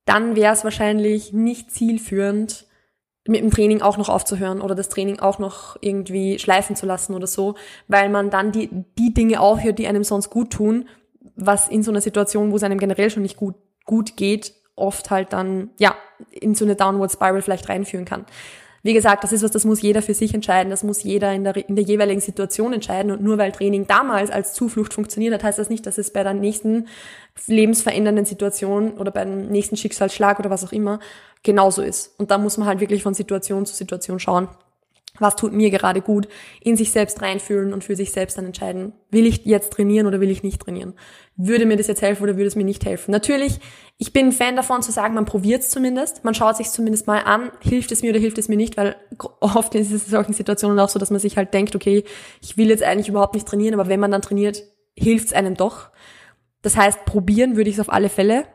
Dann 0.07 0.37
wäre 0.37 0.53
es 0.53 0.65
wahrscheinlich 0.65 1.33
nicht 1.33 1.71
zielführend, 1.71 2.67
mit 3.27 3.41
dem 3.41 3.51
Training 3.51 3.81
auch 3.81 3.97
noch 3.97 4.11
aufzuhören 4.11 4.61
oder 4.61 4.75
das 4.75 4.91
Training 4.91 5.19
auch 5.19 5.39
noch 5.39 5.77
irgendwie 5.81 6.39
schleifen 6.39 6.77
zu 6.77 6.85
lassen 6.85 7.15
oder 7.15 7.27
so, 7.27 7.55
weil 7.89 8.11
man 8.11 8.31
dann 8.31 8.53
die, 8.53 8.69
die 8.99 9.15
Dinge 9.15 9.41
aufhört, 9.41 9.79
die 9.79 9.87
einem 9.87 10.05
sonst 10.05 10.29
gut 10.29 10.51
tun, 10.51 10.89
was 11.35 11.69
in 11.69 11.83
so 11.83 11.91
einer 11.91 12.03
Situation, 12.03 12.53
wo 12.53 12.57
es 12.57 12.63
einem 12.63 12.79
generell 12.79 13.11
schon 13.11 13.23
nicht 13.23 13.37
gut, 13.37 13.55
gut 13.87 14.17
geht, 14.17 14.55
oft 14.77 15.11
halt 15.11 15.33
dann, 15.33 15.71
ja, 15.79 15.95
in 16.31 16.55
so 16.55 16.65
eine 16.65 16.77
Downward 16.77 17.11
Spiral 17.11 17.43
vielleicht 17.43 17.69
reinführen 17.69 18.05
kann. 18.05 18.27
Wie 18.83 18.93
gesagt, 18.93 19.25
das 19.25 19.33
ist 19.33 19.43
was, 19.43 19.51
das 19.51 19.65
muss 19.65 19.81
jeder 19.81 20.03
für 20.03 20.13
sich 20.13 20.35
entscheiden, 20.35 20.69
das 20.69 20.85
muss 20.85 21.03
jeder 21.03 21.33
in 21.33 21.43
der, 21.43 21.57
in 21.57 21.75
der 21.75 21.85
jeweiligen 21.85 22.21
Situation 22.21 22.75
entscheiden 22.75 23.11
und 23.13 23.23
nur 23.23 23.39
weil 23.39 23.51
Training 23.51 23.87
damals 23.87 24.31
als 24.31 24.53
Zuflucht 24.53 24.93
funktioniert 24.93 25.33
hat, 25.33 25.43
heißt 25.43 25.59
das 25.59 25.71
nicht, 25.71 25.87
dass 25.87 25.97
es 25.97 26.13
bei 26.13 26.23
der 26.23 26.35
nächsten 26.35 26.87
lebensverändernden 27.47 28.27
Situation 28.27 28.93
oder 28.99 29.11
beim 29.11 29.47
nächsten 29.47 29.79
Schicksalsschlag 29.79 30.39
oder 30.39 30.51
was 30.51 30.67
auch 30.67 30.73
immer 30.73 31.01
genauso 31.43 31.81
ist. 31.81 32.15
Und 32.19 32.31
da 32.31 32.37
muss 32.37 32.59
man 32.59 32.69
halt 32.69 32.81
wirklich 32.81 33.03
von 33.03 33.15
Situation 33.15 33.65
zu 33.65 33.75
Situation 33.75 34.19
schauen. 34.19 34.49
Was 35.19 35.37
tut 35.37 35.53
mir 35.53 35.71
gerade 35.71 36.01
gut, 36.01 36.29
in 36.61 36.77
sich 36.77 36.91
selbst 36.91 37.23
reinfühlen 37.23 37.73
und 37.73 37.85
für 37.85 37.95
sich 37.95 38.11
selbst 38.11 38.37
dann 38.37 38.47
entscheiden, 38.47 38.93
will 39.11 39.27
ich 39.27 39.45
jetzt 39.45 39.73
trainieren 39.73 40.07
oder 40.07 40.21
will 40.21 40.31
ich 40.31 40.43
nicht 40.43 40.61
trainieren? 40.61 40.95
Würde 41.37 41.67
mir 41.67 41.77
das 41.77 41.87
jetzt 41.87 42.03
helfen 42.03 42.25
oder 42.25 42.37
würde 42.37 42.49
es 42.49 42.57
mir 42.57 42.65
nicht 42.65 42.85
helfen? 42.85 43.13
Natürlich, 43.13 43.61
ich 43.97 44.13
bin 44.13 44.33
Fan 44.33 44.57
davon 44.57 44.83
zu 44.83 44.91
sagen, 44.91 45.15
man 45.15 45.25
probiert 45.25 45.63
es 45.63 45.71
zumindest, 45.71 46.25
man 46.25 46.35
schaut 46.35 46.57
sich 46.57 46.71
zumindest 46.71 47.07
mal 47.07 47.21
an, 47.21 47.53
hilft 47.61 47.93
es 47.93 48.03
mir 48.03 48.11
oder 48.11 48.19
hilft 48.19 48.39
es 48.39 48.49
mir 48.49 48.57
nicht, 48.57 48.77
weil 48.77 48.97
oft 49.41 49.75
ist 49.77 49.93
es 49.93 50.05
in 50.05 50.11
solchen 50.11 50.33
Situationen 50.33 50.79
auch 50.81 50.89
so, 50.89 50.99
dass 50.99 51.11
man 51.11 51.21
sich 51.21 51.37
halt 51.37 51.55
denkt, 51.55 51.77
okay, 51.77 52.05
ich 52.43 52.57
will 52.57 52.71
jetzt 52.71 52.83
eigentlich 52.83 53.09
überhaupt 53.09 53.35
nicht 53.35 53.47
trainieren, 53.47 53.75
aber 53.75 53.89
wenn 53.89 54.01
man 54.01 54.11
dann 54.11 54.23
trainiert, 54.23 54.65
hilft 54.97 55.29
es 55.29 55.33
einem 55.33 55.55
doch. 55.55 55.91
Das 56.63 56.77
heißt, 56.77 57.05
probieren 57.05 57.57
würde 57.57 57.71
ich 57.71 57.77
es 57.77 57.81
auf 57.81 57.93
alle 57.93 58.09
Fälle. 58.09 58.47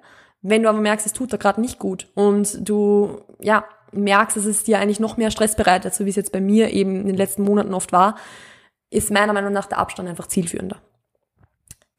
Wenn 0.42 0.64
du 0.64 0.70
aber 0.70 0.80
merkst, 0.80 1.06
es 1.06 1.14
tut 1.14 1.32
da 1.34 1.38
gerade 1.38 1.60
nicht 1.60 1.80
gut 1.80 2.08
und 2.16 2.68
du, 2.68 3.22
ja, 3.42 3.66
merkst, 3.92 4.38
dass 4.38 4.46
es 4.46 4.64
dir 4.64 4.80
eigentlich 4.80 5.00
noch 5.00 5.18
mehr 5.18 5.32
Stress 5.32 5.56
bereitet, 5.56 5.94
so 5.94 6.06
wie 6.06 6.10
es 6.10 6.16
jetzt 6.16 6.32
bei 6.32 6.42
mir 6.42 6.72
eben 6.72 7.02
in 7.02 7.08
den 7.08 7.18
letzten 7.18 7.44
Monaten 7.44 7.74
oft 7.74 7.92
war, 7.92 8.16
ist 8.90 9.12
meiner 9.12 9.34
Meinung 9.34 9.54
nach 9.54 9.68
der 9.68 9.78
Abstand 9.78 10.10
einfach 10.10 10.28
zielführender. 10.28 10.78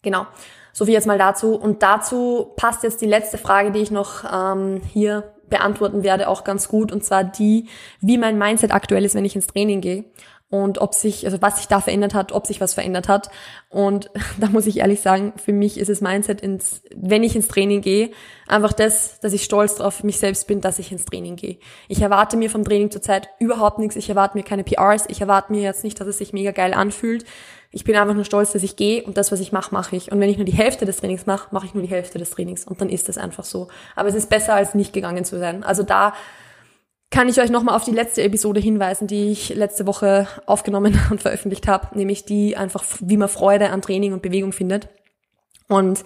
Genau. 0.03 0.26
So 0.72 0.85
viel 0.85 0.94
jetzt 0.94 1.07
mal 1.07 1.18
dazu. 1.18 1.55
Und 1.55 1.83
dazu 1.83 2.53
passt 2.57 2.83
jetzt 2.83 3.00
die 3.00 3.07
letzte 3.07 3.38
Frage, 3.38 3.72
die 3.72 3.81
ich 3.81 3.90
noch 3.90 4.24
ähm, 4.33 4.81
hier 4.92 5.35
beantworten 5.48 6.03
werde, 6.05 6.29
auch 6.29 6.44
ganz 6.44 6.68
gut. 6.68 6.92
Und 6.92 7.05
zwar 7.05 7.24
die, 7.24 7.68
wie 8.00 8.18
mein 8.18 8.38
Mindset 8.38 8.72
aktuell 8.72 9.05
ist, 9.05 9.14
wenn 9.14 9.24
ich 9.24 9.37
ins 9.37 9.48
Training 9.48 9.81
gehe 9.81 10.05
und 10.50 10.78
ob 10.80 10.94
sich, 10.94 11.24
also 11.24 11.40
was 11.40 11.58
sich 11.58 11.68
da 11.68 11.80
verändert 11.80 12.12
hat, 12.12 12.32
ob 12.32 12.46
sich 12.46 12.60
was 12.60 12.74
verändert 12.74 13.08
hat. 13.08 13.30
Und 13.68 14.10
da 14.40 14.48
muss 14.48 14.66
ich 14.66 14.78
ehrlich 14.78 15.00
sagen, 15.00 15.32
für 15.42 15.52
mich 15.52 15.78
ist 15.78 15.88
es 15.88 16.00
Mindset 16.00 16.40
ins, 16.40 16.82
wenn 16.94 17.22
ich 17.22 17.36
ins 17.36 17.46
Training 17.46 17.80
gehe, 17.80 18.10
einfach 18.48 18.72
das, 18.72 19.20
dass 19.20 19.32
ich 19.32 19.44
stolz 19.44 19.76
drauf 19.76 20.02
mich 20.02 20.18
selbst 20.18 20.48
bin, 20.48 20.60
dass 20.60 20.80
ich 20.80 20.90
ins 20.90 21.04
Training 21.04 21.36
gehe. 21.36 21.58
Ich 21.86 22.02
erwarte 22.02 22.36
mir 22.36 22.50
vom 22.50 22.64
Training 22.64 22.90
zurzeit 22.90 23.28
überhaupt 23.38 23.78
nichts. 23.78 23.94
Ich 23.94 24.10
erwarte 24.10 24.36
mir 24.36 24.42
keine 24.42 24.64
PRs. 24.64 25.04
Ich 25.08 25.20
erwarte 25.20 25.52
mir 25.52 25.62
jetzt 25.62 25.84
nicht, 25.84 26.00
dass 26.00 26.08
es 26.08 26.18
sich 26.18 26.32
mega 26.32 26.50
geil 26.50 26.74
anfühlt. 26.74 27.24
Ich 27.70 27.84
bin 27.84 27.94
einfach 27.94 28.14
nur 28.14 28.24
stolz, 28.24 28.50
dass 28.50 28.64
ich 28.64 28.74
gehe 28.74 29.04
und 29.04 29.16
das, 29.16 29.30
was 29.30 29.38
ich 29.38 29.52
mache, 29.52 29.72
mache 29.72 29.94
ich. 29.94 30.10
Und 30.10 30.18
wenn 30.18 30.28
ich 30.28 30.36
nur 30.36 30.44
die 30.44 30.52
Hälfte 30.52 30.84
des 30.84 30.96
Trainings 30.96 31.26
mache, 31.26 31.54
mache 31.54 31.66
ich 31.66 31.74
nur 31.74 31.84
die 31.84 31.88
Hälfte 31.88 32.18
des 32.18 32.30
Trainings. 32.30 32.64
Und 32.64 32.80
dann 32.80 32.88
ist 32.88 33.08
das 33.08 33.16
einfach 33.16 33.44
so. 33.44 33.68
Aber 33.94 34.08
es 34.08 34.16
ist 34.16 34.28
besser, 34.28 34.54
als 34.54 34.74
nicht 34.74 34.92
gegangen 34.92 35.24
zu 35.24 35.38
sein. 35.38 35.62
Also 35.62 35.84
da 35.84 36.12
kann 37.11 37.29
ich 37.29 37.40
euch 37.40 37.51
nochmal 37.51 37.75
auf 37.75 37.85
die 37.85 37.90
letzte 37.90 38.23
Episode 38.23 38.61
hinweisen, 38.61 39.07
die 39.09 39.33
ich 39.33 39.49
letzte 39.51 39.87
Woche 39.87 40.29
aufgenommen 40.46 40.99
und 41.11 41.20
veröffentlicht 41.20 41.68
habe, 41.68 41.96
nämlich 41.99 42.25
die 42.25 42.57
einfach, 42.57 42.85
wie 43.01 43.16
man 43.16 43.29
Freude 43.29 43.70
an 43.70 43.83
Training 43.83 44.12
und 44.12 44.23
Bewegung 44.23 44.53
findet. 44.53 44.88
Und 45.68 46.05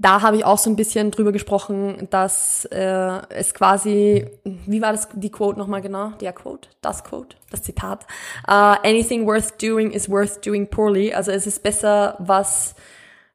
da 0.00 0.22
habe 0.22 0.36
ich 0.36 0.44
auch 0.44 0.58
so 0.58 0.70
ein 0.70 0.76
bisschen 0.76 1.10
drüber 1.10 1.32
gesprochen, 1.32 2.06
dass 2.10 2.64
äh, 2.66 3.20
es 3.30 3.52
quasi, 3.52 4.26
wie 4.44 4.80
war 4.80 4.92
das 4.92 5.08
die 5.12 5.30
Quote 5.30 5.58
nochmal 5.58 5.82
genau? 5.82 6.10
Der 6.20 6.32
Quote, 6.32 6.68
das 6.80 7.02
Quote, 7.02 7.36
das 7.50 7.62
Zitat. 7.62 8.06
Uh, 8.46 8.78
anything 8.84 9.26
worth 9.26 9.60
doing 9.60 9.90
is 9.90 10.08
worth 10.08 10.44
doing 10.46 10.68
poorly. 10.68 11.12
Also 11.12 11.32
es 11.32 11.48
ist 11.48 11.64
besser, 11.64 12.14
was 12.20 12.76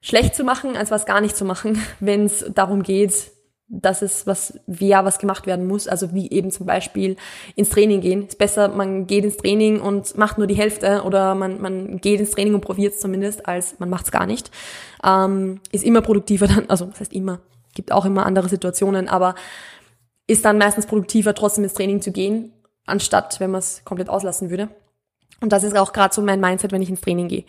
schlecht 0.00 0.34
zu 0.34 0.42
machen, 0.42 0.74
als 0.74 0.90
was 0.90 1.04
gar 1.04 1.20
nicht 1.20 1.36
zu 1.36 1.44
machen, 1.44 1.82
wenn 2.00 2.24
es 2.24 2.46
darum 2.54 2.82
geht, 2.82 3.33
dass 3.68 4.02
es 4.02 4.26
was, 4.26 4.60
ja, 4.66 5.04
was 5.04 5.18
gemacht 5.18 5.46
werden 5.46 5.66
muss. 5.66 5.88
Also 5.88 6.12
wie 6.12 6.30
eben 6.30 6.50
zum 6.50 6.66
Beispiel 6.66 7.16
ins 7.56 7.70
Training 7.70 8.00
gehen. 8.00 8.26
Ist 8.26 8.38
besser, 8.38 8.68
man 8.68 9.06
geht 9.06 9.24
ins 9.24 9.36
Training 9.36 9.80
und 9.80 10.16
macht 10.18 10.38
nur 10.38 10.46
die 10.46 10.54
Hälfte 10.54 11.02
oder 11.04 11.34
man, 11.34 11.60
man 11.60 11.98
geht 11.98 12.20
ins 12.20 12.32
Training 12.32 12.54
und 12.54 12.60
probiert 12.60 12.94
es 12.94 13.00
zumindest, 13.00 13.46
als 13.46 13.78
man 13.78 13.90
macht 13.90 14.06
es 14.06 14.12
gar 14.12 14.26
nicht. 14.26 14.50
Ähm, 15.02 15.60
ist 15.72 15.84
immer 15.84 16.02
produktiver 16.02 16.46
dann, 16.46 16.68
also 16.68 16.86
das 16.86 17.00
heißt 17.00 17.12
immer, 17.12 17.40
gibt 17.74 17.92
auch 17.92 18.04
immer 18.04 18.26
andere 18.26 18.48
Situationen, 18.48 19.08
aber 19.08 19.34
ist 20.26 20.44
dann 20.44 20.58
meistens 20.58 20.86
produktiver, 20.86 21.34
trotzdem 21.34 21.64
ins 21.64 21.74
Training 21.74 22.00
zu 22.00 22.12
gehen, 22.12 22.52
anstatt 22.86 23.40
wenn 23.40 23.50
man 23.50 23.58
es 23.58 23.82
komplett 23.84 24.08
auslassen 24.08 24.50
würde. 24.50 24.68
Und 25.40 25.52
das 25.52 25.64
ist 25.64 25.76
auch 25.76 25.92
gerade 25.92 26.14
so 26.14 26.22
mein 26.22 26.40
Mindset, 26.40 26.72
wenn 26.72 26.82
ich 26.82 26.90
ins 26.90 27.00
Training 27.00 27.28
gehe. 27.28 27.44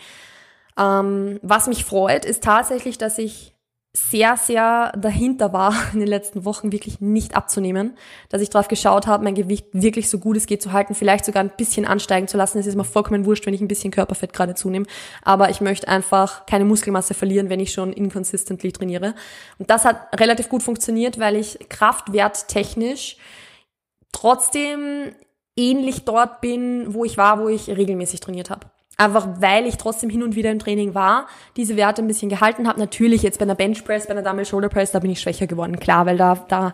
Ähm, 0.77 1.39
was 1.41 1.67
mich 1.67 1.85
freut, 1.85 2.25
ist 2.25 2.43
tatsächlich, 2.43 2.97
dass 2.97 3.17
ich 3.17 3.54
sehr, 3.95 4.35
sehr 4.35 4.91
dahinter 4.97 5.53
war, 5.53 5.73
in 5.93 5.99
den 5.99 6.07
letzten 6.07 6.43
Wochen 6.45 6.71
wirklich 6.71 6.99
nicht 6.99 7.35
abzunehmen, 7.35 7.97
dass 8.29 8.41
ich 8.41 8.49
darauf 8.49 8.67
geschaut 8.67 9.07
habe, 9.07 9.23
mein 9.23 9.35
Gewicht 9.35 9.67
wirklich 9.71 10.09
so 10.09 10.19
gut 10.19 10.35
es 10.37 10.47
geht 10.47 10.61
zu 10.61 10.73
halten, 10.73 10.95
vielleicht 10.95 11.25
sogar 11.25 11.43
ein 11.43 11.51
bisschen 11.55 11.85
ansteigen 11.85 12.27
zu 12.27 12.37
lassen. 12.37 12.59
Es 12.59 12.67
ist 12.67 12.75
mir 12.75 12.83
vollkommen 12.83 13.25
wurscht, 13.25 13.45
wenn 13.45 13.53
ich 13.53 13.61
ein 13.61 13.67
bisschen 13.67 13.91
Körperfett 13.91 14.33
gerade 14.33 14.55
zunehme, 14.55 14.85
aber 15.23 15.49
ich 15.49 15.61
möchte 15.61 15.87
einfach 15.87 16.45
keine 16.45 16.65
Muskelmasse 16.65 17.13
verlieren, 17.13 17.49
wenn 17.49 17.59
ich 17.59 17.71
schon 17.71 17.93
inconsistently 17.93 18.71
trainiere. 18.71 19.15
Und 19.59 19.69
das 19.69 19.85
hat 19.85 20.19
relativ 20.19 20.49
gut 20.49 20.61
funktioniert, 20.61 21.17
weil 21.19 21.37
ich 21.37 21.57
kraftwerttechnisch 21.69 23.17
trotzdem 24.11 25.13
ähnlich 25.55 26.03
dort 26.03 26.41
bin, 26.41 26.93
wo 26.93 27.05
ich 27.05 27.17
war, 27.17 27.39
wo 27.39 27.47
ich 27.47 27.69
regelmäßig 27.69 28.19
trainiert 28.19 28.49
habe. 28.49 28.67
Einfach 28.97 29.27
weil 29.39 29.65
ich 29.65 29.77
trotzdem 29.77 30.09
hin 30.09 30.23
und 30.23 30.35
wieder 30.35 30.51
im 30.51 30.59
Training 30.59 30.93
war, 30.93 31.27
diese 31.57 31.75
Werte 31.75 32.01
ein 32.01 32.07
bisschen 32.07 32.29
gehalten 32.29 32.67
habe. 32.67 32.79
Natürlich 32.79 33.23
jetzt 33.23 33.39
bei 33.39 33.43
einer 33.43 33.55
Bench 33.55 33.83
Press, 33.83 34.07
bei 34.07 34.11
einer 34.11 34.23
Dumbbell 34.23 34.45
Shoulder 34.45 34.69
Press, 34.69 34.91
da 34.91 34.99
bin 34.99 35.11
ich 35.11 35.19
schwächer 35.19 35.47
geworden, 35.47 35.79
klar, 35.79 36.05
weil 36.05 36.17
da, 36.17 36.35
da, 36.47 36.73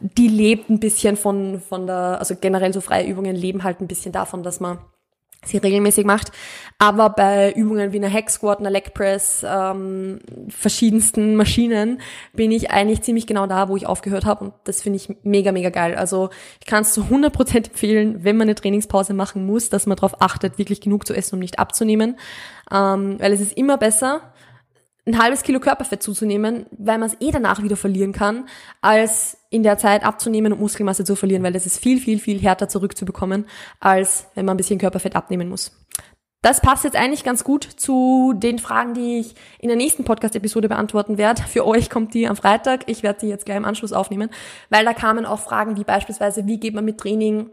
die 0.00 0.28
lebt 0.28 0.70
ein 0.70 0.80
bisschen 0.80 1.16
von, 1.16 1.60
von 1.60 1.86
der, 1.86 2.18
also 2.18 2.34
generell 2.40 2.72
so 2.72 2.80
freie 2.80 3.06
Übungen 3.06 3.36
leben 3.36 3.64
halt 3.64 3.80
ein 3.80 3.86
bisschen 3.86 4.12
davon, 4.12 4.42
dass 4.42 4.60
man 4.60 4.78
sie 5.44 5.58
regelmäßig 5.58 6.04
macht. 6.04 6.32
Aber 6.78 7.10
bei 7.10 7.52
Übungen 7.52 7.92
wie 7.92 7.98
einer 7.98 8.12
Hack 8.12 8.30
Squat, 8.30 8.60
einer 8.60 8.70
Leg 8.70 8.94
Press, 8.94 9.44
ähm, 9.48 10.20
verschiedensten 10.48 11.36
Maschinen 11.36 12.00
bin 12.32 12.52
ich 12.52 12.70
eigentlich 12.70 13.02
ziemlich 13.02 13.26
genau 13.26 13.46
da, 13.46 13.68
wo 13.68 13.76
ich 13.76 13.86
aufgehört 13.86 14.24
habe 14.24 14.44
und 14.44 14.54
das 14.64 14.82
finde 14.82 14.96
ich 14.96 15.08
mega, 15.22 15.52
mega 15.52 15.70
geil. 15.70 15.94
Also 15.94 16.30
ich 16.60 16.66
kann 16.66 16.82
es 16.82 16.92
zu 16.92 17.02
100% 17.02 17.68
empfehlen, 17.68 18.24
wenn 18.24 18.36
man 18.36 18.46
eine 18.46 18.54
Trainingspause 18.54 19.14
machen 19.14 19.46
muss, 19.46 19.70
dass 19.70 19.86
man 19.86 19.96
darauf 19.96 20.20
achtet, 20.20 20.58
wirklich 20.58 20.80
genug 20.80 21.06
zu 21.06 21.14
essen, 21.14 21.36
um 21.36 21.40
nicht 21.40 21.58
abzunehmen, 21.58 22.16
ähm, 22.72 23.16
weil 23.18 23.32
es 23.32 23.40
ist 23.40 23.56
immer 23.56 23.76
besser, 23.76 24.20
ein 25.08 25.18
halbes 25.18 25.42
Kilo 25.42 25.58
Körperfett 25.58 26.02
zuzunehmen, 26.02 26.66
weil 26.70 26.98
man 26.98 27.08
es 27.08 27.16
eh 27.20 27.30
danach 27.30 27.62
wieder 27.62 27.76
verlieren 27.76 28.12
kann, 28.12 28.48
als 28.82 29.38
in 29.50 29.62
der 29.62 29.78
Zeit 29.78 30.04
abzunehmen 30.04 30.52
und 30.52 30.60
Muskelmasse 30.60 31.04
zu 31.04 31.16
verlieren, 31.16 31.42
weil 31.42 31.52
das 31.52 31.66
ist 31.66 31.78
viel, 31.78 31.98
viel, 31.98 32.18
viel 32.18 32.38
härter 32.40 32.68
zurückzubekommen, 32.68 33.46
als 33.80 34.26
wenn 34.34 34.44
man 34.44 34.54
ein 34.54 34.58
bisschen 34.58 34.78
Körperfett 34.78 35.16
abnehmen 35.16 35.48
muss. 35.48 35.72
Das 36.42 36.60
passt 36.60 36.84
jetzt 36.84 36.96
eigentlich 36.96 37.24
ganz 37.24 37.42
gut 37.42 37.64
zu 37.64 38.32
den 38.36 38.60
Fragen, 38.60 38.94
die 38.94 39.18
ich 39.18 39.34
in 39.58 39.68
der 39.68 39.76
nächsten 39.76 40.04
Podcast-Episode 40.04 40.68
beantworten 40.68 41.18
werde. 41.18 41.42
Für 41.42 41.66
euch 41.66 41.90
kommt 41.90 42.14
die 42.14 42.28
am 42.28 42.36
Freitag. 42.36 42.84
Ich 42.86 43.02
werde 43.02 43.20
die 43.20 43.26
jetzt 43.26 43.44
gleich 43.44 43.56
im 43.56 43.64
Anschluss 43.64 43.92
aufnehmen, 43.92 44.30
weil 44.70 44.84
da 44.84 44.92
kamen 44.92 45.26
auch 45.26 45.40
Fragen 45.40 45.76
wie 45.76 45.84
beispielsweise, 45.84 46.46
wie 46.46 46.60
geht 46.60 46.74
man 46.74 46.84
mit 46.84 46.98
Training 46.98 47.50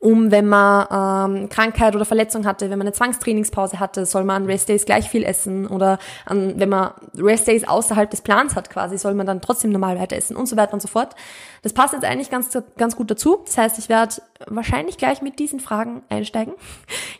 um, 0.00 0.30
wenn 0.30 0.46
man 0.46 1.34
ähm, 1.40 1.48
Krankheit 1.48 1.94
oder 1.96 2.04
Verletzung 2.04 2.46
hatte, 2.46 2.70
wenn 2.70 2.78
man 2.78 2.86
eine 2.86 2.92
Zwangstrainingspause 2.92 3.80
hatte, 3.80 4.06
soll 4.06 4.24
man 4.24 4.42
an 4.42 4.48
Restdays 4.48 4.84
gleich 4.84 5.08
viel 5.08 5.24
essen 5.24 5.66
oder 5.66 5.98
an, 6.24 6.54
wenn 6.58 6.68
man 6.68 6.92
Restdays 7.16 7.66
außerhalb 7.66 8.10
des 8.10 8.20
Plans 8.20 8.54
hat 8.54 8.70
quasi, 8.70 8.98
soll 8.98 9.14
man 9.14 9.26
dann 9.26 9.40
trotzdem 9.40 9.70
normal 9.70 9.98
weiter 9.98 10.16
essen 10.16 10.36
und 10.36 10.46
so 10.46 10.56
weiter 10.56 10.74
und 10.74 10.82
so 10.82 10.88
fort. 10.88 11.14
Das 11.62 11.72
passt 11.72 11.94
jetzt 11.94 12.04
eigentlich 12.04 12.30
ganz, 12.30 12.56
ganz 12.76 12.96
gut 12.96 13.10
dazu. 13.10 13.38
Das 13.44 13.58
heißt, 13.58 13.78
ich 13.78 13.88
werde 13.88 14.14
wahrscheinlich 14.46 14.98
gleich 14.98 15.22
mit 15.22 15.38
diesen 15.38 15.60
Fragen 15.60 16.02
einsteigen. 16.08 16.54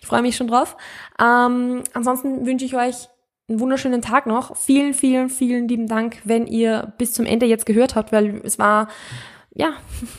Ich 0.01 0.07
freue 0.07 0.23
mich 0.23 0.37
schon 0.37 0.49
drauf. 0.49 0.77
Ähm, 1.21 1.83
ansonsten 1.93 2.47
wünsche 2.47 2.65
ich 2.65 2.75
euch 2.75 3.09
einen 3.49 3.61
wunderschönen 3.61 4.01
Tag 4.01 4.27
noch. 4.27 4.57
Vielen, 4.57 4.95
vielen, 4.95 5.29
vielen 5.29 5.69
lieben 5.69 5.87
Dank, 5.87 6.19
wenn 6.25 6.47
ihr 6.47 6.93
bis 6.97 7.13
zum 7.13 7.27
Ende 7.27 7.45
jetzt 7.45 7.67
gehört 7.67 7.95
habt, 7.95 8.13
weil 8.13 8.41
es 8.45 8.59
war 8.59 8.89
ja, 9.59 9.73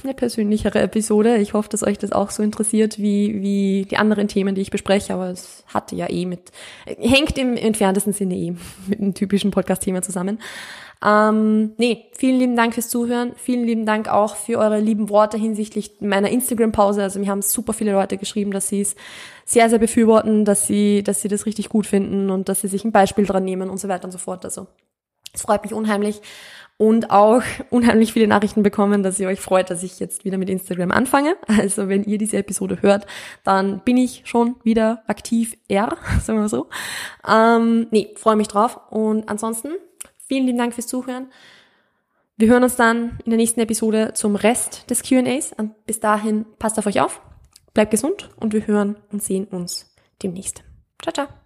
eine 0.03 0.13
persönlichere 0.13 0.81
Episode. 0.81 1.37
Ich 1.37 1.53
hoffe, 1.53 1.69
dass 1.69 1.81
euch 1.81 1.97
das 1.97 2.11
auch 2.11 2.29
so 2.29 2.43
interessiert 2.43 2.97
wie, 2.97 3.41
wie 3.41 3.87
die 3.89 3.95
anderen 3.95 4.27
Themen, 4.27 4.53
die 4.53 4.59
ich 4.59 4.69
bespreche. 4.69 5.13
Aber 5.13 5.29
es 5.29 5.63
hatte 5.67 5.95
ja 5.95 6.09
eh 6.09 6.25
mit, 6.25 6.51
hängt 6.85 7.37
im 7.37 7.55
entferntesten 7.55 8.11
Sinne 8.11 8.35
eh 8.35 8.53
mit 8.87 8.99
einem 8.99 9.13
typischen 9.13 9.51
Podcast-Thema 9.51 10.01
zusammen. 10.01 10.39
Ähm, 11.01 11.71
nee, 11.77 12.07
vielen 12.11 12.37
lieben 12.37 12.57
Dank 12.57 12.73
fürs 12.73 12.89
Zuhören. 12.89 13.31
Vielen 13.37 13.63
lieben 13.63 13.85
Dank 13.85 14.09
auch 14.09 14.35
für 14.35 14.57
eure 14.57 14.81
lieben 14.81 15.07
Worte 15.07 15.37
hinsichtlich 15.37 16.01
meiner 16.01 16.29
Instagram-Pause. 16.29 17.01
Also 17.01 17.21
mir 17.21 17.29
haben 17.29 17.41
super 17.41 17.71
viele 17.71 17.93
Leute 17.93 18.17
geschrieben, 18.17 18.51
dass 18.51 18.67
sie 18.67 18.81
es 18.81 18.97
sehr, 19.45 19.69
sehr 19.69 19.79
befürworten, 19.79 20.43
dass 20.43 20.67
sie, 20.67 21.01
dass 21.01 21.21
sie 21.21 21.29
das 21.29 21.45
richtig 21.45 21.69
gut 21.69 21.87
finden 21.87 22.29
und 22.29 22.49
dass 22.49 22.59
sie 22.59 22.67
sich 22.67 22.83
ein 22.83 22.91
Beispiel 22.91 23.25
dran 23.25 23.45
nehmen 23.45 23.69
und 23.69 23.77
so 23.77 23.87
weiter 23.87 24.03
und 24.03 24.11
so 24.11 24.17
fort. 24.17 24.43
Also 24.43 24.67
es 25.33 25.43
freut 25.43 25.63
mich 25.63 25.73
unheimlich 25.73 26.21
und 26.79 27.11
auch 27.11 27.43
unheimlich 27.69 28.13
viele 28.13 28.27
Nachrichten 28.27 28.63
bekommen, 28.63 29.03
dass 29.03 29.19
ihr 29.19 29.27
euch 29.27 29.41
freut, 29.41 29.69
dass 29.69 29.83
ich 29.83 29.99
jetzt 29.99 30.25
wieder 30.25 30.39
mit 30.39 30.49
Instagram 30.49 30.91
anfange. 30.91 31.35
Also 31.47 31.89
wenn 31.89 32.03
ihr 32.05 32.17
diese 32.17 32.37
Episode 32.37 32.81
hört, 32.81 33.05
dann 33.43 33.81
bin 33.81 33.97
ich 33.97 34.23
schon 34.25 34.55
wieder 34.63 35.03
aktiv 35.05 35.57
R, 35.67 35.97
sagen 36.23 36.39
wir 36.39 36.43
mal 36.43 36.49
so. 36.49 36.69
Ähm, 37.27 37.87
nee, 37.91 38.13
freue 38.15 38.37
mich 38.37 38.47
drauf. 38.47 38.79
Und 38.89 39.29
ansonsten, 39.29 39.73
vielen 40.25 40.45
lieben 40.45 40.57
Dank 40.57 40.73
fürs 40.73 40.87
Zuhören. 40.87 41.27
Wir 42.37 42.47
hören 42.47 42.63
uns 42.63 42.77
dann 42.77 43.19
in 43.25 43.31
der 43.31 43.37
nächsten 43.37 43.59
Episode 43.59 44.13
zum 44.13 44.37
Rest 44.37 44.89
des 44.89 45.03
QAs. 45.03 45.53
Bis 45.85 45.99
dahin, 45.99 46.45
passt 46.57 46.79
auf 46.79 46.85
euch 46.85 47.01
auf, 47.01 47.21
bleibt 47.73 47.91
gesund 47.91 48.29
und 48.37 48.53
wir 48.53 48.65
hören 48.65 48.95
und 49.11 49.21
sehen 49.21 49.45
uns 49.45 49.93
demnächst. 50.23 50.63
Ciao, 51.01 51.11
ciao. 51.13 51.38